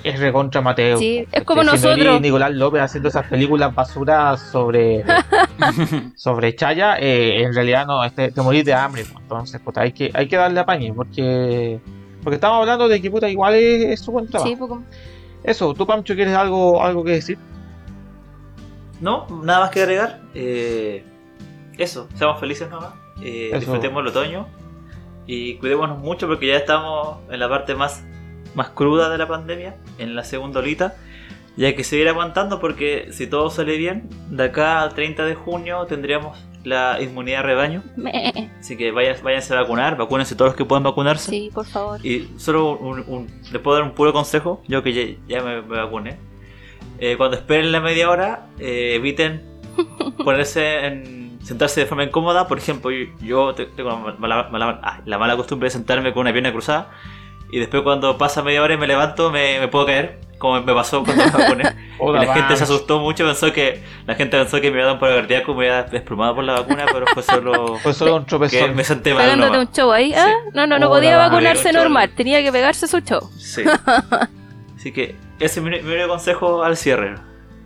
es 0.05 0.19
recontra 0.21 0.61
Mateo. 0.61 0.99
Sí, 0.99 1.27
es 1.31 1.45
como 1.45 1.63
nosotros. 1.63 2.21
Nicolás 2.21 2.53
López 2.53 2.83
haciendo 2.83 3.09
esas 3.09 3.27
películas 3.27 3.75
basuras 3.75 4.41
sobre 4.41 5.05
sobre 6.17 6.55
Chaya, 6.57 6.97
eh, 6.99 7.43
en 7.43 7.55
realidad 7.55 7.87
no, 7.87 8.03
este, 8.05 8.31
te 8.33 8.43
morís 8.43 8.65
de 8.65 8.75
hambre. 8.75 9.05
pues. 9.05 9.17
Entonces, 9.23 9.61
puta, 9.61 9.83
hay 9.83 9.93
que, 9.93 10.11
hay 10.13 10.27
que 10.29 10.37
darle 10.37 10.61
apañe 10.61 10.93
porque 10.93 11.81
porque 12.23 12.35
estamos 12.37 12.59
hablando 12.61 12.89
de 12.89 13.01
que 13.01 13.11
puta, 13.11 13.29
igual 13.29 13.55
es, 13.55 13.85
es 13.85 14.01
su 14.01 14.13
buen 14.13 14.29
trabajo. 14.29 14.49
Sí, 14.51 14.57
pues, 14.57 14.69
como- 14.69 14.85
Eso, 15.45 15.75
tú 15.75 15.87
Pancho, 15.87 16.15
¿quieres 16.15 16.35
algo, 16.37 16.83
algo 16.83 17.03
que 17.05 17.13
decir? 17.13 17.39
No, 19.01 19.27
nada 19.43 19.61
más 19.61 19.71
que 19.71 19.83
agregar. 19.83 20.21
Eh, 20.35 21.05
eso, 21.79 22.09
seamos 22.15 22.39
felices 22.39 22.69
nomás. 22.71 22.93
Eh, 23.21 23.51
disfrutemos 23.59 24.01
el 24.03 24.09
otoño. 24.09 24.47
Y 25.27 25.55
cuidémonos 25.55 25.99
mucho 25.99 26.27
porque 26.27 26.49
ya 26.49 26.57
estamos 26.57 27.19
en 27.31 27.39
la 27.41 27.49
parte 27.49 27.75
más, 27.75 28.03
más 28.55 28.71
cruda 28.71 29.09
de 29.11 29.19
la 29.19 29.29
pandemia, 29.29 29.77
en 29.99 30.15
la 30.15 30.25
segunda 30.25 30.61
olita. 30.61 30.95
Y 31.57 31.65
hay 31.67 31.75
que 31.75 31.85
seguir 31.85 32.09
aguantando 32.09 32.61
porque 32.61 33.09
si 33.13 33.27
todo 33.27 33.51
sale 33.51 33.77
bien, 33.77 34.09
de 34.31 34.45
acá 34.45 34.81
al 34.83 34.95
30 34.95 35.25
de 35.27 35.35
junio 35.35 35.85
tendríamos 35.87 36.39
la 36.65 36.99
inmunidad 37.03 37.39
de 37.39 37.43
rebaño. 37.43 37.83
Así 38.59 38.77
que 38.77 38.91
vayan, 38.91 39.17
váyanse 39.23 39.53
a 39.55 39.61
vacunar, 39.61 39.97
vacúnense 39.97 40.35
todos 40.35 40.51
los 40.51 40.57
que 40.57 40.65
puedan 40.65 40.83
vacunarse. 40.85 41.31
Sí, 41.31 41.51
por 41.53 41.67
favor. 41.67 42.05
Y 42.07 42.29
solo 42.39 42.77
un, 42.79 43.05
un- 43.07 43.27
les 43.53 43.61
puedo 43.61 43.77
dar 43.77 43.85
un 43.87 43.93
puro 43.95 44.13
consejo, 44.13 44.63
yo 44.67 44.83
que 44.83 44.93
ya, 44.93 45.17
ya 45.29 45.43
me, 45.43 45.61
me 45.63 45.77
vacuné. 45.77 46.17
Eh, 46.99 47.17
cuando 47.19 47.37
esperen 47.37 47.71
la 47.73 47.81
media 47.81 48.09
hora, 48.11 48.47
eh, 48.59 48.95
eviten 48.95 49.43
ponerse 50.25 50.87
en 50.87 51.22
sentarse 51.43 51.81
de 51.81 51.87
forma 51.87 52.05
incómoda. 52.05 52.47
Por 52.49 52.59
ejemplo, 52.59 52.91
yo, 52.91 53.07
yo 53.21 53.55
te- 53.55 53.67
tengo 53.67 53.91
la 53.91 54.15
mala, 54.19 54.49
mala- 54.51 54.81
ah, 54.83 55.01
la 55.05 55.19
mala 55.19 55.37
costumbre 55.37 55.67
de 55.67 55.71
sentarme 55.71 56.13
con 56.13 56.21
una 56.23 56.33
pierna 56.33 56.53
cruzada 56.53 56.91
y 57.51 57.59
después 57.59 57.83
cuando 57.83 58.17
pasa 58.17 58.43
media 58.43 58.63
hora 58.63 58.75
y 58.75 58.79
me 58.79 58.87
levanto 58.87 59.31
me, 59.31 59.61
me 59.61 59.69
puedo 59.69 59.85
caer 59.87 60.21
como 60.39 60.61
me 60.61 60.73
pasó 60.75 61.05
cuando 61.05 61.25
me 61.25 61.31
vacuné. 61.31 61.65
La 62.27 62.35
gente 62.35 62.57
se 62.57 62.65
asustó 62.65 62.99
mucho, 62.99 63.25
pensó 63.25 63.53
que 63.53 63.81
la 64.09 64.17
gente 64.17 64.37
pensó 64.37 64.61
que 64.61 64.73
me 64.73 64.79
iba 64.79 64.83
a 64.83 64.87
dar 64.87 64.95
un 64.95 65.01
paro 65.01 65.15
cardíaco, 65.15 65.55
me 65.55 65.67
iba 65.67 65.79
a 65.79 65.83
desplomado 65.85 66.35
por 66.35 66.43
la 66.43 66.55
vacuna, 66.55 66.85
pero 66.93 67.07
fue 67.07 67.23
solo 67.23 67.77
Fue 67.83 67.93
solo 67.95 68.17
un 68.17 68.23
que 68.25 68.29
tropezón. 68.31 68.75
me 68.75 68.83
senté 68.83 69.15
mal. 69.15 69.23
Pegándote 69.23 69.53
nomás. 69.53 69.69
un 69.69 69.73
show 69.75 69.93
ahí. 69.93 70.13
Ah, 70.15 70.33
no, 70.53 70.67
no, 70.67 70.81
no 70.81 70.89
podía 70.89 71.17
vacunarse 71.17 71.73
normal. 71.73 72.11
Tenía 72.17 72.43
que 72.43 72.51
pegarse 72.51 72.89
su 72.89 72.99
show. 73.03 73.31
Sí. 73.39 73.63
Así 74.77 74.91
que 74.93 75.15
ese 75.39 75.61
es 75.61 75.65
mi, 75.65 75.71
mi 75.81 75.93
único 75.95 76.09
consejo 76.09 76.65
al 76.65 76.77
cierre. 76.77 77.15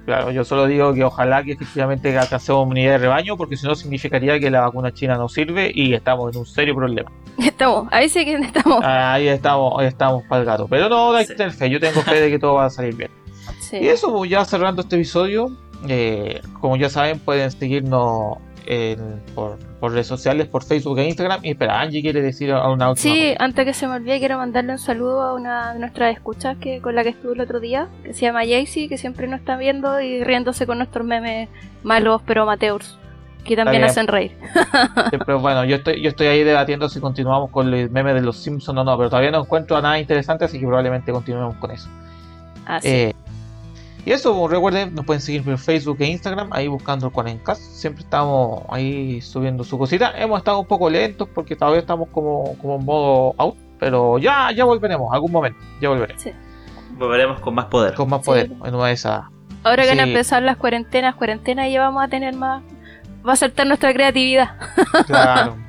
Claro, 0.07 0.31
yo 0.31 0.45
solo 0.45 0.69
digo 0.69 0.95
que 0.95 1.03
ojalá 1.03 1.43
que 1.43 1.53
efectivamente 1.53 2.17
alcancemos 2.17 2.69
unidad 2.69 2.93
de 2.93 2.99
rebaño, 2.99 3.37
porque 3.37 3.57
si 3.57 3.67
no 3.67 3.75
significaría 3.75 4.39
que 4.39 4.53
la 4.53 4.61
vacuna 4.61 4.95
china 4.95 5.17
no 5.17 5.29
sirve 5.29 5.73
y 5.75 5.95
estamos 5.95 6.33
en 6.33 6.39
un 6.39 6.47
serio 6.47 6.77
problema. 6.77 7.11
Estamos, 7.39 7.89
ahí 7.91 8.09
sí 8.09 8.25
que 8.25 8.35
estamos. 8.35 8.85
Ahí 8.85 9.27
estamos, 9.27 9.75
ahí 9.81 9.89
estamos 9.89 10.23
para 10.29 10.43
el 10.43 10.47
gato. 10.47 10.69
Pero 10.69 10.89
no, 10.89 11.13
hay 11.13 11.27
que 11.27 11.35
tener 11.35 11.53
fe, 11.53 11.69
yo 11.69 11.81
tengo 11.81 12.03
fe 12.03 12.21
de 12.21 12.31
que 12.31 12.39
todo 12.39 12.55
va 12.55 12.67
a 12.67 12.71
salir 12.71 12.95
bien. 12.95 13.11
Sí. 13.59 13.79
Y 13.79 13.89
eso, 13.89 14.13
pues, 14.13 14.31
ya 14.31 14.45
cerrando 14.45 14.83
este 14.83 14.95
episodio, 14.95 15.51
eh, 15.89 16.41
como 16.61 16.77
ya 16.77 16.89
saben, 16.89 17.19
pueden 17.19 17.51
seguirnos 17.51 18.39
en- 18.67 19.21
por, 19.35 19.59
por 19.81 19.93
redes 19.93 20.07
sociales, 20.07 20.47
por 20.49 20.63
Facebook 20.65 20.99
e 20.99 21.07
Instagram. 21.07 21.41
Y 21.45 21.51
espera, 21.51 21.81
Angie 21.81 22.03
quiere 22.03 22.21
decir 22.23 22.53
a 22.53 22.69
una 22.71 22.91
última 22.91 23.15
Sí, 23.15 23.33
cosa. 23.33 23.45
antes 23.45 23.65
que 23.65 23.75
se 23.75 23.87
me 23.87 23.95
olvide, 23.95 24.19
quiero 24.19 24.39
mandarle 24.39 24.73
un 24.73 24.79
saludo 24.79 25.23
a 25.23 25.35
una 25.35 25.73
de 25.75 25.79
nuestras 25.81 26.13
escuchas 26.15 26.57
que, 26.59 26.81
con 26.81 26.95
la 26.95 27.03
que 27.03 27.11
estuve 27.11 27.35
el 27.35 27.41
otro 27.41 27.61
día, 27.61 27.89
que 28.05 28.13
se 28.15 28.23
llama 28.27 28.41
Jaycee, 28.41 28.89
que 28.89 28.99
siempre 28.99 29.27
nos 29.29 29.41
está 29.41 29.57
viendo 29.57 30.01
y 30.01 30.23
riéndose 30.25 30.67
con 30.67 30.79
nuestros 30.79 31.07
memes 31.07 31.49
malos 31.83 32.21
pero 32.27 32.43
amateurs, 32.43 32.99
que 33.45 33.55
también 33.57 33.85
hacen 33.85 34.09
reír. 34.09 34.33
Pero 35.25 35.39
bueno, 35.39 35.65
yo 35.65 35.77
estoy, 35.77 36.01
yo 36.03 36.09
estoy 36.11 36.27
ahí 36.27 36.43
debatiendo 36.43 36.89
si 36.89 36.99
continuamos 37.01 37.51
con 37.51 37.73
el 37.73 37.89
meme 37.91 38.13
de 38.13 38.21
los 38.21 38.39
Simpsons 38.39 38.79
o 38.81 38.85
no, 38.85 38.97
pero 38.97 39.09
todavía 39.09 39.31
no 39.31 39.41
encuentro 39.43 39.81
nada 39.81 39.99
interesante, 40.01 40.45
así 40.45 40.59
que 40.59 40.67
probablemente 40.67 41.13
continuemos 41.13 41.55
con 41.57 41.71
eso. 41.71 41.89
Así. 42.67 42.89
Eh, 42.89 43.15
y 44.07 44.13
eso, 44.13 44.47
recuerden, 44.47 44.95
nos 44.95 45.05
pueden 45.05 45.21
seguir 45.21 45.43
por 45.43 45.59
Facebook 45.59 45.97
e 45.99 46.07
Instagram, 46.07 46.49
ahí 46.53 46.69
buscando 46.69 47.07
el 47.09 47.13
Cuarencast. 47.13 47.61
Siempre 47.61 48.05
estamos 48.05 48.63
ahí 48.71 49.21
subiendo 49.21 49.65
su 49.65 49.77
cosita. 49.77 50.13
Hemos 50.17 50.39
estado 50.39 50.61
un 50.61 50.67
poco 50.67 50.89
lentos 50.89 51.29
porque 51.35 51.57
todavía 51.57 51.81
estamos 51.81 52.09
como, 52.11 52.57
como 52.59 52.77
en 52.77 52.85
modo 52.85 53.35
out, 53.37 53.57
pero 53.81 54.19
ya, 54.19 54.53
ya 54.53 54.65
volveremos, 54.65 55.13
algún 55.13 55.33
momento, 55.33 55.59
ya 55.81 55.89
volveremos. 55.89 56.23
Volveremos 56.97 57.41
con 57.41 57.55
más 57.57 57.65
poder. 57.65 57.95
Con 57.95 58.09
más 58.09 58.21
Sí. 58.21 58.27
poder 58.27 58.53
en 58.65 58.75
una 58.77 58.87
de 58.87 58.93
esas. 58.93 59.25
Ahora 59.65 59.83
que 59.83 59.89
van 59.89 59.99
a 59.99 60.05
sí. 60.05 60.11
empezar 60.11 60.41
las 60.45 60.57
cuarentenas, 60.57 61.17
cuarentenas 61.17 61.69
ya 61.73 61.81
vamos 61.81 62.05
a 62.05 62.07
tener 62.07 62.33
más... 62.37 62.63
Va 63.29 63.33
a 63.33 63.37
saltar 63.37 63.67
nuestra 63.67 63.93
creatividad. 63.93 64.51
Claro. 65.09 65.57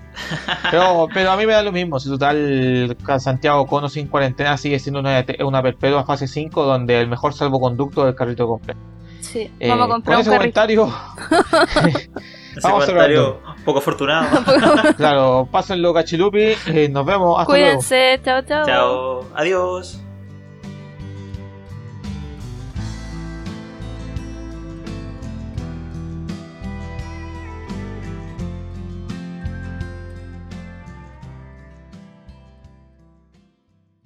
Pero, 0.72 1.08
pero 1.14 1.32
a 1.32 1.38
mí 1.38 1.46
me 1.46 1.54
da 1.54 1.62
lo 1.64 1.72
mismo, 1.72 2.00
si 2.00 2.10
total 2.10 2.96
Santiago 3.20 3.66
Cono 3.68 3.90
sin 3.90 4.08
cuarentena 4.08 4.58
sigue 4.58 4.80
siendo 4.80 5.00
una, 5.00 5.24
una 5.46 5.62
perpetua 5.62 6.04
fase 6.06 6.28
5 6.28 6.64
donde 6.64 7.00
el 7.00 7.08
mejor 7.08 7.34
salvoconducto 7.34 8.04
es 8.04 8.10
el 8.10 8.16
carrito 8.16 8.48
completo. 8.48 8.80
Sí, 9.22 9.52
Eh, 9.60 9.70
vamos 9.70 9.88
a 9.88 9.90
comprar 9.90 10.16
con 10.16 10.16
un 10.16 10.22
ese 10.22 10.38
comentario, 10.38 10.94
Ese 11.86 12.10
Vamos 12.64 12.86
comentario 12.86 13.40
poco 13.66 13.80
afortunado. 13.80 14.44
claro, 14.96 15.48
pásenlo 15.52 15.94
cachilupi, 15.94 16.54
eh, 16.68 16.90
nos 16.90 17.06
vemos, 17.06 17.40
hasta 17.40 17.52
luego. 17.54 17.68
Cuídense, 17.68 18.22
chao, 18.24 18.42
chao. 18.44 18.66
Chao. 18.66 19.26
Adiós. 19.36 20.02